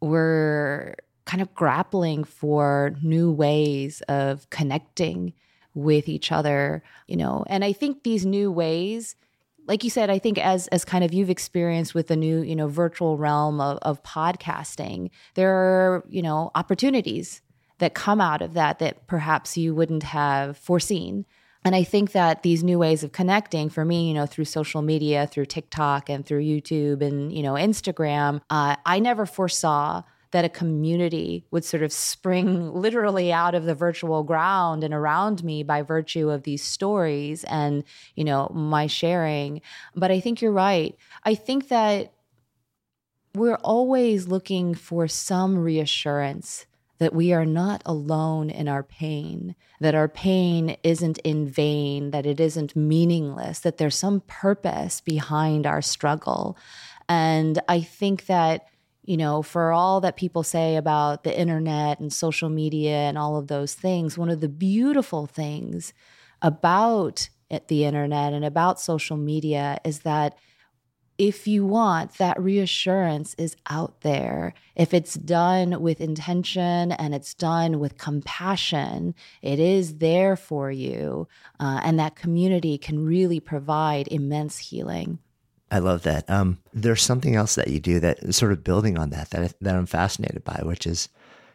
we're 0.01 0.95
kind 1.25 1.41
of 1.41 1.53
grappling 1.55 2.23
for 2.23 2.95
new 3.01 3.31
ways 3.31 4.01
of 4.07 4.47
connecting 4.49 5.33
with 5.73 6.09
each 6.09 6.31
other, 6.31 6.83
you 7.07 7.15
know. 7.15 7.45
And 7.47 7.63
I 7.63 7.71
think 7.71 8.03
these 8.03 8.25
new 8.25 8.51
ways, 8.51 9.15
like 9.67 9.83
you 9.83 9.89
said, 9.89 10.09
I 10.09 10.19
think 10.19 10.37
as 10.37 10.67
as 10.67 10.83
kind 10.85 11.03
of 11.03 11.13
you've 11.13 11.29
experienced 11.29 11.93
with 11.93 12.07
the 12.07 12.15
new, 12.15 12.41
you 12.41 12.55
know, 12.55 12.67
virtual 12.67 13.17
realm 13.17 13.61
of, 13.61 13.77
of 13.81 14.03
podcasting, 14.03 15.09
there 15.35 15.53
are, 15.53 16.03
you 16.09 16.21
know, 16.21 16.51
opportunities 16.55 17.41
that 17.79 17.93
come 17.93 18.21
out 18.21 18.41
of 18.41 18.53
that 18.53 18.79
that 18.79 19.07
perhaps 19.07 19.57
you 19.57 19.73
wouldn't 19.73 20.03
have 20.03 20.57
foreseen. 20.57 21.25
And 21.63 21.75
I 21.75 21.83
think 21.83 22.11
that 22.13 22.41
these 22.41 22.63
new 22.63 22.79
ways 22.79 23.03
of 23.03 23.11
connecting 23.11 23.69
for 23.69 23.85
me, 23.85 24.07
you 24.07 24.13
know, 24.13 24.25
through 24.25 24.45
social 24.45 24.81
media, 24.81 25.27
through 25.27 25.45
TikTok 25.45 26.09
and 26.09 26.25
through 26.25 26.41
YouTube 26.41 27.01
and, 27.01 27.31
you 27.31 27.43
know, 27.43 27.53
Instagram, 27.53 28.41
uh, 28.49 28.75
I 28.85 28.99
never 28.99 29.25
foresaw 29.25 30.01
that 30.31 30.45
a 30.45 30.49
community 30.49 31.45
would 31.51 31.63
sort 31.63 31.83
of 31.83 31.91
spring 31.91 32.73
literally 32.73 33.31
out 33.31 33.55
of 33.55 33.65
the 33.65 33.75
virtual 33.75 34.23
ground 34.23 34.83
and 34.83 34.93
around 34.93 35.43
me 35.43 35.63
by 35.63 35.81
virtue 35.81 36.29
of 36.29 36.43
these 36.43 36.63
stories 36.63 37.43
and, 37.45 37.83
you 38.15 38.23
know, 38.23 38.49
my 38.53 38.87
sharing. 38.87 39.61
But 39.95 40.11
I 40.11 40.19
think 40.19 40.41
you're 40.41 40.51
right. 40.51 40.95
I 41.23 41.35
think 41.35 41.67
that 41.67 42.13
we're 43.33 43.55
always 43.55 44.27
looking 44.27 44.73
for 44.73 45.07
some 45.07 45.57
reassurance 45.57 46.65
that 47.01 47.15
we 47.15 47.33
are 47.33 47.45
not 47.45 47.81
alone 47.83 48.51
in 48.51 48.67
our 48.67 48.83
pain, 48.83 49.55
that 49.79 49.95
our 49.95 50.07
pain 50.07 50.77
isn't 50.83 51.17
in 51.19 51.47
vain, 51.47 52.11
that 52.11 52.27
it 52.27 52.39
isn't 52.39 52.75
meaningless, 52.75 53.57
that 53.57 53.77
there's 53.77 53.95
some 53.95 54.21
purpose 54.27 55.01
behind 55.01 55.65
our 55.65 55.81
struggle. 55.81 56.55
And 57.09 57.59
I 57.67 57.81
think 57.81 58.27
that, 58.27 58.67
you 59.11 59.17
know, 59.17 59.41
for 59.41 59.73
all 59.73 59.99
that 59.99 60.15
people 60.15 60.41
say 60.41 60.77
about 60.77 61.25
the 61.25 61.37
internet 61.37 61.99
and 61.99 62.13
social 62.13 62.47
media 62.47 62.95
and 62.95 63.17
all 63.17 63.35
of 63.35 63.47
those 63.47 63.73
things, 63.73 64.17
one 64.17 64.29
of 64.29 64.39
the 64.39 64.47
beautiful 64.47 65.25
things 65.25 65.93
about 66.41 67.27
the 67.67 67.83
internet 67.83 68.31
and 68.31 68.45
about 68.45 68.79
social 68.79 69.17
media 69.17 69.77
is 69.83 69.99
that 69.99 70.37
if 71.17 71.45
you 71.45 71.65
want, 71.65 72.19
that 72.19 72.41
reassurance 72.41 73.33
is 73.33 73.57
out 73.69 73.99
there. 73.99 74.53
If 74.77 74.93
it's 74.93 75.15
done 75.15 75.81
with 75.81 75.99
intention 75.99 76.93
and 76.93 77.13
it's 77.13 77.33
done 77.33 77.81
with 77.81 77.97
compassion, 77.97 79.13
it 79.41 79.59
is 79.59 79.97
there 79.97 80.37
for 80.37 80.71
you. 80.71 81.27
Uh, 81.59 81.81
and 81.83 81.99
that 81.99 82.15
community 82.15 82.77
can 82.77 83.05
really 83.05 83.41
provide 83.41 84.07
immense 84.07 84.57
healing. 84.57 85.19
I 85.71 85.79
love 85.79 86.03
that. 86.03 86.29
Um, 86.29 86.59
there's 86.73 87.01
something 87.01 87.35
else 87.35 87.55
that 87.55 87.69
you 87.69 87.79
do 87.79 87.99
that 88.01 88.35
sort 88.35 88.51
of 88.51 88.63
building 88.63 88.97
on 88.97 89.09
that 89.11 89.29
that 89.31 89.55
that 89.61 89.75
I'm 89.75 89.85
fascinated 89.85 90.43
by, 90.43 90.61
which 90.63 90.85
is, 90.85 91.09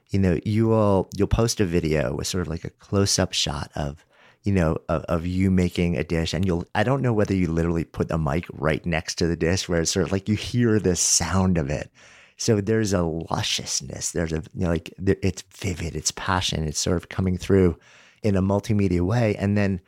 you 0.08 0.18
know, 0.18 0.40
you 0.44 0.66
will 0.68 1.08
you'll 1.14 1.28
post 1.28 1.60
a 1.60 1.66
video 1.66 2.14
with 2.14 2.26
sort 2.26 2.42
of 2.42 2.48
like 2.48 2.64
a 2.64 2.70
close 2.70 3.18
up 3.18 3.32
shot 3.32 3.70
of 3.76 4.04
you 4.46 4.52
know, 4.52 4.78
of, 4.88 5.02
of, 5.04 5.26
you 5.26 5.50
making 5.50 5.96
a 5.96 6.04
dish. 6.04 6.32
And 6.32 6.46
you'll, 6.46 6.66
I 6.72 6.84
don't 6.84 7.02
know 7.02 7.12
whether 7.12 7.34
you 7.34 7.48
literally 7.48 7.82
put 7.82 8.06
the 8.06 8.16
mic 8.16 8.46
right 8.52 8.84
next 8.86 9.16
to 9.16 9.26
the 9.26 9.34
dish 9.34 9.68
where 9.68 9.80
it's 9.80 9.90
sort 9.90 10.06
of 10.06 10.12
like 10.12 10.28
you 10.28 10.36
hear 10.36 10.78
the 10.78 10.94
sound 10.94 11.58
of 11.58 11.68
it. 11.68 11.90
So 12.36 12.60
there's 12.60 12.92
a 12.92 13.02
lusciousness. 13.02 14.12
There's 14.12 14.32
a, 14.32 14.44
you 14.54 14.64
know, 14.64 14.68
like 14.68 14.94
it's 15.04 15.42
vivid, 15.56 15.96
it's 15.96 16.12
passion, 16.12 16.62
it's 16.62 16.78
sort 16.78 16.96
of 16.96 17.08
coming 17.08 17.36
through 17.36 17.76
in 18.22 18.36
a 18.36 18.42
multimedia 18.42 19.00
way. 19.00 19.34
And 19.34 19.58
then, 19.58 19.80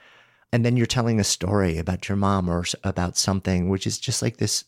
and 0.52 0.64
then 0.64 0.76
you're 0.76 0.86
telling 0.86 1.20
a 1.20 1.24
story 1.24 1.78
about 1.78 2.08
your 2.08 2.16
mom 2.16 2.48
or 2.48 2.64
about 2.84 3.16
something, 3.16 3.68
which 3.68 3.86
is 3.86 3.98
just 3.98 4.22
like 4.22 4.38
this, 4.38 4.64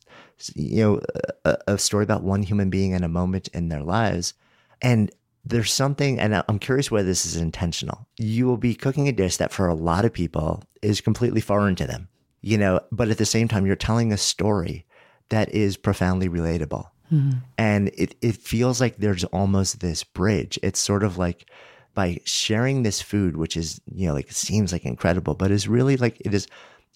you 0.54 0.82
know, 0.82 1.00
a, 1.44 1.56
a 1.66 1.78
story 1.78 2.04
about 2.04 2.22
one 2.22 2.42
human 2.42 2.70
being 2.70 2.94
and 2.94 3.04
a 3.04 3.08
moment 3.08 3.48
in 3.48 3.68
their 3.68 3.82
lives. 3.82 4.34
And 4.82 5.10
there's 5.44 5.72
something, 5.72 6.20
and 6.20 6.42
I'm 6.46 6.58
curious 6.58 6.90
whether 6.90 7.06
this 7.06 7.24
is 7.24 7.36
intentional. 7.36 8.06
You 8.18 8.46
will 8.46 8.58
be 8.58 8.74
cooking 8.74 9.08
a 9.08 9.12
dish 9.12 9.38
that 9.38 9.52
for 9.52 9.68
a 9.68 9.74
lot 9.74 10.04
of 10.04 10.12
people 10.12 10.62
is 10.82 11.00
completely 11.00 11.40
foreign 11.40 11.76
to 11.76 11.86
them, 11.86 12.08
you 12.42 12.58
know, 12.58 12.80
but 12.92 13.08
at 13.08 13.18
the 13.18 13.24
same 13.24 13.48
time, 13.48 13.64
you're 13.64 13.76
telling 13.76 14.12
a 14.12 14.18
story 14.18 14.84
that 15.30 15.48
is 15.50 15.78
profoundly 15.78 16.28
relatable. 16.28 16.88
Mm-hmm. 17.10 17.38
And 17.56 17.88
it, 17.94 18.14
it 18.20 18.36
feels 18.36 18.80
like 18.80 18.98
there's 18.98 19.24
almost 19.24 19.80
this 19.80 20.04
bridge. 20.04 20.58
It's 20.62 20.78
sort 20.78 21.02
of 21.02 21.16
like 21.16 21.48
by 21.94 22.20
sharing 22.24 22.82
this 22.82 23.00
food, 23.00 23.36
which 23.36 23.56
is, 23.56 23.80
you 23.92 24.06
know, 24.08 24.14
like 24.14 24.30
seems 24.32 24.72
like 24.72 24.84
incredible, 24.84 25.34
but 25.34 25.50
is 25.50 25.68
really 25.68 25.96
like 25.96 26.20
it 26.20 26.34
is 26.34 26.46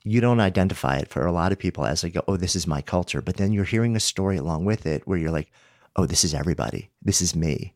you 0.04 0.20
don't 0.20 0.40
identify 0.40 0.96
it 0.96 1.08
for 1.08 1.26
a 1.26 1.32
lot 1.32 1.52
of 1.52 1.58
people 1.58 1.86
as 1.86 2.02
like, 2.02 2.16
oh, 2.28 2.36
this 2.36 2.54
is 2.54 2.66
my 2.66 2.82
culture. 2.82 3.22
But 3.22 3.36
then 3.36 3.52
you're 3.52 3.64
hearing 3.64 3.96
a 3.96 4.00
story 4.00 4.36
along 4.36 4.66
with 4.66 4.84
it 4.86 5.06
where 5.06 5.16
you're 5.16 5.30
like, 5.30 5.50
oh, 5.96 6.04
this 6.06 6.24
is 6.24 6.34
everybody. 6.34 6.90
This 7.02 7.22
is 7.22 7.34
me 7.34 7.74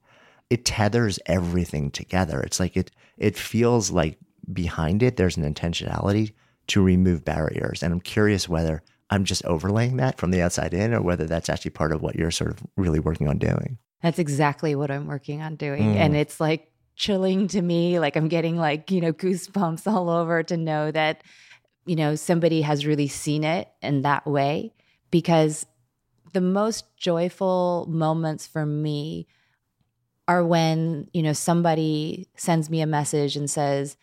it 0.51 0.65
tethers 0.65 1.19
everything 1.27 1.91
together. 1.91 2.41
It's 2.41 2.61
like 2.61 2.77
it 2.77 2.91
it 3.17 3.37
feels 3.37 3.91
like 3.91 4.19
behind 4.53 5.03
it 5.03 5.17
there's 5.17 5.37
an 5.37 5.53
intentionality 5.53 6.33
to 6.69 6.83
remove 6.83 7.25
barriers. 7.25 7.83
And 7.83 7.93
I'm 7.93 8.01
curious 8.01 8.49
whether 8.49 8.83
I'm 9.11 9.25
just 9.25 9.45
overlaying 9.45 9.97
that 9.97 10.19
from 10.19 10.31
the 10.31 10.43
outside 10.43 10.75
in 10.75 10.93
or 10.95 11.03
whether 11.03 11.27
that's 11.27 11.49
actually 11.49 11.71
part 11.71 11.93
of 11.93 12.03
what 12.03 12.17
you're 12.17 12.31
sort 12.31 12.51
of 12.51 12.63
really 12.77 13.01
working 13.01 13.29
on 13.29 13.39
doing. 13.39 13.79
That's 14.03 14.19
exactly 14.19 14.75
what 14.75 14.91
I'm 14.91 15.07
working 15.07 15.43
on 15.43 15.57
doing. 15.57 15.95
Mm. 15.95 15.97
And 15.97 16.17
it's 16.17 16.41
like 16.41 16.71
chilling 16.99 17.49
to 17.49 17.63
me. 17.63 17.99
Like 17.99 18.17
I'm 18.17 18.29
getting 18.29 18.59
like, 18.59 18.91
you 18.91 19.01
know, 19.01 19.13
goosebumps 19.13 19.87
all 19.91 20.11
over 20.11 20.43
to 20.43 20.57
know 20.57 20.91
that, 20.91 21.23
you 21.87 21.97
know, 21.97 22.15
somebody 22.17 22.61
has 22.63 22.85
really 22.85 23.09
seen 23.09 23.45
it 23.45 23.69
in 23.81 24.03
that 24.03 24.27
way. 24.27 24.75
Because 25.11 25.65
the 26.35 26.43
most 26.43 26.85
joyful 26.99 27.87
moments 27.89 28.47
for 28.47 28.67
me 28.67 29.27
are 30.27 30.45
when, 30.45 31.09
you 31.15 31.23
know, 31.23 31.33
somebody 31.33 32.29
sends 32.37 32.69
me 32.69 32.83
a 32.83 32.87
message 32.87 33.35
and 33.35 33.49
says, 33.49 33.97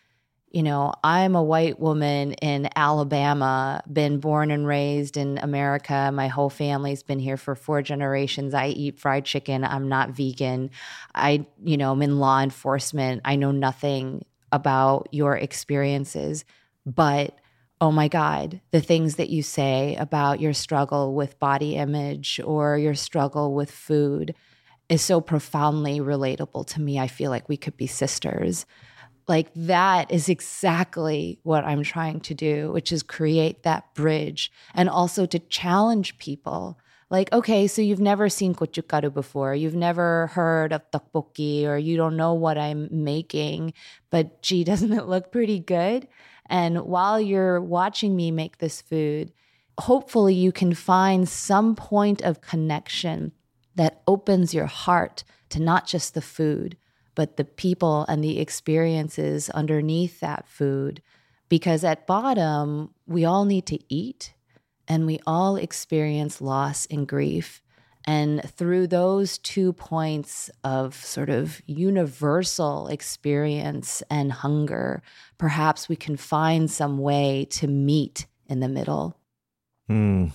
you 0.56 0.64
know, 0.64 0.93
I'm 1.03 1.36
a 1.36 1.43
white 1.43 1.82
woman 1.82 2.32
in 2.36 2.70
Alabama, 2.78 3.84
been 3.91 4.22
born 4.22 4.51
and 4.51 4.66
raised 4.66 5.18
in 5.18 5.38
America. 5.39 6.12
My 6.14 6.30
whole 6.30 6.49
family's 6.49 7.03
been 7.03 7.20
here 7.20 7.36
for 7.36 7.56
four 7.56 7.82
generations. 7.82 8.53
I 8.53 8.68
eat 8.68 8.97
fried 8.97 9.26
chicken. 9.26 9.66
I'm 9.66 9.89
not 9.89 10.12
vegan. 10.12 10.72
I, 11.14 11.45
you 11.62 11.76
know, 11.76 11.91
I'm 11.91 12.01
in 12.01 12.20
law 12.20 12.39
enforcement. 12.39 13.20
I 13.26 13.36
know 13.36 13.51
nothing 13.51 14.24
about 14.53 15.10
your 15.12 15.36
experiences, 15.36 16.45
but 16.86 17.38
oh 17.82 17.91
my 17.91 18.08
God, 18.08 18.62
the 18.72 18.80
things 18.80 19.18
that 19.18 19.30
you 19.30 19.43
say 19.43 19.97
about 19.97 20.39
your 20.39 20.53
struggle 20.53 21.14
with 21.14 21.38
body 21.38 21.76
image 21.76 22.39
or 22.45 22.78
your 22.78 22.95
struggle 22.95 23.53
with 23.53 23.70
food 23.70 24.34
is 24.88 25.01
so 25.01 25.20
profoundly 25.20 25.99
relatable 25.99 26.66
to 26.68 26.80
me. 26.80 26.97
I 26.97 27.08
feel 27.08 27.30
like 27.30 27.49
we 27.49 27.58
could 27.58 27.76
be 27.76 27.88
sisters. 27.88 28.66
Like 29.28 29.51
that 29.55 30.11
is 30.11 30.30
exactly 30.30 31.39
what 31.43 31.63
I'm 31.63 31.84
trying 31.84 32.19
to 32.21 32.34
do, 32.34 32.71
which 32.71 32.91
is 32.91 33.01
create 33.01 33.63
that 33.63 33.93
bridge 33.95 34.51
and 34.73 34.88
also 34.89 35.26
to 35.26 35.39
challenge 35.39 36.17
people. 36.17 36.80
Like, 37.09 37.32
okay, 37.32 37.67
so 37.67 37.82
you've 37.82 37.99
never 37.99 38.30
seen 38.30 38.55
gochugaru 38.55 39.13
before. 39.13 39.53
You've 39.55 39.76
never 39.76 40.28
heard 40.28 40.73
of 40.73 40.89
tteokbokki 40.91 41.65
or 41.65 41.78
you 41.78 41.97
don't 41.97 42.17
know 42.17 42.34
what 42.34 42.57
I'm 42.57 42.88
making, 42.91 43.73
but 44.09 44.41
gee, 44.41 44.63
doesn't 44.71 44.93
it 44.93 45.07
look 45.07 45.32
pretty 45.32 45.59
good? 45.59 46.07
And 46.47 46.82
while 46.84 47.19
you're 47.19 47.61
watching 47.61 48.15
me 48.15 48.32
make 48.32 48.59
this 48.59 48.82
food, 48.82 49.32
hopefully 49.80 50.36
you 50.36 50.51
can 50.51 50.73
find 50.73 51.28
some 51.28 51.76
point 51.76 52.21
of 52.21 52.41
connection 52.41 53.32
that 53.76 54.01
opens 54.07 54.53
your 54.53 54.67
heart 54.67 55.23
to 55.49 55.59
not 55.59 55.86
just 55.88 56.13
the 56.13 56.21
food, 56.21 56.78
but 57.16 57.38
the 57.38 57.45
people 57.45 58.05
and 58.07 58.24
the 58.24 58.39
experiences 58.39 59.49
underneath 59.49 60.20
that 60.20 60.47
food. 60.47 61.01
Because 61.47 61.84
at 61.84 62.07
bottom, 62.07 62.93
we 63.07 63.26
all 63.26 63.45
need 63.45 63.66
to 63.68 63.80
eat 63.93 64.34
and 64.88 65.05
we 65.05 65.20
all 65.26 65.55
experience 65.55 66.41
loss 66.41 66.86
and 66.88 67.07
grief. 67.07 67.61
And 68.07 68.47
through 68.51 68.88
those 68.88 69.39
two 69.39 69.74
points 69.74 70.51
of 70.63 70.93
sort 70.93 71.30
of 71.30 71.61
universal 71.66 72.88
experience 72.88 74.03
and 74.11 74.32
hunger, 74.32 75.01
perhaps 75.39 75.89
we 75.89 75.95
can 75.95 76.16
find 76.16 76.70
some 76.70 76.99
way 76.99 77.47
to 77.51 77.68
meet 77.68 78.28
in 78.47 78.59
the 78.59 78.68
middle. 78.70 79.18
Hmm. 79.88 80.28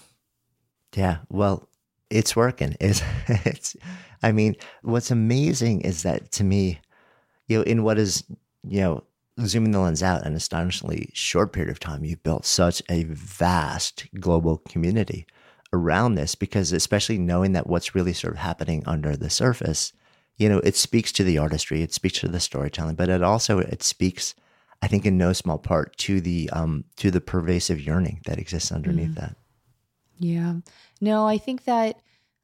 Yeah. 0.97 1.18
Well, 1.28 1.68
it's 2.11 2.35
working. 2.35 2.76
It's, 2.81 3.03
it's, 3.28 3.76
I 4.23 4.33
mean, 4.33 4.57
what's 4.83 5.11
amazing 5.11 5.83
is 5.83 6.03
that 6.03 6.31
to 6.33 6.45
me, 6.45 6.81
you 7.49 7.59
know, 7.59 7.62
in 7.62 7.83
what 7.83 7.99
is, 7.99 8.25
you 8.66 8.81
know, 8.81 9.05
zooming 9.45 9.73
the 9.73 9.81
lens 9.81 10.03
out 10.03 10.27
an 10.27 10.35
astonishingly 10.35 11.11
short 11.14 11.53
period 11.53 11.71
of 11.71 11.81
time, 11.81 12.05
you've 12.05 12.23
built 12.23 12.45
such 12.45 12.83
a 12.89 13.05
vast 13.05 14.07
global 14.18 14.59
community 14.59 15.27
around 15.73 16.14
this 16.14 16.35
because 16.35 16.73
especially 16.73 17.18
knowing 17.18 17.53
that 17.53 17.66
what's 17.66 17.95
really 17.95 18.12
sort 18.12 18.35
of 18.35 18.39
happening 18.39 18.83
under 18.87 19.16
the 19.16 19.31
surface, 19.31 19.93
you 20.37 20.49
know, 20.49 20.59
it 20.59 20.77
speaks 20.77 21.12
to 21.12 21.25
the 21.25 21.39
artistry, 21.39 21.83
it 21.83 21.93
speaks 21.93 22.18
to 22.21 22.29
the 22.29 22.41
storytelling, 22.41 22.97
but 22.97 23.09
it 23.09 23.23
also, 23.23 23.59
it 23.59 23.83
speaks, 23.83 24.35
I 24.83 24.89
think 24.89 25.07
in 25.07 25.16
no 25.16 25.33
small 25.33 25.59
part 25.59 25.97
to 25.99 26.21
the, 26.21 26.51
um, 26.51 26.85
to 26.97 27.11
the 27.11 27.21
pervasive 27.21 27.81
yearning 27.81 28.21
that 28.27 28.39
exists 28.39 28.73
underneath 28.73 29.11
mm. 29.11 29.16
that. 29.16 29.37
Yeah. 30.18 30.55
No, 31.01 31.27
I 31.27 31.39
think 31.39 31.64
that 31.64 32.01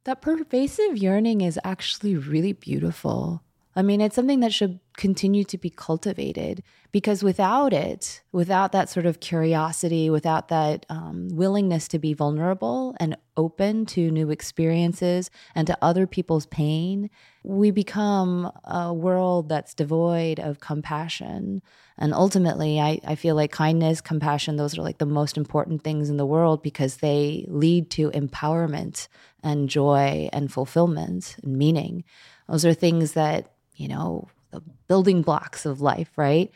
that 0.06 0.22
pervasive 0.22 0.96
yearning 0.96 1.40
is 1.40 1.58
actually 1.64 2.16
really 2.16 2.52
beautiful. 2.52 3.42
I 3.74 3.82
mean, 3.82 4.00
it's 4.00 4.14
something 4.14 4.40
that 4.40 4.54
should 4.54 4.80
continue 4.96 5.44
to 5.44 5.58
be 5.58 5.68
cultivated 5.68 6.62
because 6.92 7.22
without 7.22 7.74
it, 7.74 8.22
without 8.32 8.72
that 8.72 8.88
sort 8.88 9.04
of 9.04 9.20
curiosity, 9.20 10.08
without 10.08 10.48
that 10.48 10.86
um, 10.88 11.28
willingness 11.30 11.86
to 11.88 11.98
be 11.98 12.14
vulnerable 12.14 12.96
and 12.98 13.18
open 13.36 13.84
to 13.86 14.10
new 14.10 14.30
experiences 14.30 15.28
and 15.54 15.66
to 15.66 15.76
other 15.82 16.06
people's 16.06 16.46
pain, 16.46 17.10
we 17.46 17.70
become 17.70 18.50
a 18.64 18.92
world 18.92 19.48
that's 19.48 19.72
devoid 19.72 20.40
of 20.40 20.58
compassion. 20.58 21.62
And 21.96 22.12
ultimately, 22.12 22.80
I, 22.80 22.98
I 23.04 23.14
feel 23.14 23.36
like 23.36 23.52
kindness, 23.52 24.00
compassion, 24.00 24.56
those 24.56 24.76
are 24.76 24.82
like 24.82 24.98
the 24.98 25.06
most 25.06 25.36
important 25.36 25.82
things 25.82 26.10
in 26.10 26.16
the 26.16 26.26
world 26.26 26.60
because 26.60 26.96
they 26.96 27.46
lead 27.48 27.88
to 27.90 28.10
empowerment 28.10 29.06
and 29.44 29.68
joy 29.68 30.28
and 30.32 30.52
fulfillment 30.52 31.36
and 31.44 31.56
meaning. 31.56 32.02
Those 32.48 32.66
are 32.66 32.74
things 32.74 33.12
that, 33.12 33.52
you 33.76 33.86
know, 33.86 34.26
the 34.50 34.60
building 34.88 35.22
blocks 35.22 35.64
of 35.64 35.80
life, 35.80 36.10
right? 36.16 36.50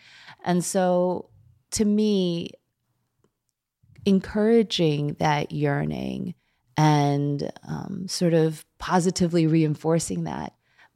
And 0.44 0.64
so 0.64 1.30
to 1.70 1.84
me, 1.84 2.50
encouraging 4.04 5.14
that 5.20 5.52
yearning 5.52 6.34
and 6.76 7.52
um, 7.62 8.08
sort 8.08 8.34
of 8.34 8.64
positively 8.78 9.46
reinforcing 9.46 10.24
that 10.24 10.52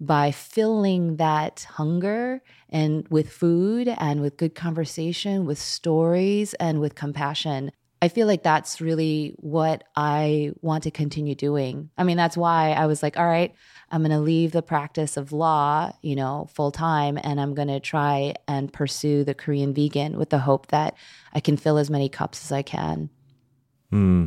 by 0.06 0.30
filling 0.30 1.16
that 1.16 1.66
hunger 1.70 2.42
and 2.70 3.06
with 3.08 3.30
food 3.30 3.88
and 3.88 4.20
with 4.20 4.36
good 4.36 4.54
conversation, 4.54 5.46
with 5.46 5.58
stories 5.58 6.54
and 6.54 6.80
with 6.80 6.94
compassion. 6.94 7.70
I 8.02 8.08
feel 8.08 8.26
like 8.26 8.42
that's 8.42 8.82
really 8.82 9.34
what 9.38 9.84
I 9.96 10.52
want 10.60 10.82
to 10.82 10.90
continue 10.90 11.34
doing. 11.34 11.88
I 11.96 12.04
mean, 12.04 12.18
that's 12.18 12.36
why 12.36 12.72
I 12.72 12.84
was 12.84 13.02
like, 13.02 13.16
all 13.16 13.26
right, 13.26 13.54
I'm 13.90 14.02
going 14.02 14.10
to 14.10 14.18
leave 14.18 14.52
the 14.52 14.60
practice 14.60 15.16
of 15.16 15.32
law, 15.32 15.90
you 16.02 16.14
know, 16.14 16.48
full 16.52 16.70
time, 16.70 17.18
and 17.22 17.40
I'm 17.40 17.54
going 17.54 17.68
to 17.68 17.80
try 17.80 18.34
and 18.46 18.70
pursue 18.70 19.24
the 19.24 19.34
Korean 19.34 19.72
vegan 19.72 20.18
with 20.18 20.28
the 20.28 20.40
hope 20.40 20.66
that 20.66 20.96
I 21.32 21.40
can 21.40 21.56
fill 21.56 21.78
as 21.78 21.88
many 21.88 22.10
cups 22.10 22.44
as 22.44 22.52
I 22.52 22.60
can. 22.60 23.08
Hmm. 23.90 24.26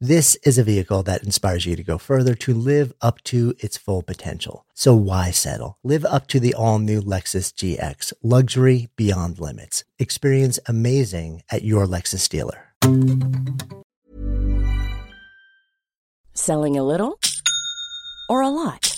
This 0.00 0.36
is 0.44 0.58
a 0.58 0.62
vehicle 0.62 1.02
that 1.02 1.24
inspires 1.24 1.66
you 1.66 1.74
to 1.74 1.82
go 1.82 1.98
further 1.98 2.36
to 2.36 2.54
live 2.54 2.92
up 3.02 3.20
to 3.24 3.52
its 3.58 3.76
full 3.76 4.02
potential. 4.02 4.64
So 4.72 4.94
why 4.94 5.32
settle? 5.32 5.76
Live 5.82 6.04
up 6.04 6.28
to 6.28 6.38
the 6.38 6.54
all 6.54 6.78
new 6.78 7.02
Lexus 7.02 7.52
GX, 7.52 8.12
luxury 8.22 8.90
beyond 8.94 9.40
limits. 9.40 9.82
Experience 9.98 10.60
amazing 10.66 11.42
at 11.50 11.64
your 11.64 11.84
Lexus 11.84 12.28
dealer. 12.28 12.74
Selling 16.32 16.78
a 16.78 16.84
little 16.84 17.18
or 18.30 18.40
a 18.40 18.50
lot? 18.50 18.97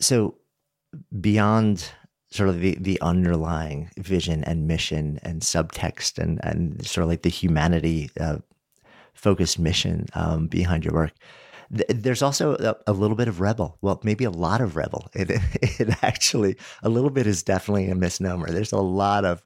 So, 0.00 0.36
beyond 1.20 1.90
sort 2.30 2.48
of 2.48 2.60
the, 2.60 2.76
the 2.80 3.00
underlying 3.00 3.90
vision 3.98 4.44
and 4.44 4.66
mission 4.66 5.18
and 5.22 5.42
subtext 5.42 6.18
and, 6.18 6.40
and 6.44 6.84
sort 6.86 7.02
of 7.02 7.08
like 7.08 7.22
the 7.22 7.28
humanity 7.28 8.10
uh, 8.20 8.38
focused 9.14 9.58
mission 9.58 10.06
um, 10.14 10.46
behind 10.46 10.84
your 10.84 10.94
work, 10.94 11.12
th- 11.76 11.88
there's 11.88 12.22
also 12.22 12.54
a, 12.56 12.76
a, 12.86 12.92
little 12.92 13.16
bit 13.16 13.28
of 13.28 13.40
rebel. 13.40 13.78
Well, 13.82 14.00
maybe 14.04 14.24
a 14.24 14.30
lot 14.30 14.60
of 14.60 14.76
rebel. 14.76 15.08
It, 15.14 15.30
it 15.62 16.02
actually, 16.02 16.56
a 16.82 16.88
little 16.88 17.10
bit 17.10 17.26
is 17.26 17.42
definitely 17.42 17.90
a 17.90 17.94
misnomer. 17.94 18.50
There's 18.50 18.72
a 18.72 18.78
lot 18.78 19.24
of, 19.24 19.42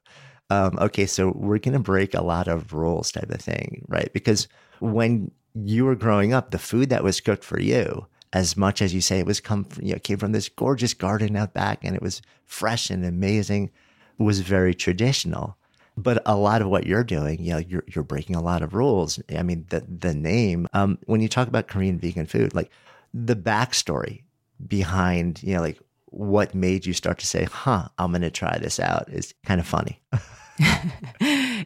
um, 0.51 0.77
okay, 0.79 1.07
so 1.07 1.31
we're 1.35 1.59
going 1.59 1.73
to 1.73 1.79
break 1.79 2.13
a 2.13 2.23
lot 2.23 2.47
of 2.47 2.73
rules 2.73 3.11
type 3.11 3.31
of 3.31 3.41
thing, 3.41 3.83
right? 3.87 4.13
Because 4.13 4.47
when 4.79 5.31
you 5.55 5.85
were 5.85 5.95
growing 5.95 6.33
up, 6.33 6.51
the 6.51 6.59
food 6.59 6.89
that 6.89 7.03
was 7.03 7.19
cooked 7.19 7.43
for 7.43 7.59
you, 7.59 8.05
as 8.35 8.57
much 8.57 8.81
as 8.81 8.93
you 8.93 8.99
say 8.99 9.19
it 9.19 9.25
was 9.25 9.39
come 9.39 9.63
from, 9.63 9.85
you 9.85 9.93
know, 9.93 9.99
came 9.99 10.17
from 10.17 10.33
this 10.33 10.49
gorgeous 10.49 10.93
garden 10.93 11.37
out 11.37 11.53
back 11.53 11.79
and 11.83 11.95
it 11.95 12.01
was 12.01 12.21
fresh 12.45 12.89
and 12.89 13.05
amazing, 13.05 13.71
was 14.17 14.41
very 14.41 14.75
traditional. 14.75 15.55
But 15.95 16.21
a 16.25 16.35
lot 16.35 16.61
of 16.61 16.67
what 16.67 16.85
you're 16.85 17.05
doing, 17.05 17.41
you 17.41 17.53
know, 17.53 17.59
you're 17.59 17.85
you're 17.87 18.03
breaking 18.03 18.35
a 18.35 18.41
lot 18.41 18.61
of 18.61 18.73
rules. 18.73 19.21
I 19.33 19.41
mean, 19.41 19.65
the 19.69 19.85
the 19.87 20.13
name. 20.13 20.67
Um, 20.73 20.99
when 21.05 21.21
you 21.21 21.29
talk 21.29 21.47
about 21.47 21.69
Korean 21.69 21.97
vegan 21.97 22.25
food, 22.25 22.53
like 22.53 22.69
the 23.13 23.37
backstory 23.37 24.23
behind, 24.67 25.41
you 25.41 25.53
know, 25.53 25.61
like 25.61 25.79
what 26.07 26.53
made 26.53 26.85
you 26.85 26.91
start 26.91 27.19
to 27.19 27.25
say, 27.25 27.45
"Huh, 27.45 27.87
I'm 27.97 28.11
going 28.11 28.21
to 28.23 28.29
try 28.29 28.57
this 28.57 28.81
out," 28.81 29.07
is 29.07 29.33
kind 29.45 29.61
of 29.61 29.65
funny. 29.65 30.01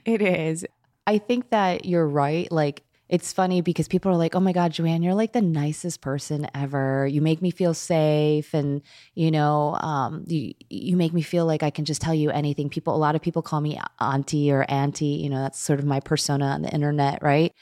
it 0.05 0.21
is. 0.21 0.67
I 1.07 1.17
think 1.17 1.49
that 1.49 1.85
you're 1.85 2.07
right. 2.07 2.51
Like 2.51 2.83
it's 3.09 3.33
funny 3.33 3.61
because 3.61 3.87
people 3.87 4.11
are 4.11 4.15
like, 4.15 4.35
"Oh 4.35 4.39
my 4.39 4.53
god, 4.53 4.71
Joanne, 4.71 5.01
you're 5.03 5.15
like 5.15 5.33
the 5.33 5.41
nicest 5.41 5.99
person 6.01 6.47
ever. 6.53 7.07
You 7.07 7.21
make 7.21 7.41
me 7.41 7.51
feel 7.51 7.73
safe, 7.73 8.53
and 8.53 8.81
you 9.15 9.31
know, 9.31 9.75
um, 9.75 10.23
you 10.27 10.53
you 10.69 10.95
make 10.95 11.13
me 11.13 11.21
feel 11.23 11.45
like 11.45 11.63
I 11.63 11.71
can 11.71 11.85
just 11.85 12.01
tell 12.01 12.13
you 12.13 12.29
anything." 12.29 12.69
People, 12.69 12.95
a 12.95 12.97
lot 12.97 13.15
of 13.15 13.21
people 13.21 13.41
call 13.41 13.61
me 13.61 13.79
auntie 13.99 14.51
or 14.51 14.65
auntie. 14.69 15.05
You 15.23 15.29
know, 15.29 15.41
that's 15.41 15.59
sort 15.59 15.79
of 15.79 15.85
my 15.85 15.99
persona 15.99 16.45
on 16.45 16.61
the 16.61 16.69
internet, 16.69 17.23
right? 17.23 17.53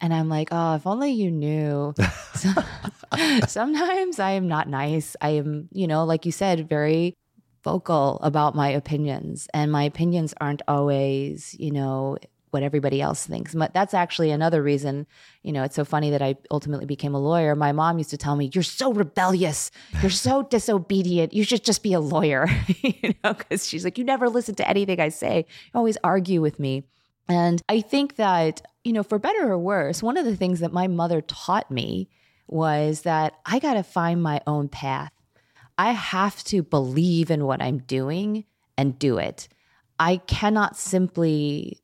And 0.00 0.12
I'm 0.12 0.28
like, 0.28 0.48
oh, 0.50 0.74
if 0.74 0.86
only 0.86 1.12
you 1.12 1.30
knew. 1.30 1.94
Sometimes 3.46 4.18
I 4.18 4.32
am 4.32 4.48
not 4.48 4.68
nice. 4.68 5.16
I 5.20 5.30
am, 5.30 5.68
you 5.72 5.86
know, 5.86 6.04
like 6.04 6.26
you 6.26 6.32
said, 6.32 6.68
very 6.68 7.14
vocal 7.62 8.18
about 8.22 8.56
my 8.56 8.68
opinions, 8.70 9.48
and 9.54 9.70
my 9.70 9.84
opinions 9.84 10.34
aren't 10.40 10.62
always, 10.66 11.54
you 11.58 11.70
know, 11.70 12.16
what 12.52 12.62
everybody 12.62 13.00
else 13.00 13.26
thinks. 13.26 13.54
But 13.54 13.72
that's 13.72 13.94
actually 13.94 14.30
another 14.30 14.62
reason, 14.62 15.06
you 15.42 15.52
know, 15.52 15.62
it's 15.62 15.74
so 15.74 15.84
funny 15.84 16.10
that 16.10 16.22
I 16.22 16.36
ultimately 16.50 16.86
became 16.86 17.14
a 17.14 17.20
lawyer. 17.20 17.56
My 17.56 17.72
mom 17.72 17.98
used 17.98 18.10
to 18.10 18.16
tell 18.16 18.36
me, 18.36 18.50
You're 18.52 18.62
so 18.62 18.92
rebellious. 18.92 19.70
You're 20.00 20.10
so 20.10 20.42
disobedient. 20.50 21.32
You 21.32 21.44
should 21.44 21.64
just 21.64 21.82
be 21.82 21.94
a 21.94 22.00
lawyer, 22.00 22.46
you 22.82 23.14
know, 23.24 23.34
because 23.34 23.66
she's 23.66 23.84
like, 23.84 23.98
You 23.98 24.04
never 24.04 24.28
listen 24.28 24.54
to 24.56 24.68
anything 24.68 25.00
I 25.00 25.08
say, 25.08 25.46
you 25.48 25.70
always 25.78 25.98
argue 26.04 26.40
with 26.40 26.58
me. 26.58 26.84
And 27.28 27.62
I 27.68 27.80
think 27.80 28.16
that, 28.16 28.62
you 28.84 28.92
know, 28.92 29.02
for 29.02 29.18
better 29.18 29.50
or 29.50 29.58
worse, 29.58 30.02
one 30.02 30.16
of 30.16 30.24
the 30.24 30.36
things 30.36 30.60
that 30.60 30.72
my 30.72 30.88
mother 30.88 31.20
taught 31.20 31.70
me 31.70 32.08
was 32.46 33.02
that 33.02 33.34
I 33.46 33.58
got 33.58 33.74
to 33.74 33.82
find 33.82 34.22
my 34.22 34.40
own 34.46 34.68
path. 34.68 35.12
I 35.78 35.92
have 35.92 36.44
to 36.44 36.62
believe 36.62 37.30
in 37.30 37.46
what 37.46 37.62
I'm 37.62 37.78
doing 37.78 38.44
and 38.76 38.98
do 38.98 39.18
it. 39.18 39.48
I 39.98 40.16
cannot 40.16 40.76
simply 40.76 41.78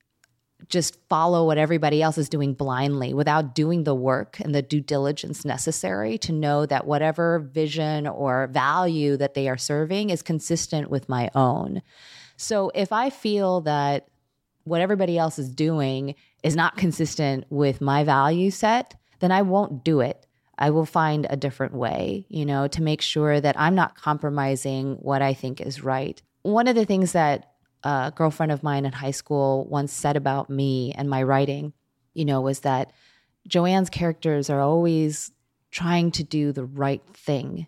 just 0.69 0.97
follow 1.09 1.45
what 1.45 1.57
everybody 1.57 2.01
else 2.01 2.17
is 2.17 2.29
doing 2.29 2.53
blindly 2.53 3.13
without 3.13 3.55
doing 3.55 3.83
the 3.83 3.95
work 3.95 4.39
and 4.39 4.53
the 4.53 4.61
due 4.61 4.81
diligence 4.81 5.43
necessary 5.43 6.17
to 6.19 6.31
know 6.31 6.65
that 6.65 6.85
whatever 6.85 7.39
vision 7.39 8.05
or 8.07 8.47
value 8.47 9.17
that 9.17 9.33
they 9.33 9.49
are 9.49 9.57
serving 9.57 10.11
is 10.11 10.21
consistent 10.21 10.89
with 10.89 11.09
my 11.09 11.29
own. 11.33 11.81
So 12.37 12.71
if 12.75 12.93
I 12.93 13.09
feel 13.09 13.61
that 13.61 14.07
what 14.63 14.81
everybody 14.81 15.17
else 15.17 15.39
is 15.39 15.49
doing 15.49 16.15
is 16.43 16.55
not 16.55 16.77
consistent 16.77 17.45
with 17.49 17.81
my 17.81 18.03
value 18.03 18.51
set, 18.51 18.95
then 19.19 19.31
I 19.31 19.41
won't 19.41 19.83
do 19.83 19.99
it. 19.99 20.25
I 20.57 20.69
will 20.69 20.85
find 20.85 21.25
a 21.29 21.37
different 21.37 21.73
way, 21.73 22.25
you 22.29 22.45
know, 22.45 22.67
to 22.67 22.81
make 22.81 23.01
sure 23.01 23.41
that 23.41 23.59
I'm 23.59 23.75
not 23.75 23.95
compromising 23.95 24.95
what 24.95 25.21
I 25.21 25.33
think 25.33 25.61
is 25.61 25.83
right. 25.83 26.21
One 26.43 26.67
of 26.67 26.75
the 26.75 26.85
things 26.85 27.13
that 27.13 27.48
a 27.83 28.11
girlfriend 28.15 28.51
of 28.51 28.63
mine 28.63 28.85
in 28.85 28.91
high 28.91 29.11
school 29.11 29.65
once 29.69 29.93
said 29.93 30.17
about 30.17 30.49
me 30.49 30.93
and 30.95 31.09
my 31.09 31.23
writing, 31.23 31.73
you 32.13 32.25
know, 32.25 32.41
was 32.41 32.61
that 32.61 32.91
Joanne's 33.47 33.89
characters 33.89 34.49
are 34.49 34.61
always 34.61 35.31
trying 35.71 36.11
to 36.11 36.23
do 36.23 36.51
the 36.51 36.65
right 36.65 37.03
thing. 37.13 37.67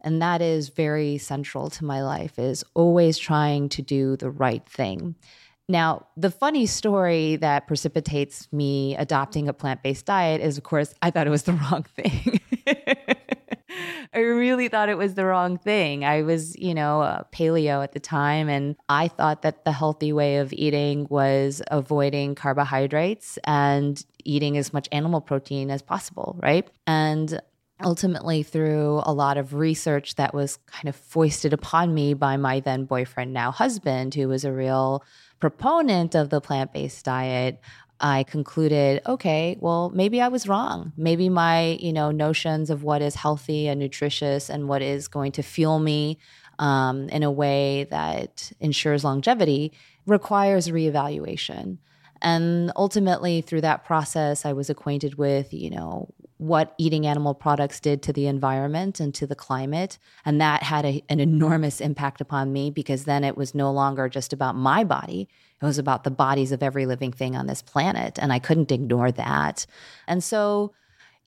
And 0.00 0.22
that 0.22 0.40
is 0.40 0.68
very 0.68 1.18
central 1.18 1.70
to 1.70 1.84
my 1.84 2.02
life 2.02 2.38
is 2.38 2.64
always 2.74 3.18
trying 3.18 3.68
to 3.70 3.82
do 3.82 4.16
the 4.16 4.30
right 4.30 4.64
thing. 4.68 5.16
Now, 5.68 6.06
the 6.16 6.30
funny 6.30 6.64
story 6.66 7.36
that 7.36 7.66
precipitates 7.66 8.50
me 8.52 8.96
adopting 8.96 9.48
a 9.48 9.52
plant 9.52 9.82
based 9.82 10.06
diet 10.06 10.40
is, 10.40 10.56
of 10.56 10.64
course, 10.64 10.94
I 11.02 11.10
thought 11.10 11.26
it 11.26 11.30
was 11.30 11.42
the 11.42 11.52
wrong 11.70 11.82
thing. 11.82 12.40
I 14.14 14.20
really 14.20 14.68
thought 14.68 14.88
it 14.88 14.98
was 14.98 15.14
the 15.14 15.24
wrong 15.24 15.58
thing. 15.58 16.04
I 16.04 16.22
was, 16.22 16.56
you 16.56 16.74
know, 16.74 17.02
uh, 17.02 17.24
paleo 17.32 17.82
at 17.82 17.92
the 17.92 18.00
time, 18.00 18.48
and 18.48 18.76
I 18.88 19.08
thought 19.08 19.42
that 19.42 19.64
the 19.64 19.72
healthy 19.72 20.12
way 20.12 20.38
of 20.38 20.52
eating 20.52 21.06
was 21.10 21.62
avoiding 21.70 22.34
carbohydrates 22.34 23.38
and 23.44 24.02
eating 24.24 24.56
as 24.56 24.72
much 24.72 24.88
animal 24.92 25.20
protein 25.20 25.70
as 25.70 25.82
possible, 25.82 26.38
right? 26.42 26.68
And 26.86 27.40
ultimately 27.82 28.42
through 28.42 29.02
a 29.04 29.12
lot 29.12 29.36
of 29.36 29.54
research 29.54 30.16
that 30.16 30.34
was 30.34 30.58
kind 30.66 30.88
of 30.88 30.96
foisted 30.96 31.52
upon 31.52 31.94
me 31.94 32.14
by 32.14 32.36
my 32.36 32.60
then 32.60 32.84
boyfriend 32.84 33.32
now 33.32 33.50
husband 33.50 34.14
who 34.14 34.28
was 34.28 34.44
a 34.44 34.52
real 34.52 35.04
proponent 35.38 36.14
of 36.14 36.30
the 36.30 36.40
plant 36.40 36.72
based 36.72 37.04
diet, 37.04 37.60
I 38.00 38.22
concluded, 38.22 39.02
okay, 39.06 39.56
well, 39.60 39.90
maybe 39.90 40.20
I 40.20 40.28
was 40.28 40.46
wrong. 40.46 40.92
Maybe 40.96 41.28
my, 41.28 41.78
you 41.80 41.92
know, 41.92 42.10
notions 42.10 42.70
of 42.70 42.84
what 42.84 43.02
is 43.02 43.16
healthy 43.16 43.66
and 43.66 43.80
nutritious 43.80 44.48
and 44.48 44.68
what 44.68 44.82
is 44.82 45.08
going 45.08 45.32
to 45.32 45.42
fuel 45.42 45.80
me 45.80 46.18
um, 46.58 47.08
in 47.08 47.22
a 47.22 47.30
way 47.30 47.84
that 47.90 48.52
ensures 48.60 49.04
longevity 49.04 49.72
requires 50.06 50.68
reevaluation. 50.68 51.78
And 52.22 52.72
ultimately, 52.76 53.40
through 53.40 53.60
that 53.62 53.84
process, 53.84 54.44
I 54.44 54.52
was 54.52 54.70
acquainted 54.70 55.16
with, 55.16 55.52
you 55.52 55.70
know, 55.70 56.08
what 56.38 56.74
eating 56.78 57.06
animal 57.06 57.34
products 57.34 57.80
did 57.80 58.00
to 58.02 58.12
the 58.12 58.26
environment 58.26 59.00
and 59.00 59.14
to 59.14 59.26
the 59.26 59.34
climate. 59.34 59.98
And 60.24 60.40
that 60.40 60.62
had 60.62 60.84
a, 60.84 61.02
an 61.08 61.20
enormous 61.20 61.80
impact 61.80 62.20
upon 62.20 62.52
me 62.52 62.70
because 62.70 63.04
then 63.04 63.24
it 63.24 63.36
was 63.36 63.54
no 63.54 63.70
longer 63.70 64.08
just 64.08 64.32
about 64.32 64.54
my 64.56 64.84
body, 64.84 65.28
it 65.60 65.64
was 65.64 65.78
about 65.78 66.04
the 66.04 66.10
bodies 66.10 66.52
of 66.52 66.62
every 66.62 66.86
living 66.86 67.12
thing 67.12 67.34
on 67.34 67.48
this 67.48 67.62
planet. 67.62 68.18
And 68.20 68.32
I 68.32 68.38
couldn't 68.38 68.70
ignore 68.70 69.10
that. 69.12 69.66
And 70.06 70.22
so, 70.22 70.72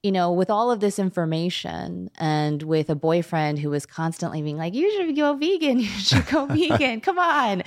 you 0.02 0.12
know, 0.12 0.32
with 0.32 0.50
all 0.50 0.72
of 0.72 0.80
this 0.80 0.98
information 0.98 2.10
and 2.18 2.64
with 2.64 2.90
a 2.90 2.96
boyfriend 2.96 3.60
who 3.60 3.70
was 3.70 3.86
constantly 3.86 4.42
being 4.42 4.58
like, 4.58 4.74
you 4.74 4.90
should 4.92 5.16
go 5.16 5.36
vegan, 5.36 5.80
you 5.82 5.86
should 5.88 6.26
go 6.28 6.46
vegan, 6.46 7.02
come 7.02 7.20
on. 7.20 7.64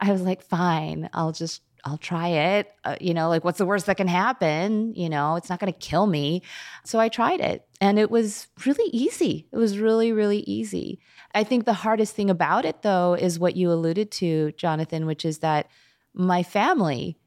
I 0.00 0.10
was 0.10 0.22
like, 0.22 0.42
fine, 0.42 1.10
I'll 1.12 1.32
just 1.32 1.60
I'll 1.86 1.98
try 1.98 2.28
it. 2.28 2.74
Uh, 2.84 2.96
you 3.00 3.14
know, 3.14 3.28
like 3.28 3.44
what's 3.44 3.58
the 3.58 3.64
worst 3.64 3.86
that 3.86 3.96
can 3.96 4.08
happen? 4.08 4.92
You 4.96 5.08
know, 5.08 5.36
it's 5.36 5.48
not 5.48 5.60
going 5.60 5.72
to 5.72 5.78
kill 5.78 6.08
me. 6.08 6.42
So 6.84 6.98
I 6.98 7.08
tried 7.08 7.40
it 7.40 7.64
and 7.80 7.96
it 7.96 8.10
was 8.10 8.48
really 8.66 8.90
easy. 8.90 9.46
It 9.52 9.56
was 9.56 9.78
really, 9.78 10.10
really 10.10 10.40
easy. 10.40 10.98
I 11.32 11.44
think 11.44 11.64
the 11.64 11.72
hardest 11.72 12.16
thing 12.16 12.28
about 12.28 12.64
it, 12.64 12.82
though, 12.82 13.14
is 13.14 13.38
what 13.38 13.54
you 13.54 13.70
alluded 13.70 14.10
to, 14.12 14.50
Jonathan, 14.56 15.06
which 15.06 15.24
is 15.24 15.38
that 15.38 15.68
my 16.12 16.42
family 16.42 17.18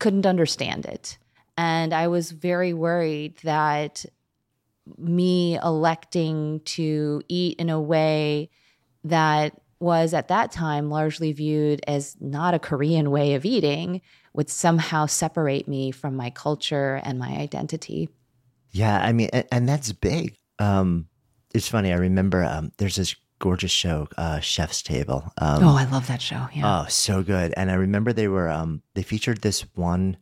couldn't 0.00 0.26
understand 0.26 0.84
it. 0.84 1.16
And 1.56 1.94
I 1.94 2.08
was 2.08 2.32
very 2.32 2.72
worried 2.74 3.36
that 3.44 4.04
me 4.98 5.58
electing 5.62 6.60
to 6.64 7.22
eat 7.28 7.60
in 7.60 7.70
a 7.70 7.80
way 7.80 8.50
that 9.04 9.60
was 9.82 10.14
at 10.14 10.28
that 10.28 10.52
time 10.52 10.88
largely 10.88 11.32
viewed 11.32 11.82
as 11.86 12.16
not 12.20 12.54
a 12.54 12.58
Korean 12.58 13.10
way 13.10 13.34
of 13.34 13.44
eating 13.44 14.00
would 14.32 14.48
somehow 14.48 15.06
separate 15.06 15.68
me 15.68 15.90
from 15.90 16.16
my 16.16 16.30
culture 16.30 17.00
and 17.04 17.18
my 17.18 17.36
identity. 17.36 18.08
Yeah, 18.70 18.98
I 18.98 19.12
mean, 19.12 19.28
and, 19.32 19.44
and 19.52 19.68
that's 19.68 19.92
big. 19.92 20.36
Um, 20.58 21.08
it's 21.54 21.68
funny. 21.68 21.92
I 21.92 21.96
remember 21.96 22.42
um, 22.44 22.72
there's 22.78 22.96
this 22.96 23.14
gorgeous 23.38 23.72
show, 23.72 24.08
uh, 24.16 24.40
Chef's 24.40 24.82
Table. 24.82 25.30
Um, 25.36 25.64
oh, 25.64 25.76
I 25.76 25.84
love 25.90 26.06
that 26.06 26.22
show. 26.22 26.46
Yeah. 26.54 26.84
Oh, 26.84 26.88
so 26.88 27.22
good. 27.22 27.52
And 27.56 27.70
I 27.70 27.74
remember 27.74 28.12
they 28.12 28.28
were 28.28 28.48
um, 28.48 28.82
they 28.94 29.02
featured 29.02 29.42
this 29.42 29.66
one 29.74 30.16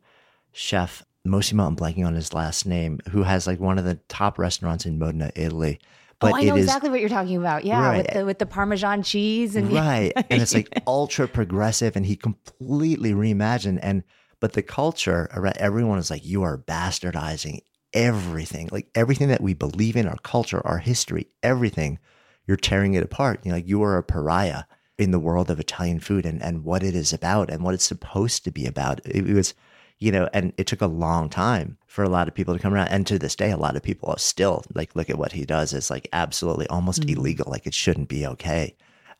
chef, 0.51 1.05
Massimo, 1.23 1.67
I'm 1.67 1.75
blanking 1.75 2.05
on 2.05 2.15
his 2.15 2.33
last 2.33 2.65
name, 2.65 2.99
who 3.11 3.23
has 3.23 3.47
like 3.47 3.59
one 3.59 3.77
of 3.77 3.85
the 3.85 3.99
top 4.09 4.39
restaurants 4.39 4.85
in 4.85 4.97
Modena, 4.97 5.31
Italy. 5.35 5.79
Oh, 6.21 6.27
but 6.27 6.33
oh, 6.33 6.35
I 6.37 6.43
know 6.43 6.55
exactly 6.55 6.89
what 6.89 6.99
you're 6.99 7.09
talking 7.09 7.37
about. 7.37 7.65
Yeah, 7.65 7.81
right. 7.81 7.97
with 7.97 8.13
the 8.13 8.25
with 8.25 8.39
the 8.39 8.45
Parmesan 8.45 9.01
cheese 9.01 9.55
and 9.55 9.71
right, 9.73 10.13
and 10.15 10.41
it's 10.41 10.53
like 10.53 10.69
ultra 10.87 11.27
progressive, 11.27 11.95
and 11.95 12.05
he 12.05 12.15
completely 12.15 13.13
reimagined. 13.13 13.79
And 13.81 14.03
but 14.39 14.53
the 14.53 14.61
culture 14.61 15.29
around 15.33 15.57
everyone 15.57 15.99
is 15.99 16.11
like, 16.11 16.25
you 16.25 16.43
are 16.43 16.57
bastardizing 16.57 17.61
everything, 17.93 18.69
like 18.71 18.87
everything 18.95 19.27
that 19.29 19.41
we 19.41 19.53
believe 19.53 19.95
in, 19.95 20.07
our 20.07 20.17
culture, 20.23 20.65
our 20.65 20.77
history, 20.77 21.27
everything. 21.41 21.99
You're 22.47 22.57
tearing 22.57 22.93
it 22.93 23.03
apart. 23.03 23.41
You 23.43 23.49
know, 23.49 23.57
like 23.57 23.67
you 23.67 23.81
are 23.83 23.97
a 23.97 24.03
pariah 24.03 24.63
in 24.97 25.11
the 25.11 25.19
world 25.19 25.49
of 25.49 25.59
Italian 25.59 25.99
food 25.99 26.25
and 26.25 26.41
and 26.43 26.63
what 26.63 26.83
it 26.83 26.95
is 26.95 27.13
about 27.13 27.49
and 27.49 27.63
what 27.63 27.73
it's 27.73 27.85
supposed 27.85 28.43
to 28.43 28.51
be 28.51 28.65
about. 28.67 28.99
It, 29.05 29.27
it 29.27 29.33
was 29.33 29.55
you 30.01 30.11
know, 30.11 30.27
and 30.33 30.51
it 30.57 30.65
took 30.65 30.81
a 30.81 30.87
long 30.87 31.29
time 31.29 31.77
for 31.85 32.03
a 32.03 32.09
lot 32.09 32.27
of 32.27 32.33
people 32.33 32.55
to 32.55 32.59
come 32.59 32.73
around. 32.73 32.87
And 32.87 33.05
to 33.05 33.19
this 33.19 33.35
day, 33.35 33.51
a 33.51 33.57
lot 33.57 33.75
of 33.75 33.83
people 33.83 34.09
are 34.09 34.17
still 34.17 34.65
like, 34.73 34.95
look 34.95 35.11
at 35.11 35.17
what 35.19 35.31
he 35.31 35.45
does. 35.45 35.73
It's 35.73 35.91
like 35.91 36.09
absolutely 36.11 36.67
almost 36.67 37.01
mm-hmm. 37.01 37.19
illegal. 37.19 37.49
Like 37.49 37.67
it 37.67 37.75
shouldn't 37.75 38.09
be 38.09 38.25
okay. 38.25 38.75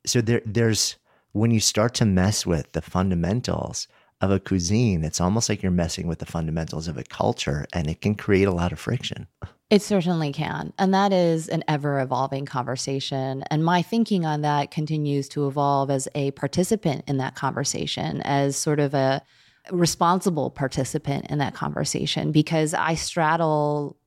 So 0.08 0.22
there, 0.22 0.42
there's 0.44 0.98
when 1.34 1.52
you 1.52 1.60
start 1.60 1.94
to 1.96 2.06
mess 2.06 2.48
with 2.48 2.72
the 2.72 2.82
fundamentals 2.82 3.88
of 4.22 4.32
a 4.32 4.40
cuisine, 4.40 5.04
it's 5.04 5.22
almost 5.22 5.50
like 5.50 5.62
you're 5.62 5.72
messing 5.72 6.08
with 6.08 6.18
the 6.18 6.26
fundamentals 6.26 6.88
of 6.88 6.98
a 6.98 7.04
culture, 7.04 7.66
and 7.74 7.88
it 7.88 8.02
can 8.02 8.14
create 8.14 8.48
a 8.48 8.52
lot 8.52 8.72
of 8.72 8.80
friction. 8.80 9.28
It 9.70 9.82
certainly 9.82 10.34
can. 10.34 10.74
And 10.78 10.94
that 10.94 11.14
is 11.14 11.48
an 11.48 11.64
ever 11.68 12.00
evolving 12.00 12.46
conversation. 12.46 13.44
And 13.50 13.64
my 13.64 13.82
thinking 13.82 14.26
on 14.26 14.42
that 14.42 14.70
continues 14.70 15.30
to 15.30 15.48
evolve 15.48 15.90
as 15.90 16.08
a 16.14 16.32
participant 16.32 17.04
in 17.08 17.18
that 17.18 17.36
conversation, 17.36 18.22
as 18.22 18.58
sort 18.58 18.80
of 18.80 18.94
a 18.94 19.24
responsible 19.70 20.50
participant 20.50 21.28
in 21.30 21.38
that 21.40 21.54
conversation 21.54 22.32
because 22.32 22.74
I 22.74 22.96
straddle 22.96 23.98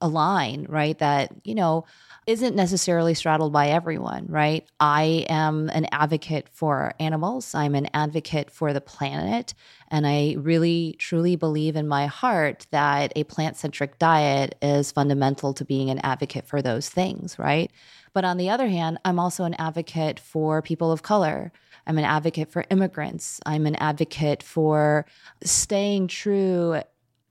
a 0.00 0.08
line, 0.08 0.66
right? 0.68 0.98
That, 0.98 1.32
you 1.44 1.54
know, 1.54 1.86
isn't 2.26 2.56
necessarily 2.56 3.14
straddled 3.14 3.52
by 3.52 3.68
everyone, 3.68 4.26
right? 4.28 4.68
I 4.80 5.26
am 5.28 5.68
an 5.68 5.86
advocate 5.92 6.48
for 6.50 6.92
animals. 6.98 7.54
I'm 7.54 7.76
an 7.76 7.88
advocate 7.94 8.50
for 8.50 8.72
the 8.72 8.80
planet. 8.80 9.54
And 9.88 10.06
I 10.06 10.34
really, 10.36 10.96
truly 10.98 11.36
believe 11.36 11.76
in 11.76 11.86
my 11.86 12.06
heart 12.06 12.66
that 12.72 13.12
a 13.14 13.22
plant 13.24 13.56
centric 13.56 14.00
diet 14.00 14.56
is 14.60 14.90
fundamental 14.90 15.54
to 15.54 15.64
being 15.64 15.88
an 15.88 16.00
advocate 16.00 16.48
for 16.48 16.60
those 16.60 16.88
things, 16.88 17.38
right? 17.38 17.70
But 18.12 18.24
on 18.24 18.38
the 18.38 18.50
other 18.50 18.66
hand, 18.66 18.98
I'm 19.04 19.20
also 19.20 19.44
an 19.44 19.54
advocate 19.54 20.18
for 20.18 20.62
people 20.62 20.90
of 20.90 21.02
color. 21.02 21.52
I'm 21.86 21.98
an 21.98 22.04
advocate 22.04 22.50
for 22.50 22.64
immigrants. 22.70 23.40
I'm 23.46 23.66
an 23.66 23.76
advocate 23.76 24.42
for 24.42 25.06
staying 25.44 26.08
true 26.08 26.80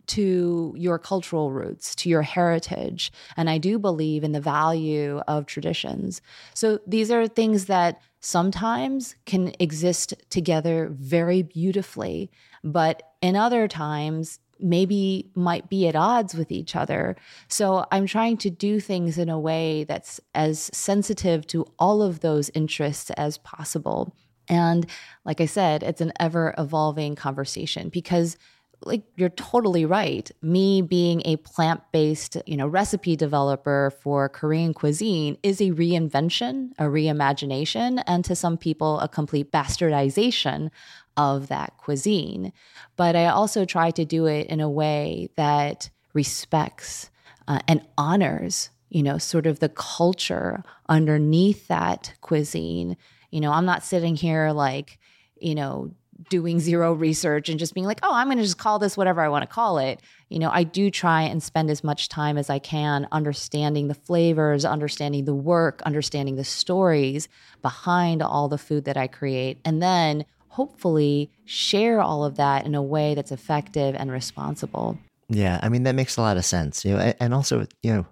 to 0.08 0.74
your 0.78 1.00
cultural 1.00 1.52
roots, 1.52 1.96
to 1.96 2.10
your 2.10 2.22
heritage. 2.22 3.12
And 3.38 3.50
I 3.50 3.58
do 3.58 3.80
believe 3.80 4.24
in 4.24 4.32
the 4.32 4.42
value 4.42 5.20
of 5.28 5.46
traditions. 5.46 6.22
So 6.54 6.80
these 6.86 7.12
are 7.12 7.28
things 7.28 7.66
that 7.66 8.02
sometimes 8.20 9.16
can 9.26 9.54
exist 9.60 10.14
together 10.30 10.90
very 10.92 11.44
beautifully, 11.44 12.32
but 12.64 13.04
in 13.22 13.36
other 13.36 13.68
times, 13.68 14.40
maybe 14.60 15.30
might 15.36 15.70
be 15.70 15.88
at 15.88 15.96
odds 15.96 16.34
with 16.34 16.52
each 16.52 16.76
other. 16.76 17.16
So 17.48 17.86
I'm 17.92 18.06
trying 18.06 18.38
to 18.38 18.50
do 18.50 18.80
things 18.80 19.18
in 19.18 19.30
a 19.30 19.40
way 19.40 19.84
that's 19.84 20.20
as 20.34 20.70
sensitive 20.74 21.46
to 21.48 21.66
all 21.78 22.02
of 22.02 22.22
those 22.22 22.50
interests 22.54 23.10
as 23.12 23.38
possible. 23.40 24.16
And 24.48 24.86
like 25.26 25.42
I 25.42 25.46
said, 25.46 25.84
it's 25.84 26.02
an 26.02 26.14
ever 26.20 26.54
evolving 26.58 27.16
conversation 27.16 27.90
because 27.90 28.38
like 28.86 29.04
you're 29.16 29.30
totally 29.30 29.86
right. 29.86 30.30
Me 30.42 30.82
being 30.82 31.22
a 31.26 31.38
plant-based, 31.38 32.38
you 32.46 32.56
know, 32.56 32.68
recipe 32.68 33.16
developer 33.16 33.92
for 34.02 34.30
Korean 34.30 34.74
cuisine 34.74 35.38
is 35.44 35.60
a 35.60 35.72
reinvention, 35.72 36.72
a 36.78 36.84
reimagination, 36.84 38.04
and 38.06 38.24
to 38.26 38.36
some 38.36 38.58
people 38.58 39.00
a 39.00 39.08
complete 39.08 39.52
bastardization 39.52 40.70
of 41.18 41.48
that 41.48 41.78
cuisine. 41.78 42.54
But 42.96 43.16
I 43.16 43.26
also 43.28 43.66
try 43.66 43.92
to 43.92 44.06
do 44.06 44.26
it 44.28 44.48
in 44.48 44.60
a 44.60 44.70
way 44.70 45.30
that 45.36 45.90
respects 46.14 47.10
uh, 47.48 47.60
and 47.68 47.86
honors, 47.98 48.70
you 48.90 49.04
know, 49.04 49.18
sort 49.18 49.48
of 49.48 49.60
the 49.60 49.70
culture 49.70 50.64
underneath 50.88 51.68
that 51.68 52.14
cuisine. 52.22 52.98
You 53.32 53.42
know, 53.42 53.52
I'm 53.52 53.66
not 53.66 53.84
sitting 53.84 54.16
here 54.16 54.52
like, 54.52 55.00
you 55.40 55.56
know, 55.56 55.92
doing 56.30 56.60
zero 56.60 56.94
research 56.94 57.50
and 57.50 57.60
just 57.60 57.74
being 57.74 57.86
like, 57.86 58.00
oh, 58.04 58.14
I'm 58.14 58.28
going 58.28 58.38
to 58.38 58.44
just 58.44 58.58
call 58.58 58.80
this 58.80 58.98
whatever 58.98 59.22
I 59.22 59.30
want 59.30 59.44
to 59.44 59.48
call 59.48 59.78
it. 59.78 60.02
You 60.30 60.40
know, 60.40 60.50
I 60.52 60.64
do 60.64 60.90
try 60.90 61.24
and 61.24 61.42
spend 61.42 61.70
as 61.70 61.84
much 61.84 62.10
time 62.10 62.38
as 62.38 62.50
I 62.50 62.60
can 62.60 63.08
understanding 63.12 63.88
the 63.88 63.94
flavors, 63.94 64.66
understanding 64.66 65.26
the 65.26 65.36
work, 65.36 65.82
understanding 65.84 66.36
the 66.36 66.44
stories 66.44 67.28
behind 67.62 68.22
all 68.22 68.48
the 68.48 68.58
food 68.58 68.86
that 68.86 68.98
I 68.98 69.08
create. 69.08 69.60
And 69.66 69.82
then 69.82 70.26
hopefully 70.48 71.30
share 71.44 72.02
all 72.02 72.24
of 72.24 72.38
that 72.38 72.66
in 72.66 72.76
a 72.76 72.82
way 72.82 73.14
that's 73.14 73.32
effective 73.32 73.94
and 73.96 74.12
responsible. 74.12 74.98
Yeah, 75.28 75.60
I 75.62 75.70
mean 75.70 75.84
that 75.84 75.96
makes 75.96 76.18
a 76.18 76.22
lot 76.22 76.38
of 76.38 76.46
sense. 76.46 76.86
You 76.86 76.96
know, 76.96 77.14
and 77.20 77.34
also, 77.34 77.68
you 77.84 77.94
know, 77.94 78.06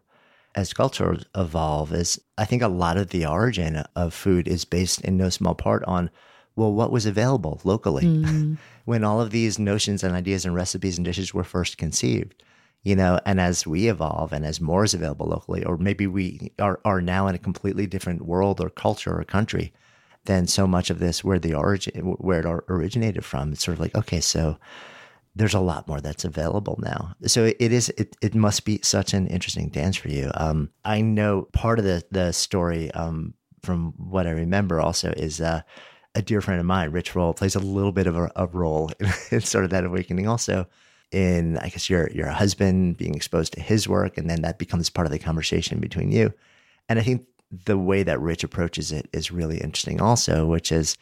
as 0.55 0.73
cultures 0.73 1.25
evolve, 1.35 1.93
is 1.93 2.19
I 2.37 2.45
think 2.45 2.61
a 2.61 2.67
lot 2.67 2.97
of 2.97 3.09
the 3.09 3.25
origin 3.25 3.83
of 3.95 4.13
food 4.13 4.47
is 4.47 4.65
based 4.65 5.01
in 5.01 5.17
no 5.17 5.29
small 5.29 5.55
part 5.55 5.83
on 5.85 6.09
well, 6.55 6.73
what 6.73 6.91
was 6.91 7.05
available 7.05 7.59
locally 7.63 8.03
mm. 8.03 8.57
when 8.85 9.03
all 9.03 9.21
of 9.21 9.31
these 9.31 9.57
notions 9.57 10.03
and 10.03 10.13
ideas 10.13 10.45
and 10.45 10.55
recipes 10.55 10.97
and 10.97 11.05
dishes 11.05 11.33
were 11.33 11.43
first 11.43 11.77
conceived? 11.77 12.43
You 12.83 12.97
know, 12.97 13.19
and 13.25 13.39
as 13.39 13.65
we 13.65 13.87
evolve 13.87 14.33
and 14.33 14.45
as 14.45 14.59
more 14.59 14.83
is 14.83 14.93
available 14.93 15.27
locally, 15.27 15.63
or 15.63 15.77
maybe 15.77 16.05
we 16.05 16.51
are, 16.59 16.81
are 16.83 17.01
now 17.01 17.27
in 17.27 17.35
a 17.35 17.39
completely 17.39 17.87
different 17.87 18.23
world 18.23 18.59
or 18.59 18.69
culture 18.69 19.17
or 19.17 19.23
country 19.23 19.71
than 20.25 20.47
so 20.47 20.67
much 20.67 20.89
of 20.89 20.99
this 20.99 21.23
where 21.23 21.39
the 21.39 21.53
origin 21.53 21.93
where 22.17 22.39
it 22.39 22.45
originated 22.45 23.23
from. 23.23 23.53
It's 23.53 23.63
sort 23.63 23.75
of 23.75 23.79
like, 23.79 23.95
okay, 23.95 24.19
so 24.19 24.57
there's 25.35 25.53
a 25.53 25.59
lot 25.59 25.87
more 25.87 25.99
that's 25.99 26.25
available 26.25 26.79
now. 26.81 27.15
So 27.25 27.45
it 27.45 27.71
is 27.71 27.89
it, 27.97 28.15
it 28.21 28.35
must 28.35 28.65
be 28.65 28.79
such 28.83 29.13
an 29.13 29.27
interesting 29.27 29.69
dance 29.69 29.97
for 29.97 30.09
you. 30.09 30.31
Um, 30.35 30.69
I 30.85 31.01
know 31.01 31.47
part 31.53 31.79
of 31.79 31.85
the 31.85 32.03
the 32.11 32.31
story 32.31 32.91
um, 32.91 33.33
from 33.61 33.93
what 33.97 34.27
I 34.27 34.31
remember 34.31 34.79
also 34.79 35.11
is 35.11 35.41
uh, 35.41 35.61
a 36.15 36.21
dear 36.21 36.41
friend 36.41 36.59
of 36.59 36.65
mine, 36.65 36.91
Rich 36.91 37.15
Roll, 37.15 37.33
plays 37.33 37.55
a 37.55 37.59
little 37.59 37.91
bit 37.91 38.07
of 38.07 38.15
a, 38.15 38.31
a 38.35 38.47
role 38.47 38.91
in, 38.99 39.11
in, 39.31 39.41
sort 39.41 39.63
of 39.63 39.71
that 39.71 39.85
awakening 39.85 40.27
also 40.27 40.67
in, 41.11 41.57
I 41.57 41.69
guess, 41.69 41.89
your, 41.89 42.09
your 42.11 42.27
husband 42.27 42.97
being 42.97 43.15
exposed 43.15 43.53
to 43.53 43.61
his 43.61 43.87
work. 43.87 44.17
And 44.17 44.29
then 44.29 44.41
that 44.41 44.59
becomes 44.59 44.89
part 44.89 45.07
of 45.07 45.11
the 45.11 45.19
conversation 45.19 45.79
between 45.79 46.11
you. 46.11 46.33
And 46.89 46.99
I 46.99 47.03
think 47.03 47.25
the 47.65 47.77
way 47.77 48.03
that 48.03 48.19
Rich 48.19 48.43
approaches 48.43 48.91
it 48.91 49.07
is 49.13 49.31
really 49.31 49.57
interesting 49.59 50.01
also, 50.01 50.45
which 50.45 50.71
is, 50.71 50.97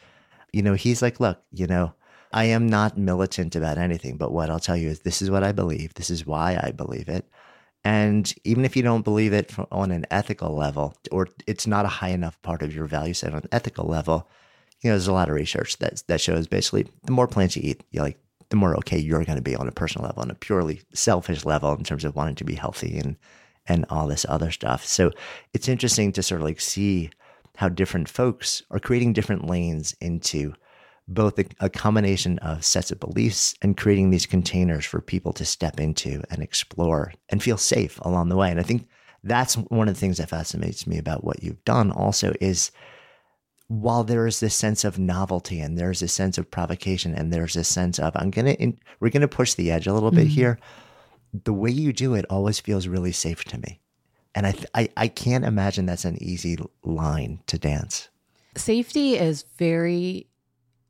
you 0.52 0.62
know, 0.62 0.74
he's 0.74 1.02
like, 1.02 1.18
look, 1.18 1.42
you 1.50 1.66
know, 1.66 1.94
I 2.32 2.44
am 2.44 2.66
not 2.66 2.96
militant 2.96 3.56
about 3.56 3.78
anything, 3.78 4.16
but 4.16 4.32
what 4.32 4.48
I'll 4.48 4.60
tell 4.60 4.76
you 4.76 4.88
is 4.88 5.00
this 5.00 5.20
is 5.20 5.30
what 5.30 5.44
I 5.44 5.52
believe. 5.52 5.94
This 5.94 6.10
is 6.10 6.26
why 6.26 6.58
I 6.62 6.70
believe 6.70 7.08
it. 7.08 7.26
And 7.84 8.32
even 8.44 8.64
if 8.64 8.76
you 8.76 8.82
don't 8.82 9.02
believe 9.02 9.32
it 9.32 9.52
on 9.70 9.90
an 9.90 10.06
ethical 10.10 10.54
level, 10.54 10.94
or 11.10 11.28
it's 11.46 11.66
not 11.66 11.84
a 11.84 11.88
high 11.88 12.10
enough 12.10 12.40
part 12.42 12.62
of 12.62 12.74
your 12.74 12.86
value 12.86 13.12
set 13.12 13.32
on 13.32 13.40
an 13.40 13.48
ethical 13.50 13.86
level, 13.86 14.30
you 14.82 14.90
know, 14.90 14.94
there's 14.94 15.08
a 15.08 15.12
lot 15.12 15.28
of 15.28 15.34
research 15.34 15.78
that 15.78 16.02
that 16.08 16.20
shows 16.20 16.46
basically 16.46 16.86
the 17.04 17.12
more 17.12 17.28
plants 17.28 17.56
you 17.56 17.62
eat, 17.64 17.82
you 17.90 18.02
like 18.02 18.18
the 18.50 18.56
more 18.56 18.76
okay 18.76 18.98
you're 18.98 19.24
going 19.24 19.36
to 19.36 19.42
be 19.42 19.56
on 19.56 19.68
a 19.68 19.72
personal 19.72 20.06
level, 20.06 20.22
on 20.22 20.30
a 20.30 20.34
purely 20.34 20.82
selfish 20.92 21.44
level 21.44 21.72
in 21.72 21.84
terms 21.84 22.04
of 22.04 22.14
wanting 22.14 22.34
to 22.34 22.44
be 22.44 22.54
healthy 22.54 22.98
and 22.98 23.16
and 23.66 23.86
all 23.90 24.08
this 24.08 24.26
other 24.28 24.50
stuff. 24.50 24.84
So 24.84 25.12
it's 25.54 25.68
interesting 25.68 26.12
to 26.12 26.22
sort 26.22 26.40
of 26.40 26.46
like 26.46 26.60
see 26.60 27.10
how 27.56 27.68
different 27.68 28.08
folks 28.08 28.62
are 28.70 28.80
creating 28.80 29.12
different 29.12 29.46
lanes 29.46 29.94
into 30.00 30.54
both 31.08 31.38
a, 31.38 31.44
a, 31.60 31.68
combination 31.68 32.38
of 32.38 32.64
sets 32.64 32.90
of 32.90 32.98
beliefs 32.98 33.54
and 33.62 33.76
creating 33.76 34.10
these 34.10 34.26
containers 34.26 34.84
for 34.84 35.00
people 35.00 35.32
to 35.34 35.44
step 35.44 35.78
into 35.78 36.22
and 36.30 36.42
explore 36.42 37.12
and 37.28 37.42
feel 37.42 37.56
safe 37.56 37.98
along 38.02 38.28
the 38.28 38.36
way. 38.36 38.50
And 38.50 38.58
I 38.58 38.62
think 38.62 38.88
that's 39.22 39.54
one 39.54 39.88
of 39.88 39.94
the 39.94 40.00
things 40.00 40.18
that 40.18 40.30
fascinates 40.30 40.86
me 40.86 40.98
about 40.98 41.24
what 41.24 41.42
you've 41.42 41.64
done 41.64 41.90
also 41.90 42.34
is 42.40 42.70
while 43.72 44.04
there 44.04 44.26
is 44.26 44.40
this 44.40 44.54
sense 44.54 44.84
of 44.84 44.98
novelty 44.98 45.58
and 45.58 45.78
there's 45.78 46.02
a 46.02 46.08
sense 46.08 46.36
of 46.36 46.50
provocation 46.50 47.14
and 47.14 47.32
there's 47.32 47.56
a 47.56 47.64
sense 47.64 47.98
of 47.98 48.12
I'm 48.16 48.30
gonna 48.30 48.50
in, 48.50 48.78
we're 49.00 49.08
gonna 49.08 49.28
push 49.28 49.54
the 49.54 49.70
edge 49.70 49.86
a 49.86 49.94
little 49.94 50.10
bit 50.10 50.26
mm-hmm. 50.26 50.34
here. 50.34 50.58
The 51.32 51.54
way 51.54 51.70
you 51.70 51.94
do 51.94 52.12
it 52.12 52.26
always 52.28 52.60
feels 52.60 52.86
really 52.86 53.12
safe 53.12 53.44
to 53.44 53.56
me, 53.56 53.80
and 54.34 54.46
I, 54.46 54.54
I 54.74 54.88
I 54.98 55.08
can't 55.08 55.46
imagine 55.46 55.86
that's 55.86 56.04
an 56.04 56.22
easy 56.22 56.58
line 56.84 57.40
to 57.46 57.58
dance. 57.58 58.10
Safety 58.54 59.14
is 59.14 59.46
very 59.56 60.26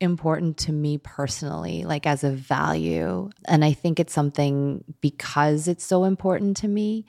important 0.01 0.57
to 0.57 0.73
me 0.73 0.97
personally, 0.97 1.85
like 1.85 2.05
as 2.05 2.25
a 2.25 2.31
value, 2.31 3.29
and 3.45 3.63
I 3.63 3.71
think 3.71 4.01
it's 4.01 4.11
something 4.11 4.83
because 4.99 5.69
it's 5.69 5.85
so 5.85 6.03
important 6.03 6.57
to 6.57 6.67
me 6.67 7.05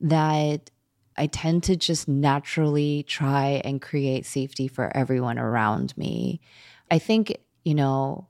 that 0.00 0.70
I 1.18 1.26
tend 1.26 1.64
to 1.64 1.76
just 1.76 2.08
naturally 2.08 3.02
try 3.02 3.60
and 3.64 3.82
create 3.82 4.24
safety 4.24 4.68
for 4.68 4.96
everyone 4.96 5.38
around 5.38 5.96
me. 5.98 6.40
I 6.90 6.98
think, 6.98 7.36
you 7.64 7.74
know, 7.74 8.28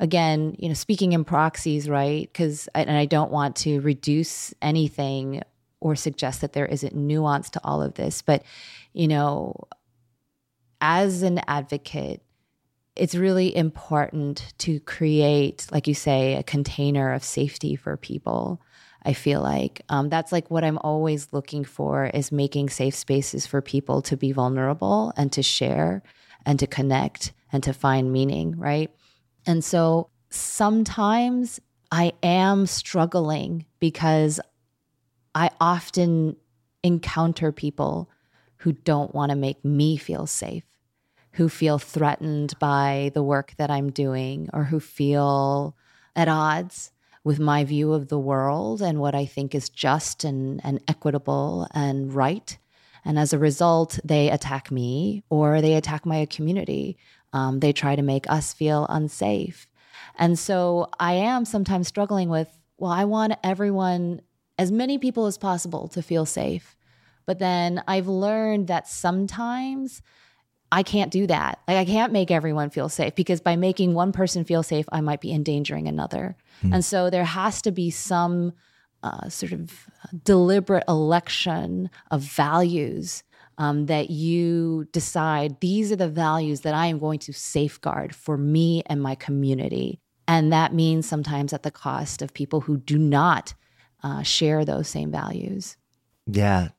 again, 0.00 0.56
you 0.58 0.68
know, 0.68 0.74
speaking 0.74 1.12
in 1.12 1.24
proxies, 1.24 1.88
right? 1.88 2.28
Because, 2.32 2.68
and 2.74 2.90
I 2.90 3.04
don't 3.06 3.30
want 3.30 3.56
to 3.56 3.80
reduce 3.80 4.52
anything 4.60 5.42
or 5.80 5.94
suggest 5.94 6.40
that 6.40 6.54
there 6.54 6.66
isn't 6.66 6.94
nuance 6.94 7.50
to 7.50 7.60
all 7.62 7.82
of 7.82 7.94
this, 7.94 8.22
but, 8.22 8.42
you 8.92 9.06
know, 9.06 9.54
as 10.80 11.22
an 11.22 11.40
advocate, 11.46 12.22
it's 12.96 13.14
really 13.14 13.54
important 13.54 14.54
to 14.58 14.80
create, 14.80 15.66
like 15.72 15.86
you 15.86 15.94
say, 15.94 16.34
a 16.34 16.42
container 16.42 17.12
of 17.12 17.22
safety 17.24 17.76
for 17.76 17.96
people. 17.96 18.60
I 19.04 19.12
feel 19.12 19.42
like 19.42 19.82
um, 19.88 20.08
that's 20.08 20.32
like 20.32 20.50
what 20.50 20.64
I'm 20.64 20.78
always 20.78 21.28
looking 21.32 21.64
for 21.64 22.06
is 22.06 22.32
making 22.32 22.70
safe 22.70 22.94
spaces 22.94 23.46
for 23.46 23.60
people 23.60 24.00
to 24.02 24.16
be 24.16 24.32
vulnerable 24.32 25.12
and 25.16 25.30
to 25.32 25.42
share 25.42 26.02
and 26.46 26.58
to 26.58 26.66
connect 26.66 27.32
and 27.52 27.62
to 27.64 27.72
find 27.72 28.12
meaning, 28.12 28.58
right? 28.58 28.90
And 29.46 29.62
so 29.62 30.08
sometimes 30.30 31.60
I 31.92 32.12
am 32.22 32.66
struggling 32.66 33.66
because 33.78 34.40
I 35.34 35.50
often 35.60 36.36
encounter 36.82 37.52
people 37.52 38.08
who 38.56 38.72
don't 38.72 39.14
want 39.14 39.30
to 39.30 39.36
make 39.36 39.62
me 39.64 39.98
feel 39.98 40.26
safe, 40.26 40.64
who 41.32 41.50
feel 41.50 41.78
threatened 41.78 42.58
by 42.58 43.10
the 43.12 43.22
work 43.22 43.52
that 43.58 43.70
I'm 43.70 43.90
doing, 43.90 44.48
or 44.54 44.64
who 44.64 44.80
feel 44.80 45.76
at 46.16 46.28
odds 46.28 46.90
with 47.24 47.40
my 47.40 47.64
view 47.64 47.92
of 47.94 48.08
the 48.08 48.18
world 48.18 48.82
and 48.82 49.00
what 49.00 49.14
I 49.14 49.24
think 49.24 49.54
is 49.54 49.70
just 49.70 50.24
and, 50.24 50.60
and 50.62 50.80
equitable 50.86 51.66
and 51.74 52.12
right. 52.12 52.56
And 53.04 53.18
as 53.18 53.32
a 53.32 53.38
result, 53.38 53.98
they 54.04 54.30
attack 54.30 54.70
me 54.70 55.24
or 55.30 55.60
they 55.60 55.74
attack 55.74 56.06
my 56.06 56.26
community. 56.26 56.98
Um, 57.32 57.60
they 57.60 57.72
try 57.72 57.96
to 57.96 58.02
make 58.02 58.30
us 58.30 58.52
feel 58.52 58.86
unsafe. 58.88 59.66
And 60.18 60.38
so 60.38 60.90
I 61.00 61.14
am 61.14 61.44
sometimes 61.44 61.88
struggling 61.88 62.28
with, 62.28 62.48
well, 62.78 62.92
I 62.92 63.04
want 63.04 63.34
everyone 63.42 64.20
as 64.58 64.70
many 64.70 64.98
people 64.98 65.26
as 65.26 65.38
possible 65.38 65.88
to 65.88 66.02
feel 66.02 66.26
safe. 66.26 66.76
But 67.26 67.38
then 67.38 67.82
I've 67.88 68.06
learned 68.06 68.68
that 68.68 68.86
sometimes 68.86 70.02
I 70.74 70.82
can't 70.82 71.12
do 71.12 71.28
that. 71.28 71.60
Like 71.68 71.76
I 71.76 71.84
can't 71.84 72.12
make 72.12 72.32
everyone 72.32 72.68
feel 72.68 72.88
safe 72.88 73.14
because 73.14 73.40
by 73.40 73.54
making 73.54 73.94
one 73.94 74.10
person 74.10 74.44
feel 74.44 74.64
safe, 74.64 74.86
I 74.90 75.00
might 75.02 75.20
be 75.20 75.32
endangering 75.32 75.86
another. 75.86 76.36
Mm. 76.64 76.74
And 76.74 76.84
so 76.84 77.10
there 77.10 77.24
has 77.24 77.62
to 77.62 77.70
be 77.70 77.90
some 77.90 78.52
uh, 79.04 79.28
sort 79.28 79.52
of 79.52 79.88
deliberate 80.24 80.82
election 80.88 81.90
of 82.10 82.22
values 82.22 83.22
um, 83.56 83.86
that 83.86 84.10
you 84.10 84.88
decide 84.90 85.60
these 85.60 85.92
are 85.92 85.96
the 85.96 86.08
values 86.08 86.62
that 86.62 86.74
I 86.74 86.86
am 86.86 86.98
going 86.98 87.20
to 87.20 87.32
safeguard 87.32 88.12
for 88.12 88.36
me 88.36 88.82
and 88.86 89.00
my 89.00 89.14
community. 89.14 90.00
And 90.26 90.52
that 90.52 90.74
means 90.74 91.06
sometimes 91.06 91.52
at 91.52 91.62
the 91.62 91.70
cost 91.70 92.20
of 92.20 92.34
people 92.34 92.62
who 92.62 92.78
do 92.78 92.98
not 92.98 93.54
uh, 94.02 94.22
share 94.22 94.64
those 94.64 94.88
same 94.88 95.12
values. 95.12 95.76
Yeah. 96.26 96.70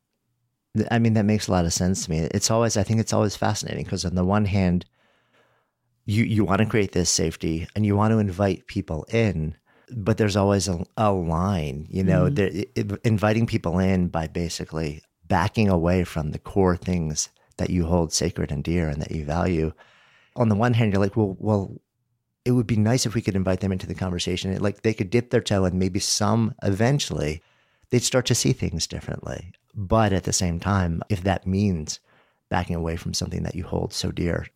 I 0.91 0.99
mean, 0.99 1.13
that 1.13 1.26
makes 1.26 1.47
a 1.47 1.51
lot 1.51 1.65
of 1.65 1.73
sense 1.73 2.05
to 2.05 2.11
me. 2.11 2.19
It's 2.19 2.51
always, 2.51 2.78
I 2.78 2.84
think 2.84 2.99
it's 2.99 3.13
always 3.13 3.36
fascinating 3.36 3.84
because 3.84 4.05
on 4.05 4.15
the 4.15 4.26
one 4.26 4.45
hand, 4.45 4.86
you, 6.05 6.23
you 6.23 6.43
want 6.43 6.59
to 6.59 6.65
create 6.65 6.91
this 6.91 7.09
safety 7.09 7.67
and 7.76 7.86
you 7.86 7.95
want 7.95 8.11
to 8.11 8.19
invite 8.19 8.67
people 8.67 9.05
in, 9.09 9.55
but 9.91 10.17
there's 10.17 10.36
always 10.36 10.67
a, 10.67 10.86
a 10.97 11.11
line, 11.11 11.88
you 11.89 12.03
know, 12.03 12.30
mm-hmm. 12.30 12.63
it, 12.76 12.99
inviting 13.03 13.47
people 13.47 13.80
in 13.80 14.07
by 14.07 14.28
basically 14.28 15.01
backing 15.28 15.69
away 15.69 16.03
from 16.03 16.32
the 16.32 16.39
core 16.39 16.78
things 16.78 17.30
that 17.57 17.69
you 17.69 17.86
hold 17.86 18.13
sacred 18.13 18.51
and 18.51 18.63
dear 18.63 18.89
and 18.89 19.01
that 19.01 19.11
you 19.11 19.23
value. 19.23 19.71
On 20.36 20.49
the 20.49 20.55
one 20.55 20.73
hand, 20.73 20.91
you're 20.91 21.01
like, 21.01 21.15
well, 21.15 21.36
well, 21.39 21.76
it 22.43 22.51
would 22.51 22.67
be 22.67 22.78
nice 22.78 23.05
if 23.05 23.15
we 23.15 23.21
could 23.21 23.36
invite 23.36 23.61
them 23.61 23.71
into 23.71 23.88
the 23.88 23.95
conversation. 23.95 24.55
Like 24.59 24.82
they 24.82 24.93
could 24.93 25.09
dip 25.09 25.32
their 25.32 25.41
toe 25.41 25.65
and 25.65 25.80
maybe 25.80 25.99
some 25.99 26.53
eventually 26.61 27.41
they'd 27.89 28.03
start 28.03 28.26
to 28.28 28.36
see 28.36 28.53
things 28.53 28.86
differently. 28.86 29.51
But 29.76 30.13
at 30.13 30.23
the 30.23 30.34
same 30.34 30.59
time, 30.59 31.01
if 31.09 31.23
that 31.23 31.45
means 31.45 31.99
backing 32.49 32.76
away 32.76 32.95
from 32.95 33.13
something 33.13 33.43
that 33.43 33.55
you 33.55 33.63
hold 33.63 33.93
so 33.93 34.11
dear, 34.11 34.47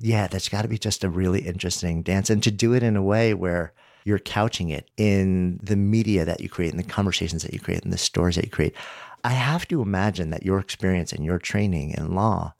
yeah, 0.00 0.26
that's 0.26 0.48
got 0.48 0.62
to 0.62 0.68
be 0.68 0.78
just 0.78 1.04
a 1.04 1.10
really 1.10 1.40
interesting 1.40 2.02
dance. 2.02 2.28
And 2.28 2.42
to 2.42 2.50
do 2.50 2.74
it 2.74 2.82
in 2.82 2.96
a 2.96 3.02
way 3.02 3.34
where 3.34 3.72
you're 4.04 4.18
couching 4.20 4.70
it 4.70 4.88
in 4.96 5.58
the 5.62 5.76
media 5.76 6.24
that 6.24 6.40
you 6.40 6.48
create, 6.48 6.70
in 6.70 6.76
the 6.76 6.84
conversations 6.84 7.42
that 7.42 7.52
you 7.52 7.58
create, 7.58 7.82
in 7.82 7.90
the 7.90 7.98
stories 7.98 8.36
that 8.36 8.44
you 8.44 8.50
create. 8.50 8.74
I 9.24 9.30
have 9.30 9.66
to 9.68 9.82
imagine 9.82 10.30
that 10.30 10.44
your 10.44 10.60
experience 10.60 11.12
and 11.12 11.24
your 11.24 11.38
training 11.40 11.94
in 11.98 12.14
law 12.14 12.54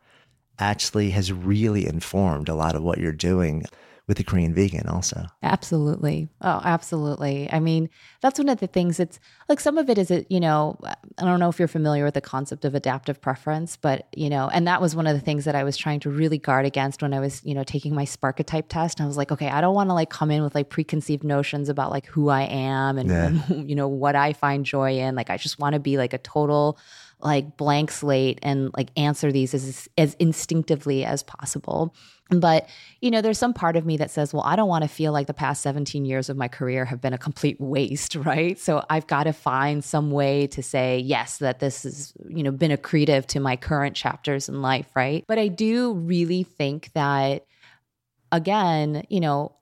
actually 0.58 1.10
has 1.10 1.32
really 1.32 1.86
informed 1.86 2.48
a 2.48 2.54
lot 2.54 2.74
of 2.74 2.82
what 2.82 2.98
you're 2.98 3.12
doing 3.12 3.64
with 4.08 4.18
the 4.18 4.24
Korean 4.24 4.54
vegan 4.54 4.86
also. 4.88 5.26
Absolutely. 5.42 6.28
Oh, 6.40 6.60
absolutely. 6.64 7.48
I 7.50 7.58
mean, 7.58 7.90
that's 8.20 8.38
one 8.38 8.48
of 8.48 8.60
the 8.60 8.68
things 8.68 9.00
it's 9.00 9.18
like 9.48 9.58
some 9.58 9.78
of 9.78 9.90
it 9.90 9.98
is 9.98 10.12
it, 10.12 10.26
you 10.30 10.38
know, 10.38 10.78
I 10.84 11.24
don't 11.24 11.40
know 11.40 11.48
if 11.48 11.58
you're 11.58 11.66
familiar 11.66 12.04
with 12.04 12.14
the 12.14 12.20
concept 12.20 12.64
of 12.64 12.76
adaptive 12.76 13.20
preference, 13.20 13.76
but 13.76 14.06
you 14.14 14.30
know, 14.30 14.48
and 14.48 14.68
that 14.68 14.80
was 14.80 14.94
one 14.94 15.08
of 15.08 15.14
the 15.14 15.20
things 15.20 15.44
that 15.44 15.56
I 15.56 15.64
was 15.64 15.76
trying 15.76 15.98
to 16.00 16.10
really 16.10 16.38
guard 16.38 16.66
against 16.66 17.02
when 17.02 17.12
I 17.14 17.18
was, 17.18 17.44
you 17.44 17.54
know, 17.54 17.64
taking 17.64 17.94
my 17.96 18.04
Sparketype 18.04 18.66
test. 18.68 19.00
I 19.00 19.06
was 19.06 19.16
like, 19.16 19.32
okay, 19.32 19.48
I 19.48 19.60
don't 19.60 19.74
want 19.74 19.90
to 19.90 19.94
like 19.94 20.10
come 20.10 20.30
in 20.30 20.44
with 20.44 20.54
like 20.54 20.68
preconceived 20.68 21.24
notions 21.24 21.68
about 21.68 21.90
like 21.90 22.06
who 22.06 22.28
I 22.28 22.42
am 22.42 22.98
and, 22.98 23.10
yeah. 23.10 23.26
and 23.26 23.68
you 23.68 23.74
know, 23.74 23.88
what 23.88 24.14
I 24.14 24.34
find 24.34 24.64
joy 24.64 24.98
in. 24.98 25.16
Like 25.16 25.30
I 25.30 25.36
just 25.36 25.58
want 25.58 25.72
to 25.72 25.80
be 25.80 25.96
like 25.98 26.12
a 26.12 26.18
total 26.18 26.78
like 27.20 27.56
blank 27.56 27.90
slate 27.90 28.38
and 28.42 28.70
like 28.76 28.90
answer 28.96 29.32
these 29.32 29.54
as 29.54 29.88
as 29.96 30.14
instinctively 30.14 31.04
as 31.04 31.22
possible. 31.22 31.94
But, 32.28 32.68
you 33.00 33.10
know, 33.10 33.20
there's 33.22 33.38
some 33.38 33.54
part 33.54 33.76
of 33.76 33.86
me 33.86 33.96
that 33.98 34.10
says, 34.10 34.34
well, 34.34 34.42
I 34.42 34.56
don't 34.56 34.68
want 34.68 34.82
to 34.82 34.88
feel 34.88 35.12
like 35.12 35.28
the 35.28 35.34
past 35.34 35.62
17 35.62 36.04
years 36.04 36.28
of 36.28 36.36
my 36.36 36.48
career 36.48 36.84
have 36.84 37.00
been 37.00 37.12
a 37.12 37.18
complete 37.18 37.60
waste, 37.60 38.14
right? 38.16 38.58
So 38.58 38.84
I've 38.90 39.06
got 39.06 39.24
to 39.24 39.32
find 39.32 39.84
some 39.84 40.10
way 40.10 40.46
to 40.48 40.62
say, 40.62 40.98
yes, 40.98 41.38
that 41.38 41.60
this 41.60 41.84
has, 41.84 42.12
you 42.28 42.42
know, 42.42 42.50
been 42.50 42.72
accretive 42.72 43.26
to 43.26 43.40
my 43.40 43.56
current 43.56 43.94
chapters 43.94 44.48
in 44.48 44.60
life, 44.60 44.88
right? 44.94 45.24
But 45.28 45.38
I 45.38 45.48
do 45.48 45.92
really 45.94 46.42
think 46.42 46.90
that, 46.94 47.46
again, 48.32 49.04
you 49.08 49.20
know, 49.20 49.55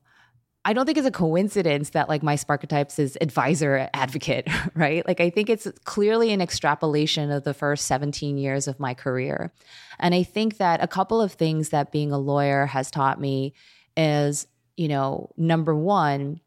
I 0.67 0.73
don't 0.73 0.87
think 0.87 0.97
it's 0.97 1.07
a 1.07 1.13
coincidence 1.13 1.91
that 1.91 2.09
like 2.09 2.23
my 2.23 2.37
Sparketypes 2.37 2.99
is 2.99 3.19
advisor 3.21 3.89
advocate, 3.93 4.49
right? 4.75 5.07
Like 5.07 5.21
I 5.21 5.31
think 5.31 5.51
it's 5.51 5.69
clearly 5.85 6.33
an 6.33 6.41
extrapolation 6.41 7.31
of 7.31 7.45
the 7.45 7.55
first 7.55 7.87
17 7.87 8.39
years 8.39 8.67
of 8.67 8.81
my 8.81 8.95
career. 8.95 9.53
And 9.99 10.15
I 10.15 10.23
think 10.23 10.57
that 10.57 10.83
a 10.83 10.89
couple 10.89 11.21
of 11.21 11.33
things 11.33 11.69
that 11.71 11.93
being 11.93 12.13
a 12.13 12.19
lawyer 12.19 12.67
has 12.67 12.91
taught 12.91 13.21
me 13.21 13.53
is, 13.97 14.47
you 14.77 14.89
know, 14.89 15.31
number 15.37 15.75
one, 15.75 16.41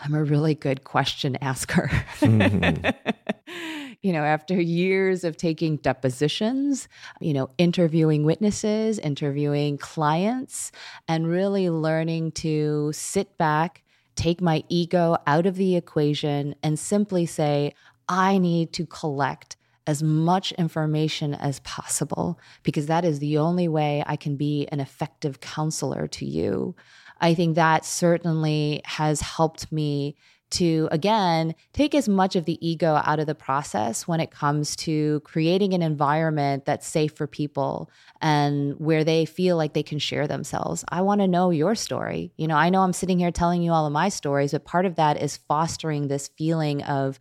I'm 0.00 0.14
a 0.14 0.24
really 0.24 0.54
good 0.54 0.84
question 0.84 1.36
asker. 1.40 1.90
Mm-hmm. 2.20 3.87
you 4.02 4.12
know, 4.12 4.22
after 4.22 4.60
years 4.60 5.24
of 5.24 5.36
taking 5.36 5.76
depositions, 5.76 6.88
you 7.20 7.32
know, 7.32 7.50
interviewing 7.58 8.24
witnesses, 8.24 8.98
interviewing 8.98 9.76
clients, 9.78 10.70
and 11.08 11.26
really 11.26 11.68
learning 11.68 12.30
to 12.32 12.90
sit 12.92 13.36
back, 13.38 13.82
take 14.14 14.40
my 14.40 14.62
ego 14.68 15.16
out 15.26 15.46
of 15.46 15.56
the 15.56 15.76
equation, 15.76 16.54
and 16.62 16.78
simply 16.78 17.26
say, 17.26 17.74
I 18.08 18.38
need 18.38 18.72
to 18.74 18.86
collect 18.86 19.56
as 19.86 20.02
much 20.02 20.52
information 20.52 21.34
as 21.34 21.60
possible 21.60 22.38
because 22.62 22.86
that 22.86 23.04
is 23.04 23.18
the 23.18 23.38
only 23.38 23.68
way 23.68 24.04
I 24.06 24.16
can 24.16 24.36
be 24.36 24.68
an 24.70 24.80
effective 24.80 25.40
counselor 25.40 26.06
to 26.08 26.26
you. 26.26 26.76
I 27.20 27.34
think 27.34 27.56
that 27.56 27.84
certainly 27.84 28.82
has 28.84 29.22
helped 29.22 29.72
me 29.72 30.14
to 30.50 30.88
again 30.90 31.54
take 31.72 31.94
as 31.94 32.08
much 32.08 32.36
of 32.36 32.44
the 32.44 32.66
ego 32.66 33.00
out 33.04 33.20
of 33.20 33.26
the 33.26 33.34
process 33.34 34.08
when 34.08 34.20
it 34.20 34.30
comes 34.30 34.74
to 34.76 35.20
creating 35.20 35.74
an 35.74 35.82
environment 35.82 36.64
that's 36.64 36.86
safe 36.86 37.12
for 37.12 37.26
people 37.26 37.90
and 38.20 38.78
where 38.78 39.04
they 39.04 39.24
feel 39.24 39.56
like 39.56 39.74
they 39.74 39.82
can 39.82 39.98
share 39.98 40.26
themselves. 40.26 40.84
I 40.88 41.02
want 41.02 41.20
to 41.20 41.28
know 41.28 41.50
your 41.50 41.74
story. 41.74 42.32
You 42.36 42.48
know, 42.48 42.56
I 42.56 42.70
know 42.70 42.82
I'm 42.82 42.92
sitting 42.92 43.18
here 43.18 43.30
telling 43.30 43.62
you 43.62 43.72
all 43.72 43.86
of 43.86 43.92
my 43.92 44.08
stories, 44.08 44.52
but 44.52 44.64
part 44.64 44.86
of 44.86 44.96
that 44.96 45.20
is 45.20 45.36
fostering 45.36 46.08
this 46.08 46.28
feeling 46.38 46.82
of, 46.82 47.20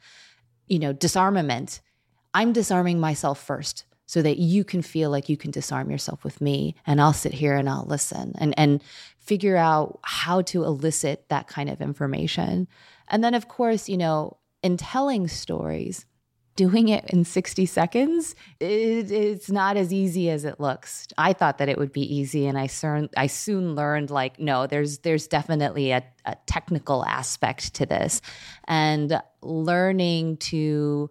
you 0.68 0.80
know, 0.80 0.94
disarmament. 0.94 1.82
I'm 2.34 2.54
disarming 2.54 3.00
myself 3.00 3.44
first 3.44 3.86
so 4.08 4.22
that 4.22 4.38
you 4.38 4.64
can 4.64 4.82
feel 4.82 5.10
like 5.10 5.30
you 5.30 5.38
can 5.38 5.52
disarm 5.52 5.92
yourself 5.92 6.24
with 6.24 6.42
me 6.42 6.76
and 6.86 7.00
I'll 7.00 7.14
sit 7.14 7.34
here 7.34 7.56
and 7.56 7.70
I'll 7.70 7.86
listen 7.86 8.34
and 8.38 8.54
and 8.58 8.82
figure 9.20 9.58
out 9.58 10.00
how 10.04 10.42
to 10.42 10.64
elicit 10.64 11.28
that 11.28 11.48
kind 11.48 11.70
of 11.70 11.82
information. 11.82 12.68
And 13.08 13.24
then, 13.24 13.34
of 13.34 13.48
course, 13.48 13.88
you 13.90 13.98
know, 13.98 14.38
in 14.64 14.78
telling 14.78 15.28
stories, 15.28 16.06
doing 16.56 16.90
it 16.90 17.06
in 17.10 17.24
60 17.24 17.66
seconds, 17.68 18.36
it, 18.60 19.12
it's 19.12 19.50
not 19.50 19.78
as 19.78 19.94
easy 19.94 20.30
as 20.30 20.44
it 20.44 20.60
looks. 20.60 21.08
I 21.18 21.32
thought 21.34 21.60
that 21.60 21.70
it 21.70 21.78
would 21.78 21.94
be 21.94 22.02
easy, 22.02 22.48
and 22.48 22.58
I, 22.58 22.68
soon, 22.68 23.10
I 23.16 23.28
soon 23.28 23.76
learned 23.76 24.10
like, 24.10 24.40
no, 24.40 24.68
there's, 24.68 25.00
there's 25.00 25.28
definitely 25.28 25.92
a, 25.92 26.04
a 26.26 26.36
technical 26.48 27.06
aspect 27.06 27.76
to 27.76 27.86
this. 27.86 28.22
And 28.68 29.22
learning 29.42 30.38
to 30.38 31.10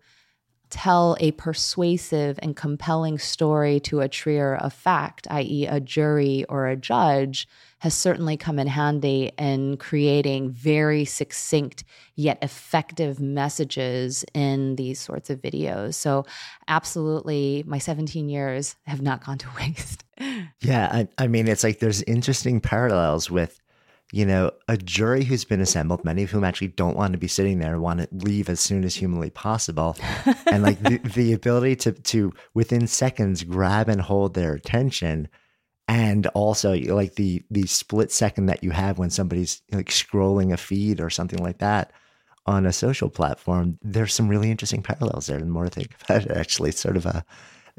tell 0.70 1.16
a 1.20 1.32
persuasive 1.32 2.38
and 2.42 2.56
compelling 2.56 3.18
story 3.18 3.80
to 3.80 4.00
a 4.00 4.08
trier 4.08 4.56
of 4.56 4.72
fact, 4.72 5.26
i.e., 5.30 5.66
a 5.66 5.80
jury 5.80 6.44
or 6.48 6.66
a 6.66 6.76
judge, 6.76 7.48
has 7.78 7.94
certainly 7.94 8.36
come 8.36 8.58
in 8.58 8.66
handy 8.66 9.32
in 9.38 9.76
creating 9.76 10.50
very 10.50 11.04
succinct 11.04 11.84
yet 12.14 12.38
effective 12.42 13.20
messages 13.20 14.24
in 14.34 14.76
these 14.76 14.98
sorts 14.98 15.30
of 15.30 15.40
videos. 15.40 15.94
So, 15.94 16.24
absolutely, 16.68 17.62
my 17.66 17.78
17 17.78 18.28
years 18.28 18.76
have 18.86 19.02
not 19.02 19.24
gone 19.24 19.38
to 19.38 19.48
waste. 19.58 20.04
Yeah. 20.60 20.88
I, 20.90 21.08
I 21.18 21.26
mean, 21.26 21.48
it's 21.48 21.62
like 21.62 21.78
there's 21.78 22.02
interesting 22.02 22.60
parallels 22.60 23.30
with 23.30 23.60
you 24.16 24.24
know, 24.24 24.50
a 24.66 24.78
jury 24.78 25.24
who's 25.24 25.44
been 25.44 25.60
assembled, 25.60 26.02
many 26.02 26.22
of 26.22 26.30
whom 26.30 26.42
actually 26.42 26.68
don't 26.68 26.96
want 26.96 27.12
to 27.12 27.18
be 27.18 27.28
sitting 27.28 27.58
there, 27.58 27.78
want 27.78 28.00
to 28.00 28.08
leave 28.10 28.48
as 28.48 28.60
soon 28.60 28.82
as 28.82 28.94
humanly 28.94 29.28
possible, 29.28 29.94
and 30.46 30.62
like 30.62 30.82
the, 30.82 30.96
the 31.14 31.34
ability 31.34 31.76
to 31.76 31.92
to 31.92 32.32
within 32.54 32.86
seconds 32.86 33.44
grab 33.44 33.90
and 33.90 34.00
hold 34.00 34.32
their 34.32 34.54
attention, 34.54 35.28
and 35.86 36.28
also 36.28 36.72
like 36.74 37.16
the 37.16 37.42
the 37.50 37.66
split 37.66 38.10
second 38.10 38.46
that 38.46 38.64
you 38.64 38.70
have 38.70 38.96
when 38.98 39.10
somebody's 39.10 39.60
like 39.70 39.90
scrolling 39.90 40.50
a 40.50 40.56
feed 40.56 40.98
or 40.98 41.10
something 41.10 41.42
like 41.42 41.58
that 41.58 41.92
on 42.46 42.64
a 42.64 42.72
social 42.72 43.10
platform. 43.10 43.78
There's 43.82 44.14
some 44.14 44.28
really 44.28 44.50
interesting 44.50 44.82
parallels 44.82 45.26
there. 45.26 45.38
The 45.38 45.44
more 45.44 45.66
I 45.66 45.68
think 45.68 45.94
about 46.04 46.24
it, 46.24 46.30
actually, 46.30 46.70
it's 46.70 46.80
sort 46.80 46.96
of 46.96 47.04
a 47.04 47.22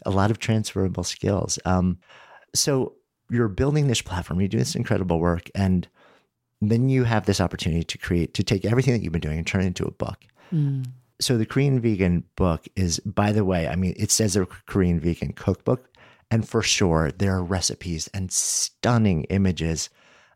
a 0.05 0.11
lot 0.11 0.29
of 0.29 0.37
transferable 0.37 1.03
skills. 1.03 1.57
Um, 1.65 1.97
so 2.53 2.93
you're 3.31 3.47
building 3.47 3.87
this 3.87 4.03
platform, 4.03 4.39
you 4.39 4.47
do 4.47 4.59
this 4.59 4.75
incredible 4.75 5.19
work, 5.19 5.49
and 5.55 5.87
then 6.61 6.89
you 6.89 7.03
have 7.03 7.25
this 7.25 7.41
opportunity 7.41 7.83
to 7.83 7.97
create, 7.97 8.33
to 8.33 8.43
take 8.43 8.65
everything 8.65 8.93
that 8.93 9.01
you've 9.01 9.13
been 9.13 9.21
doing 9.21 9.37
and 9.37 9.47
turn 9.47 9.61
it 9.61 9.67
into 9.67 9.85
a 9.85 9.91
book. 9.91 10.25
Mm. 10.51 10.87
So 11.19 11.37
the 11.37 11.45
Korean 11.45 11.79
vegan 11.79 12.23
book 12.35 12.67
is, 12.75 12.99
by 12.99 13.31
the 13.31 13.45
way, 13.45 13.67
I 13.67 13.75
mean, 13.75 13.93
it 13.97 14.11
says 14.11 14.35
a 14.35 14.45
Korean 14.45 14.99
vegan 14.99 15.33
cookbook. 15.33 15.89
And 16.29 16.47
for 16.47 16.61
sure, 16.61 17.11
there 17.11 17.33
are 17.35 17.43
recipes 17.43 18.09
and 18.13 18.31
stunning 18.31 19.23
images 19.25 19.89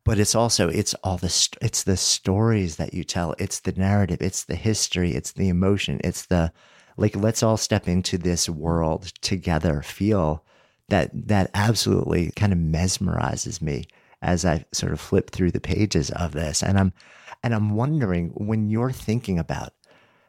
but 0.03 0.19
it's 0.19 0.35
also 0.35 0.67
it's 0.69 0.93
all 1.03 1.17
the 1.17 1.49
it's 1.61 1.83
the 1.83 1.97
stories 1.97 2.77
that 2.77 2.93
you 2.93 3.03
tell 3.03 3.35
it's 3.37 3.59
the 3.61 3.71
narrative 3.73 4.21
it's 4.21 4.45
the 4.45 4.55
history 4.55 5.13
it's 5.13 5.33
the 5.33 5.49
emotion 5.49 5.99
it's 6.03 6.25
the 6.25 6.51
like 6.97 7.15
let's 7.15 7.43
all 7.43 7.57
step 7.57 7.87
into 7.87 8.17
this 8.17 8.49
world 8.49 9.05
together 9.21 9.81
feel 9.81 10.43
that 10.89 11.09
that 11.13 11.49
absolutely 11.53 12.31
kind 12.31 12.51
of 12.51 12.59
mesmerizes 12.59 13.61
me 13.61 13.85
as 14.21 14.45
i 14.45 14.63
sort 14.71 14.91
of 14.91 14.99
flip 14.99 15.31
through 15.31 15.51
the 15.51 15.59
pages 15.59 16.09
of 16.11 16.31
this 16.33 16.61
and 16.63 16.77
i'm 16.77 16.93
and 17.43 17.53
i'm 17.53 17.75
wondering 17.75 18.29
when 18.35 18.69
you're 18.69 18.91
thinking 18.91 19.39
about 19.39 19.73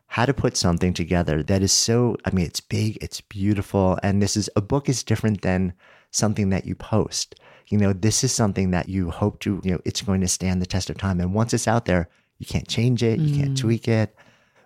how 0.07 0.27
to 0.27 0.35
put 0.35 0.57
something 0.57 0.93
together 0.93 1.43
that 1.43 1.63
is 1.63 1.73
so 1.73 2.17
i 2.25 2.31
mean 2.31 2.47
it's 2.47 2.61
big 2.61 2.99
it's 3.01 3.21
beautiful 3.21 3.99
and 4.03 4.21
this 4.21 4.37
is 4.37 4.49
a 4.57 4.61
book 4.61 4.89
is 4.89 5.03
different 5.03 5.43
than 5.43 5.73
something 6.11 6.51
that 6.51 6.67
you 6.67 6.75
post 6.75 7.35
you 7.73 7.79
know, 7.79 7.95
this 7.95 8.23
is 8.23 8.33
something 8.33 8.71
that 8.73 8.91
you 8.91 9.11
hope 9.11 9.41
to, 9.41 9.59
you 9.65 9.73
know, 9.73 9.81
it's 9.87 10.03
going 10.03 10.21
to 10.21 10.29
stand 10.29 10.61
the 10.61 10.67
test 10.67 10.91
of 10.91 10.99
time. 10.99 11.21
And 11.21 11.33
once 11.33 11.55
it's 11.55 11.67
out 11.67 11.87
there, 11.87 12.11
you 12.39 12.45
can't 12.45 12.69
change 12.69 13.03
it, 13.03 13.19
you 13.19 13.35
can't 13.35 13.53
mm. 13.53 13.61
tweak 13.61 13.89
it. 13.89 14.15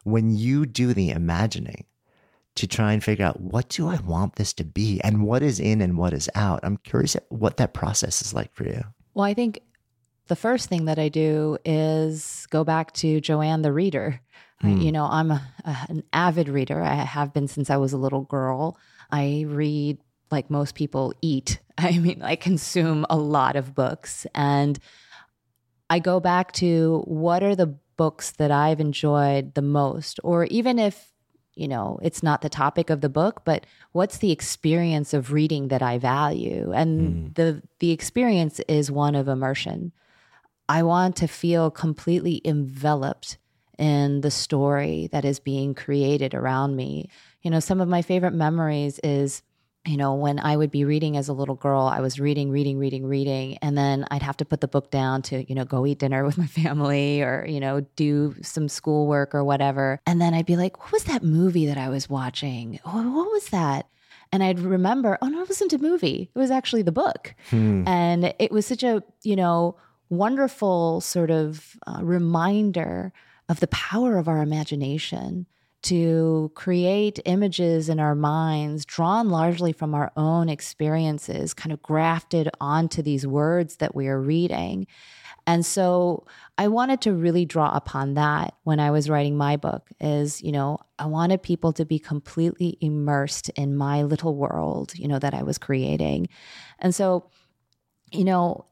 When 0.03 0.37
you 0.37 0.66
do 0.66 0.93
the 0.93 1.11
imagining 1.11 1.85
to 2.57 2.66
try 2.66 2.93
and 2.93 3.05
figure 3.05 3.24
out 3.24 3.41
what 3.41 3.68
do 3.68 3.87
I 3.87 3.97
want 4.01 4.35
this 4.35 4.53
to 4.55 4.64
be 4.64 5.01
and 5.03 5.24
what 5.24 5.45
is 5.45 5.61
in 5.61 5.81
and 5.83 5.97
what 5.97 6.14
is 6.14 6.29
out, 6.35 6.61
I'm 6.64 6.79
curious 6.79 7.16
what 7.29 7.59
that 7.59 7.74
process 7.74 8.22
is 8.22 8.35
like 8.35 8.53
for 8.55 8.64
you. 8.64 8.83
Well, 9.17 9.25
I 9.25 9.33
think 9.33 9.62
the 10.27 10.37
first 10.37 10.69
thing 10.69 10.85
that 10.85 10.99
I 10.99 11.09
do 11.09 11.57
is 11.64 12.47
go 12.51 12.64
back 12.64 12.93
to 12.97 13.19
Joanne 13.19 13.62
the 13.62 13.73
reader. 13.73 14.21
Mm. 14.62 14.83
You 14.83 14.93
know, 14.93 15.07
I'm 15.07 15.31
a, 15.31 15.43
a, 15.64 15.77
an 15.89 16.03
avid 16.12 16.51
reader. 16.51 16.83
I 16.83 16.97
have 16.97 17.33
been 17.33 17.49
since 17.49 17.71
I 17.71 17.79
was 17.79 17.95
a 17.95 17.97
little 17.97 18.21
girl. 18.21 18.79
I 19.11 19.47
read 19.49 19.97
like 20.31 20.51
most 20.51 20.75
people 20.75 21.14
eat. 21.23 21.61
I 21.79 21.97
mean, 21.97 22.21
I 22.21 22.37
consume 22.37 23.07
a 23.09 23.17
lot 23.17 23.57
of 23.57 23.75
books 23.75 24.27
and 24.35 24.79
I 25.89 25.99
go 25.99 26.21
back 26.21 26.53
to 26.53 27.03
what 27.07 27.43
are 27.43 27.57
the 27.57 27.75
books 27.97 28.33
that 28.33 28.51
I've 28.51 28.81
enjoyed 28.81 29.55
the 29.55 29.62
most 29.62 30.21
or 30.25 30.45
even 30.45 30.79
if 30.79 31.11
you 31.57 31.66
know 31.66 31.98
it's 32.02 32.22
not 32.22 32.42
the 32.42 32.48
topic 32.48 32.90
of 32.90 33.00
the 33.00 33.09
book 33.09 33.42
but 33.44 33.66
what's 33.96 34.18
the 34.18 34.30
experience 34.30 35.14
of 35.14 35.32
reading 35.32 35.68
that 35.68 35.82
I 35.82 35.98
value? 35.98 36.70
And 36.74 37.00
mm. 37.00 37.34
the 37.34 37.62
the 37.78 37.90
experience 37.90 38.61
is 38.68 38.90
one 38.90 39.14
of 39.14 39.26
immersion. 39.26 39.92
I 40.68 40.82
want 40.82 41.16
to 41.16 41.26
feel 41.26 41.70
completely 41.70 42.42
enveloped 42.44 43.38
in 43.78 44.20
the 44.20 44.30
story 44.30 45.09
that 45.12 45.24
is 45.24 45.38
being 45.40 45.74
created 45.74 46.34
around 46.34 46.76
me. 46.76 47.09
You 47.42 47.50
know 47.50 47.61
some 47.61 47.80
of 47.80 47.88
my 47.88 48.02
favorite 48.02 48.34
memories 48.34 49.00
is 49.02 49.42
you 49.87 49.97
know, 49.97 50.14
when 50.14 50.39
I 50.39 50.57
would 50.57 50.70
be 50.70 50.84
reading 50.84 51.16
as 51.16 51.28
a 51.28 51.32
little 51.32 51.55
girl, 51.55 51.82
I 51.82 52.01
was 52.01 52.18
reading, 52.18 52.51
reading, 52.51 52.78
reading, 52.78 53.07
reading. 53.07 53.59
And 53.59 53.78
then 53.78 54.07
I'd 54.11 54.22
have 54.22 54.37
to 54.39 54.45
put 54.45 54.61
the 54.61 54.68
book 54.68 54.91
down 54.91 55.22
to, 55.22 55.45
you 55.49 55.55
know, 55.55 55.64
go 55.64 55.87
eat 55.87 55.99
dinner 55.99 56.24
with 56.26 56.39
my 56.39 56.47
family 56.47 57.22
or, 57.22 57.47
you 57.49 57.61
know, 57.61 57.80
do 57.97 58.34
some 58.43 58.68
schoolwork 58.68 59.34
or 59.34 59.45
whatever. 59.45 60.01
And 60.07 60.20
then 60.20 60.34
I'd 60.34 60.47
be 60.47 60.57
like, 60.57 60.78
what 60.82 60.93
was 60.93 61.05
that 61.05 61.22
movie 61.22 61.66
that 61.66 61.78
I 61.78 61.89
was 61.89 62.09
watching? 62.09 62.80
what 62.84 63.32
was 63.32 63.49
that? 63.49 63.89
And 64.32 64.43
I'd 64.43 64.59
remember, 64.59 65.18
oh 65.22 65.28
no, 65.28 65.43
it 65.43 65.49
wasn't 65.49 65.72
a 65.72 65.78
movie. 65.78 66.30
It 66.34 66.39
was 66.39 66.51
actually 66.51 66.82
the 66.82 66.93
book. 66.93 67.34
Hmm. 67.51 67.87
And 67.87 68.34
it 68.39 68.51
was 68.51 68.66
such 68.66 68.82
a, 68.82 69.03
you 69.22 69.37
know, 69.37 69.76
wonderful 70.09 71.01
sort 71.01 71.30
of 71.30 71.76
uh, 71.87 72.01
reminder 72.03 73.12
of 73.49 73.61
the 73.61 73.68
power 73.68 74.18
of 74.18 74.28
our 74.28 74.43
imagination 74.43 75.47
to 75.87 76.51
create 76.55 77.20
images 77.24 77.89
in 77.89 78.01
our 78.01 78.14
minds 78.16 78.84
drawn 78.84 79.28
largely 79.28 79.72
from 79.72 79.95
our 79.95 80.11
own 80.16 80.49
experiences, 80.49 81.55
kind 81.55 81.72
of 81.72 81.80
grafted 81.80 82.49
onto 82.61 83.03
these 83.03 83.26
words 83.26 83.76
that 83.76 83.95
we 83.95 84.09
are 84.09 84.20
reading. 84.20 84.87
And 85.47 85.64
so 85.64 86.26
I 86.59 86.66
wanted 86.66 87.01
to 87.03 87.12
really 87.12 87.45
draw 87.45 87.70
upon 87.72 88.14
that 88.14 88.55
when 88.64 88.80
I 88.80 88.91
was 88.91 89.09
writing 89.09 89.37
my 89.37 89.57
book 89.57 89.89
is, 90.01 90.43
you 90.43 90.51
know, 90.51 90.78
I 90.99 91.07
wanted 91.07 91.41
people 91.43 91.72
to 91.74 91.84
be 91.84 92.01
completely 92.01 92.76
immersed 92.80 93.51
in 93.51 93.76
my 93.76 94.03
little 94.03 94.34
world, 94.34 94.93
you 94.97 95.07
know, 95.07 95.20
that 95.20 95.34
I 95.34 95.45
was 95.45 95.57
creating. 95.57 96.28
And 96.80 96.93
so, 96.93 97.30
you 98.11 98.24
know, 98.24 98.66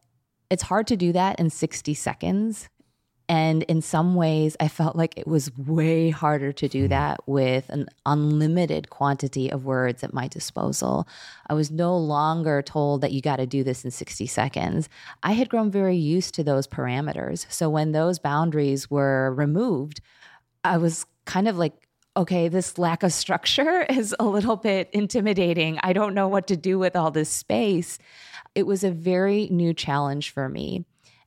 it's 0.51 0.65
hard 0.65 0.89
to 0.89 0.97
do 0.97 1.12
that 1.12 1.39
in 1.39 1.49
60 1.49 1.95
seconds 1.95 2.69
and 3.29 3.62
in 3.64 3.81
some 3.81 4.14
ways, 4.14 4.55
I 4.61 4.68
felt 4.68 4.97
like 4.97 5.16
it 5.16 5.27
was 5.27 5.57
way 5.57 6.11
harder 6.11 6.53
to 6.53 6.68
do 6.68 6.83
hmm. 6.83 6.89
that 6.89 7.27
with 7.27 7.68
an 7.70 7.89
unlimited 8.05 8.91
quantity 8.91 9.51
of 9.51 9.64
words 9.64 10.05
at 10.05 10.12
my 10.12 10.29
disposal. 10.29 11.09
I 11.49 11.55
was 11.55 11.70
no 11.70 11.97
longer 11.97 12.62
told 12.62 13.01
that 13.01 13.12
you 13.12 13.22
got 13.22 13.37
to 13.37 13.47
do 13.47 13.64
this 13.64 13.85
in 13.85 13.91
60 13.91 14.27
seconds. 14.27 14.89
I 15.22 15.33
had 15.33 15.49
grown 15.49 15.70
very 15.70 15.97
used 15.97 16.35
to 16.35 16.45
those 16.45 16.66
parameters. 16.66 17.51
So 17.51 17.70
when 17.70 17.93
those 17.93 18.18
boundaries 18.18 18.91
were 18.91 19.33
removed, 19.35 20.01
I 20.62 20.77
was 20.77 21.07
kind 21.25 21.49
of 21.49 21.57
like, 21.57 21.72
okay, 22.16 22.49
this 22.49 22.79
lack 22.79 23.03
of 23.03 23.12
structure 23.12 23.83
is 23.89 24.14
a 24.20 24.25
little 24.25 24.57
bit 24.57 24.91
intimidating. 24.93 25.79
I 25.83 25.95
don't 25.95 26.14
know 26.14 26.29
what 26.29 26.47
to 26.49 26.57
do 26.57 26.79
with 26.79 26.95
all 26.95 27.11
this 27.11 27.31
space. 27.31 27.99
It 28.55 28.66
was 28.66 28.85
a 28.85 28.91
very 28.91 29.49
new 29.51 29.72
challenge 29.72 30.31
for 30.31 30.49
me. 30.49 30.85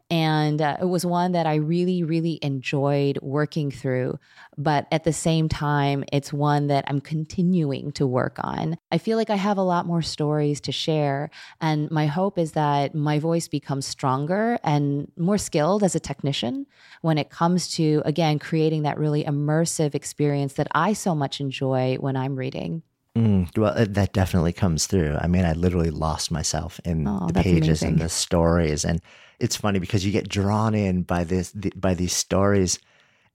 And 0.09 0.61
uh, 0.61 0.77
it 0.79 0.85
was 0.85 1.05
one 1.05 1.33
that 1.33 1.45
I 1.45 1.55
really, 1.55 2.01
really 2.01 2.39
enjoyed 2.41 3.19
working 3.21 3.71
through. 3.71 4.19
But 4.57 4.87
at 4.91 5.03
the 5.03 5.11
same 5.11 5.49
time, 5.49 6.05
it's 6.13 6.31
one 6.31 6.67
that 6.67 6.85
I'm 6.87 7.01
continuing 7.01 7.91
to 7.93 8.07
work 8.07 8.37
on. 8.39 8.77
I 8.89 8.99
feel 8.99 9.17
like 9.17 9.29
I 9.29 9.35
have 9.35 9.57
a 9.57 9.63
lot 9.63 9.85
more 9.85 10.01
stories 10.01 10.61
to 10.61 10.71
share. 10.71 11.29
And 11.59 11.91
my 11.91 12.05
hope 12.05 12.37
is 12.37 12.53
that 12.53 12.95
my 12.95 13.19
voice 13.19 13.49
becomes 13.49 13.85
stronger 13.85 14.57
and 14.63 15.11
more 15.17 15.37
skilled 15.37 15.83
as 15.83 15.93
a 15.93 15.99
technician 15.99 16.67
when 17.01 17.17
it 17.17 17.29
comes 17.29 17.67
to, 17.75 18.01
again, 18.05 18.39
creating 18.39 18.83
that 18.83 18.97
really 18.97 19.25
immersive 19.25 19.93
experience 19.93 20.53
that 20.53 20.67
I 20.71 20.93
so 20.93 21.15
much 21.15 21.41
enjoy 21.41 21.97
when 21.99 22.15
I'm 22.15 22.37
reading. 22.37 22.81
Mm, 23.17 23.57
well, 23.57 23.73
that 23.75 24.13
definitely 24.13 24.53
comes 24.53 24.85
through. 24.85 25.17
I 25.19 25.27
mean, 25.27 25.43
I 25.43 25.53
literally 25.53 25.89
lost 25.89 26.31
myself 26.31 26.79
in 26.85 27.07
oh, 27.07 27.27
the 27.27 27.41
pages 27.41 27.81
amazing. 27.81 27.89
and 27.89 27.99
the 27.99 28.09
stories, 28.09 28.85
and 28.85 29.01
it's 29.39 29.55
funny 29.55 29.79
because 29.79 30.05
you 30.05 30.11
get 30.11 30.29
drawn 30.29 30.73
in 30.73 31.03
by 31.03 31.23
this 31.23 31.51
the, 31.51 31.71
by 31.75 31.93
these 31.93 32.13
stories, 32.13 32.79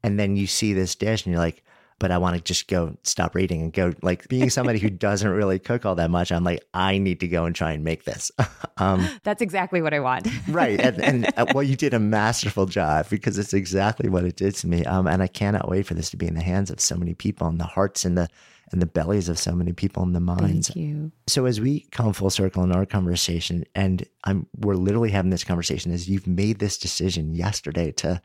and 0.03 0.19
then 0.19 0.37
you 0.37 0.47
see 0.47 0.73
this 0.73 0.95
dish, 0.95 1.25
and 1.25 1.33
you're 1.33 1.43
like, 1.43 1.63
"But 1.99 2.11
I 2.11 2.19
want 2.19 2.37
to 2.37 2.43
just 2.43 2.69
go 2.69 2.97
stop 3.03 3.35
reading 3.35 3.63
and 3.63 3.73
go." 3.73 3.93
Like 4.03 4.29
being 4.29 4.51
somebody 4.51 4.79
who 4.79 4.91
doesn't 5.09 5.29
really 5.29 5.59
cook 5.59 5.87
all 5.87 5.95
that 5.95 6.11
much, 6.11 6.33
I'm 6.33 6.45
like, 6.45 6.65
I 6.75 6.99
need 6.99 7.21
to 7.21 7.29
go 7.29 7.45
and 7.45 7.55
try 7.55 7.73
and 7.73 7.85
make 7.85 8.05
this. 8.05 8.31
um, 8.79 9.09
That's 9.23 9.43
exactly 9.43 9.83
what 9.83 9.95
I 9.95 10.01
want. 10.01 10.29
right, 10.49 10.81
and, 10.81 11.03
and 11.03 11.27
uh, 11.37 11.47
well, 11.55 11.63
you 11.63 11.77
did 11.77 11.95
a 11.95 12.01
masterful 12.01 12.67
job 12.67 13.09
because 13.09 13.39
it's 13.39 13.55
exactly 13.55 14.09
what 14.09 14.25
it 14.25 14.37
did 14.37 14.55
to 14.57 14.67
me. 14.67 14.85
Um, 14.85 15.07
and 15.07 15.23
I 15.23 15.29
cannot 15.29 15.69
wait 15.69 15.87
for 15.87 15.95
this 15.95 16.11
to 16.11 16.17
be 16.17 16.27
in 16.27 16.35
the 16.35 16.43
hands 16.43 16.71
of 16.71 16.81
so 16.81 16.97
many 16.97 17.15
people 17.15 17.47
and 17.47 17.61
the 17.61 17.65
hearts 17.65 18.05
and 18.05 18.19
the 18.19 18.29
and 18.73 18.81
the 18.81 18.87
bellies 18.87 19.29
of 19.29 19.39
so 19.39 19.53
many 19.53 19.73
people 19.73 20.03
in 20.03 20.13
the 20.13 20.21
minds. 20.21 20.69
Thank 20.69 20.77
you. 20.77 21.13
So 21.27 21.45
as 21.45 21.61
we 21.61 21.87
come 21.93 22.13
full 22.13 22.31
circle 22.31 22.65
in 22.65 22.73
our 22.73 22.87
conversation, 22.87 23.65
and 23.75 24.05
I'm 24.25 24.47
we're 24.57 24.75
literally 24.75 25.11
having 25.11 25.31
this 25.31 25.45
conversation 25.45 25.93
as 25.93 26.09
you've 26.09 26.27
made 26.27 26.59
this 26.59 26.79
decision 26.79 27.35
yesterday 27.35 27.93
to 27.93 28.21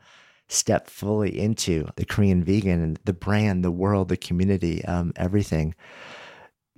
step 0.48 0.88
fully 0.88 1.38
into 1.38 1.86
the 1.96 2.04
Korean 2.04 2.42
vegan 2.42 2.82
and 2.82 2.98
the 3.04 3.12
brand, 3.12 3.62
the 3.62 3.70
world, 3.70 4.08
the 4.08 4.16
community, 4.16 4.84
um, 4.86 5.12
everything. 5.16 5.74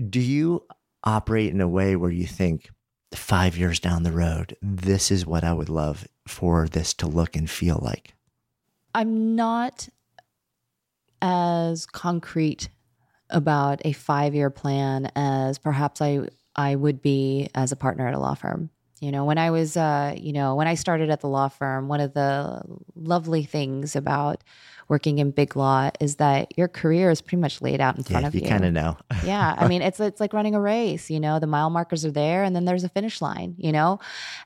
Do 0.08 0.20
you 0.20 0.64
operate 1.04 1.50
in 1.50 1.60
a 1.60 1.68
way 1.68 1.96
where 1.96 2.10
you 2.10 2.26
think 2.26 2.70
five 3.14 3.56
years 3.56 3.78
down 3.80 4.02
the 4.02 4.12
road, 4.12 4.56
this 4.60 5.10
is 5.10 5.26
what 5.26 5.44
I 5.44 5.52
would 5.52 5.68
love 5.68 6.06
for 6.26 6.66
this 6.68 6.94
to 6.94 7.06
look 7.06 7.36
and 7.36 7.48
feel 7.48 7.78
like? 7.82 8.14
I'm 8.94 9.36
not 9.36 9.88
as 11.22 11.86
concrete 11.86 12.68
about 13.30 13.80
a 13.84 13.92
five 13.92 14.34
year 14.34 14.50
plan 14.50 15.10
as 15.16 15.58
perhaps 15.58 16.00
I 16.00 16.28
I 16.56 16.74
would 16.74 17.00
be 17.00 17.48
as 17.54 17.72
a 17.72 17.76
partner 17.76 18.06
at 18.08 18.14
a 18.14 18.18
law 18.18 18.34
firm. 18.34 18.70
You 19.00 19.12
know, 19.12 19.24
when 19.24 19.38
I 19.38 19.50
was, 19.50 19.78
uh, 19.78 20.14
you 20.16 20.34
know, 20.34 20.56
when 20.56 20.66
I 20.66 20.74
started 20.74 21.08
at 21.08 21.20
the 21.20 21.28
law 21.28 21.48
firm, 21.48 21.88
one 21.88 22.00
of 22.00 22.12
the 22.12 22.60
lovely 22.94 23.44
things 23.44 23.96
about 23.96 24.44
working 24.90 25.20
in 25.20 25.30
big 25.30 25.54
law 25.54 25.88
is 26.00 26.16
that 26.16 26.58
your 26.58 26.66
career 26.66 27.10
is 27.10 27.22
pretty 27.22 27.40
much 27.40 27.62
laid 27.62 27.80
out 27.80 27.96
in 27.96 28.02
front 28.02 28.24
yeah, 28.24 28.28
of 28.28 28.34
you. 28.34 28.40
You 28.42 28.48
kind 28.48 28.64
of 28.64 28.72
know. 28.72 28.98
yeah, 29.24 29.54
I 29.56 29.68
mean, 29.68 29.80
it's 29.80 30.00
it's 30.00 30.20
like 30.20 30.32
running 30.32 30.56
a 30.56 30.60
race. 30.60 31.08
You 31.08 31.20
know, 31.20 31.38
the 31.38 31.46
mile 31.46 31.70
markers 31.70 32.04
are 32.04 32.10
there, 32.10 32.42
and 32.42 32.54
then 32.54 32.64
there's 32.64 32.84
a 32.84 32.88
finish 32.88 33.22
line. 33.22 33.54
You 33.56 33.72
know, 33.72 34.00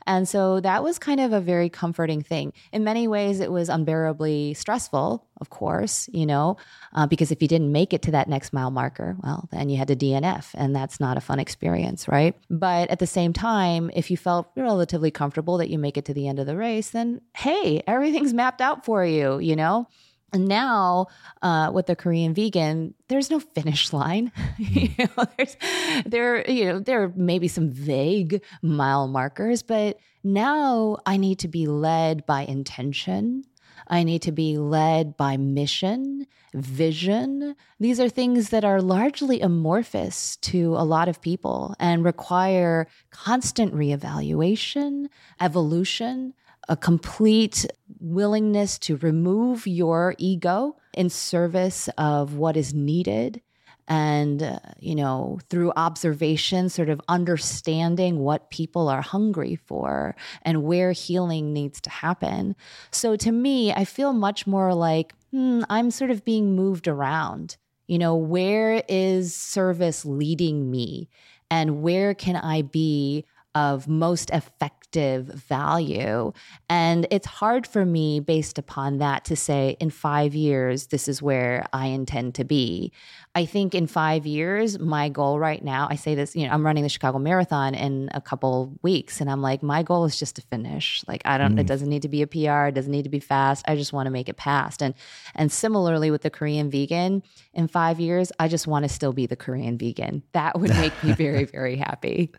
and 0.07 0.29
so 0.29 0.61
that 0.61 0.85
was 0.85 0.99
kind 0.99 1.19
of 1.19 1.33
a 1.33 1.41
very 1.41 1.71
comforting 1.71 2.23
thing. 2.23 2.53
In 2.73 2.85
many 2.85 3.09
ways, 3.09 3.41
it 3.41 3.51
was 3.51 3.71
unbearably 3.71 4.55
stressful, 4.55 5.27
of 5.41 5.51
course. 5.51 6.09
You 6.13 6.27
know, 6.27 6.59
uh, 6.93 7.07
because 7.07 7.33
if 7.33 7.41
you 7.41 7.49
didn't 7.49 7.73
make 7.73 7.95
it 7.95 8.03
to 8.03 8.11
that 8.11 8.29
next 8.29 8.53
mile 8.53 8.71
marker, 8.71 9.17
well, 9.25 9.49
then 9.51 9.71
you 9.71 9.79
had 9.79 9.89
to 9.89 9.97
DNF, 9.97 10.51
and 10.55 10.77
that's 10.77 11.01
not 11.01 11.17
a 11.17 11.23
fun 11.23 11.41
experience, 11.41 12.07
right? 12.07 12.37
But 12.51 12.91
at 12.91 12.99
the 12.99 13.07
same 13.07 13.33
time, 13.33 13.91
if 13.95 14.11
you 14.11 14.19
felt 14.19 14.51
relatively 14.57 15.11
comfortable 15.11 15.57
that 15.57 15.71
you 15.71 15.79
make 15.79 15.97
it 15.97 16.05
to 16.05 16.15
the 16.15 16.29
end 16.29 16.39
of 16.39 16.47
the 16.47 16.57
race, 16.57 16.91
then 16.91 17.23
hey, 17.35 17.83
everything's 17.87 18.35
mapped 18.35 18.61
out 18.61 18.85
for 18.85 19.05
you. 19.07 19.39
You 19.39 19.57
know. 19.57 19.89
And 20.35 20.49
now, 20.49 21.07
uh, 21.43 21.71
with 21.73 21.87
the 21.87 21.95
Korean 21.95 22.35
vegan, 22.35 22.95
there's 23.09 23.31
no 23.31 23.39
finish 23.39 23.93
line. 23.93 24.33
you 24.59 24.91
know, 24.99 25.25
there's, 25.37 25.57
there, 26.05 26.51
you 26.51 26.65
know, 26.65 26.81
there 26.81 27.13
may 27.15 27.39
be 27.39 27.47
some 27.47 27.71
vague 27.71 28.43
mile 28.61 29.07
markers, 29.07 29.63
but 29.63 30.01
now 30.25 30.99
I 31.07 31.19
need 31.19 31.39
to 31.39 31.49
be 31.49 31.69
led 31.69 32.27
by 32.27 32.43
intention. 32.43 33.45
I 33.87 34.03
need 34.03 34.23
to 34.23 34.33
be 34.33 34.59
led 34.59 35.17
by 35.17 35.37
mission, 35.37 36.27
vision. 36.53 37.55
These 37.79 38.01
are 38.01 38.09
things 38.09 38.49
that 38.49 38.65
are 38.65 38.83
largely 38.83 39.41
amorphous 39.41 40.37
to 40.39 40.75
a 40.75 40.83
lot 40.83 41.09
of 41.09 41.21
people 41.21 41.77
and 41.79 42.05
require 42.05 42.89
constant 43.11 43.73
reevaluation, 43.73 45.07
evolution, 45.41 46.35
a 46.69 46.77
complete 46.77 47.67
willingness 48.05 48.79
to 48.79 48.97
remove 48.99 49.67
your 49.67 50.15
ego 50.19 50.77
in 50.93 51.09
service 51.09 51.89
of 51.97 52.35
what 52.35 52.57
is 52.57 52.75
needed 52.75 53.41
and 53.87 54.43
uh, 54.43 54.59
you 54.79 54.95
know 54.95 55.39
through 55.51 55.73
observation 55.77 56.69
sort 56.69 56.89
of 56.89 57.01
understanding 57.09 58.19
what 58.19 58.51
people 58.51 58.89
are 58.89 59.03
hungry 59.03 59.57
for 59.57 60.15
and 60.43 60.63
where 60.63 60.93
healing 60.93 61.53
needs 61.53 61.81
to 61.81 61.91
happen. 61.91 62.57
So 62.91 63.17
to 63.17 63.33
me 63.33 63.73
i 63.73 63.85
feel 63.85 64.13
much 64.13 64.47
more 64.47 64.75
like 64.75 65.15
hmm, 65.31 65.63
i'm 65.69 65.91
sort 65.91 66.11
of 66.11 66.25
being 66.25 66.55
moved 66.55 66.89
around. 66.89 67.57
You 67.87 67.99
know 67.99 68.17
where 68.17 68.83
is 68.89 69.35
service 69.35 70.05
leading 70.05 70.71
me? 70.71 71.09
And 71.51 71.83
where 71.83 72.15
can 72.15 72.37
i 72.37 72.63
be 72.63 73.25
of 73.55 73.87
most 73.87 74.31
effective 74.31 74.84
value. 74.97 76.33
And 76.69 77.07
it's 77.11 77.27
hard 77.27 77.67
for 77.67 77.85
me, 77.85 78.21
based 78.21 78.59
upon 78.59 78.99
that, 78.99 79.25
to 79.27 79.37
say 79.37 79.77
in 79.81 79.91
five 79.91 80.35
years, 80.35 80.89
this 80.89 81.09
is 81.09 81.21
where 81.23 81.67
I 81.73 81.87
intend 81.87 82.35
to 82.37 82.45
be. 82.45 82.93
I 83.37 83.47
think 83.47 83.75
in 83.75 83.89
five 83.89 84.27
years, 84.27 84.79
my 84.79 85.09
goal 85.09 85.41
right 85.41 85.63
now, 85.63 85.89
I 85.91 85.97
say 85.97 86.15
this, 86.15 86.37
you 86.37 86.47
know, 86.47 86.53
I'm 86.53 86.65
running 86.65 86.85
the 86.85 86.89
Chicago 86.89 87.19
Marathon 87.19 87.75
in 87.75 88.09
a 88.15 88.21
couple 88.21 88.79
weeks, 88.83 89.21
and 89.21 89.29
I'm 89.29 89.43
like, 89.43 89.63
my 89.63 89.83
goal 89.83 90.05
is 90.05 90.19
just 90.19 90.37
to 90.37 90.43
finish. 90.43 91.03
Like, 91.09 91.23
I 91.25 91.37
don't, 91.37 91.57
mm. 91.57 91.61
it 91.61 91.67
doesn't 91.67 91.89
need 91.89 92.03
to 92.03 92.09
be 92.09 92.23
a 92.23 92.27
PR, 92.27 92.67
it 92.67 92.75
doesn't 92.75 92.93
need 92.93 93.03
to 93.03 93.09
be 93.09 93.21
fast. 93.21 93.65
I 93.67 93.75
just 93.75 93.93
want 93.93 94.07
to 94.07 94.11
make 94.11 94.29
it 94.29 94.37
past. 94.37 94.83
And 94.83 94.95
and 95.35 95.51
similarly 95.51 96.11
with 96.11 96.23
the 96.23 96.31
Korean 96.31 96.71
vegan, 96.71 97.23
in 97.53 97.69
five 97.69 98.01
years, 98.01 98.31
I 98.39 98.49
just 98.49 98.67
want 98.67 98.85
to 98.85 98.89
still 98.89 99.13
be 99.13 99.27
the 99.27 99.37
Korean 99.37 99.79
vegan. 99.79 100.23
That 100.33 100.59
would 100.59 100.71
make 100.71 101.03
me 101.03 101.13
very, 101.15 101.45
very 101.45 101.77
happy. 101.77 102.31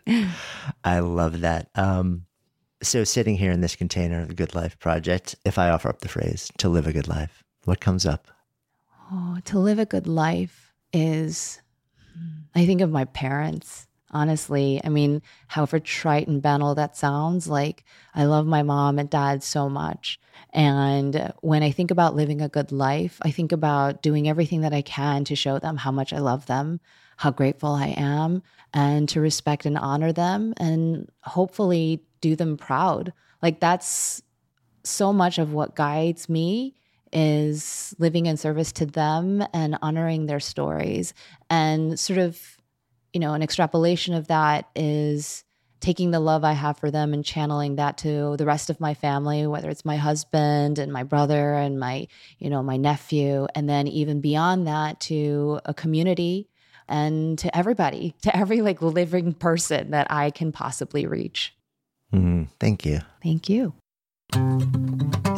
I 0.83 0.99
love 0.99 1.41
that. 1.41 1.69
Um, 1.75 2.25
so 2.81 3.03
sitting 3.03 3.35
here 3.35 3.51
in 3.51 3.61
this 3.61 3.75
container 3.75 4.21
of 4.21 4.27
the 4.27 4.33
Good 4.33 4.55
Life 4.55 4.77
Project, 4.79 5.35
if 5.45 5.57
I 5.57 5.69
offer 5.69 5.89
up 5.89 6.01
the 6.01 6.09
phrase 6.09 6.51
to 6.57 6.69
live 6.69 6.87
a 6.87 6.93
good 6.93 7.07
life, 7.07 7.43
what 7.63 7.79
comes 7.79 8.05
up? 8.05 8.27
Oh, 9.11 9.37
to 9.45 9.59
live 9.59 9.79
a 9.79 9.85
good 9.85 10.07
life 10.07 10.73
is 10.93 11.61
I 12.55 12.65
think 12.65 12.81
of 12.81 12.89
my 12.89 13.05
parents, 13.05 13.85
honestly. 14.11 14.79
I 14.83 14.89
mean, 14.89 15.21
however 15.47 15.79
trite 15.79 16.27
and 16.27 16.41
banal 16.41 16.75
that 16.75 16.95
sounds, 16.95 17.47
like 17.47 17.83
I 18.13 18.25
love 18.25 18.45
my 18.45 18.63
mom 18.63 18.97
and 18.97 19.09
dad 19.09 19.43
so 19.43 19.69
much. 19.69 20.19
And 20.51 21.33
when 21.41 21.63
I 21.63 21.71
think 21.71 21.91
about 21.91 22.15
living 22.15 22.41
a 22.41 22.49
good 22.49 22.71
life, 22.71 23.19
I 23.21 23.31
think 23.31 23.51
about 23.51 24.01
doing 24.01 24.29
everything 24.29 24.61
that 24.61 24.73
I 24.73 24.81
can 24.81 25.25
to 25.25 25.35
show 25.35 25.59
them 25.59 25.75
how 25.77 25.91
much 25.91 26.13
I 26.13 26.19
love 26.19 26.45
them, 26.45 26.79
how 27.17 27.31
grateful 27.31 27.73
I 27.73 27.87
am, 27.97 28.41
and 28.73 29.09
to 29.09 29.19
respect 29.19 29.65
and 29.65 29.77
honor 29.77 30.13
them 30.13 30.53
and 30.57 31.09
hopefully 31.21 32.01
do 32.25 32.35
them 32.35 32.57
proud. 32.57 33.13
Like 33.41 33.59
that's 33.59 34.23
so 34.83 35.13
much 35.13 35.37
of 35.37 35.53
what 35.53 35.75
guides 35.75 36.27
me 36.27 36.75
is 37.13 37.93
living 37.99 38.25
in 38.25 38.35
service 38.35 38.71
to 38.73 38.85
them 38.85 39.43
and 39.53 39.77
honoring 39.81 40.25
their 40.25 40.39
stories. 40.39 41.13
And 41.49 41.99
sort 41.99 42.17
of, 42.19 42.41
you 43.13 43.19
know, 43.19 43.33
an 43.33 43.43
extrapolation 43.43 44.15
of 44.15 44.27
that 44.27 44.69
is 44.75 45.43
taking 45.81 46.09
the 46.09 46.19
love 46.19 46.43
I 46.43 46.53
have 46.53 46.79
for 46.79 46.89
them 46.89 47.13
and 47.13 47.23
channeling 47.23 47.75
that 47.75 47.99
to 47.99 48.35
the 48.37 48.45
rest 48.45 48.71
of 48.71 48.79
my 48.79 48.95
family, 48.95 49.45
whether 49.45 49.69
it's 49.69 49.85
my 49.85 49.97
husband 49.97 50.79
and 50.79 50.91
my 50.91 51.03
brother 51.03 51.53
and 51.53 51.79
my, 51.79 52.07
you 52.39 52.49
know, 52.49 52.63
my 52.63 52.77
nephew, 52.77 53.45
and 53.53 53.69
then 53.69 53.87
even 53.87 54.19
beyond 54.19 54.65
that 54.65 54.99
to 55.01 55.59
a 55.63 55.75
community 55.75 56.49
and 56.87 57.37
to 57.39 57.55
everybody, 57.55 58.15
to 58.23 58.35
every 58.35 58.61
like 58.61 58.81
living 58.81 59.33
person 59.33 59.91
that 59.91 60.07
I 60.09 60.31
can 60.31 60.51
possibly 60.51 61.05
reach. 61.05 61.55
Mm, 62.15 62.47
thank 62.59 62.85
you. 62.85 62.99
Thank 63.21 63.49
you. 63.49 63.73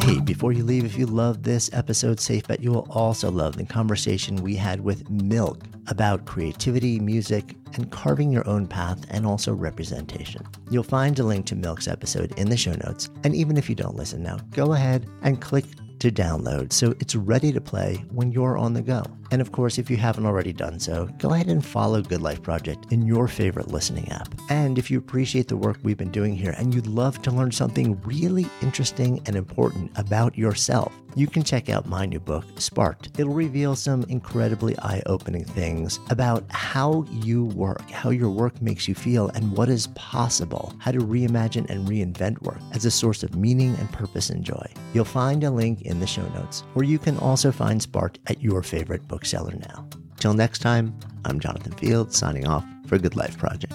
Hey, 0.00 0.20
before 0.20 0.52
you 0.52 0.64
leave, 0.64 0.84
if 0.84 0.96
you 0.96 1.06
love 1.06 1.42
this 1.42 1.70
episode, 1.72 2.20
Safe 2.20 2.46
Bet, 2.46 2.60
you 2.60 2.70
will 2.70 2.86
also 2.90 3.30
love 3.30 3.56
the 3.56 3.64
conversation 3.64 4.36
we 4.36 4.54
had 4.54 4.80
with 4.80 5.10
MILCK 5.10 5.62
about 5.88 6.24
creativity, 6.24 6.98
music, 7.00 7.56
and 7.74 7.90
carving 7.90 8.30
your 8.30 8.48
own 8.48 8.66
path 8.66 9.04
and 9.10 9.26
also 9.26 9.52
representation. 9.52 10.42
You'll 10.70 10.84
find 10.84 11.18
a 11.18 11.24
link 11.24 11.46
to 11.46 11.56
MILCK's 11.56 11.88
episode 11.88 12.32
in 12.38 12.48
the 12.48 12.56
show 12.56 12.74
notes. 12.84 13.10
And 13.24 13.34
even 13.34 13.56
if 13.56 13.68
you 13.68 13.74
don't 13.74 13.96
listen 13.96 14.22
now, 14.22 14.38
go 14.52 14.72
ahead 14.72 15.06
and 15.22 15.40
click 15.40 15.64
to 16.00 16.10
download 16.10 16.72
so 16.72 16.94
it's 17.00 17.14
ready 17.14 17.52
to 17.52 17.60
play 17.60 18.04
when 18.10 18.32
you're 18.32 18.56
on 18.56 18.74
the 18.74 18.82
go. 18.82 19.02
And 19.30 19.42
of 19.42 19.52
course, 19.52 19.78
if 19.78 19.90
you 19.90 19.98
haven't 19.98 20.24
already 20.24 20.52
done 20.52 20.80
so, 20.80 21.06
go 21.18 21.34
ahead 21.34 21.48
and 21.48 21.64
follow 21.64 22.00
Good 22.00 22.22
Life 22.22 22.42
Project 22.42 22.92
in 22.92 23.06
your 23.06 23.28
favorite 23.28 23.68
listening 23.68 24.10
app. 24.10 24.34
And 24.48 24.78
if 24.78 24.90
you 24.90 24.98
appreciate 24.98 25.48
the 25.48 25.56
work 25.56 25.78
we've 25.82 25.98
been 25.98 26.10
doing 26.10 26.34
here 26.34 26.54
and 26.56 26.74
you'd 26.74 26.86
love 26.86 27.20
to 27.22 27.30
learn 27.30 27.52
something 27.52 28.00
really 28.02 28.46
interesting 28.62 29.20
and 29.26 29.36
important 29.36 29.90
about 29.96 30.38
yourself, 30.38 30.94
you 31.14 31.26
can 31.26 31.42
check 31.42 31.68
out 31.68 31.86
my 31.86 32.06
new 32.06 32.20
book, 32.20 32.44
Sparked. 32.56 33.18
It'll 33.18 33.34
reveal 33.34 33.74
some 33.74 34.04
incredibly 34.04 34.78
eye 34.78 35.02
opening 35.06 35.44
things 35.44 35.98
about 36.10 36.44
how 36.50 37.04
you 37.10 37.46
work, 37.46 37.90
how 37.90 38.10
your 38.10 38.30
work 38.30 38.62
makes 38.62 38.86
you 38.86 38.94
feel, 38.94 39.28
and 39.30 39.52
what 39.52 39.68
is 39.68 39.88
possible, 39.88 40.72
how 40.78 40.92
to 40.92 41.00
reimagine 41.00 41.68
and 41.68 41.88
reinvent 41.88 42.40
work 42.42 42.60
as 42.72 42.84
a 42.84 42.90
source 42.90 43.22
of 43.22 43.34
meaning 43.34 43.74
and 43.78 43.90
purpose 43.90 44.30
and 44.30 44.44
joy. 44.44 44.66
You'll 44.94 45.04
find 45.04 45.42
a 45.44 45.50
link 45.50 45.82
in 45.88 46.00
the 46.00 46.06
show 46.06 46.26
notes, 46.28 46.62
where 46.74 46.84
you 46.84 46.98
can 46.98 47.18
also 47.18 47.50
find 47.50 47.82
Sparked 47.82 48.18
at 48.26 48.42
your 48.42 48.62
favorite 48.62 49.06
bookseller 49.08 49.54
now. 49.54 49.88
Till 50.20 50.34
next 50.34 50.60
time, 50.60 50.96
I'm 51.24 51.40
Jonathan 51.40 51.72
Fields 51.72 52.16
signing 52.16 52.46
off 52.46 52.64
for 52.86 52.98
Good 52.98 53.16
Life 53.16 53.38
Project. 53.38 53.74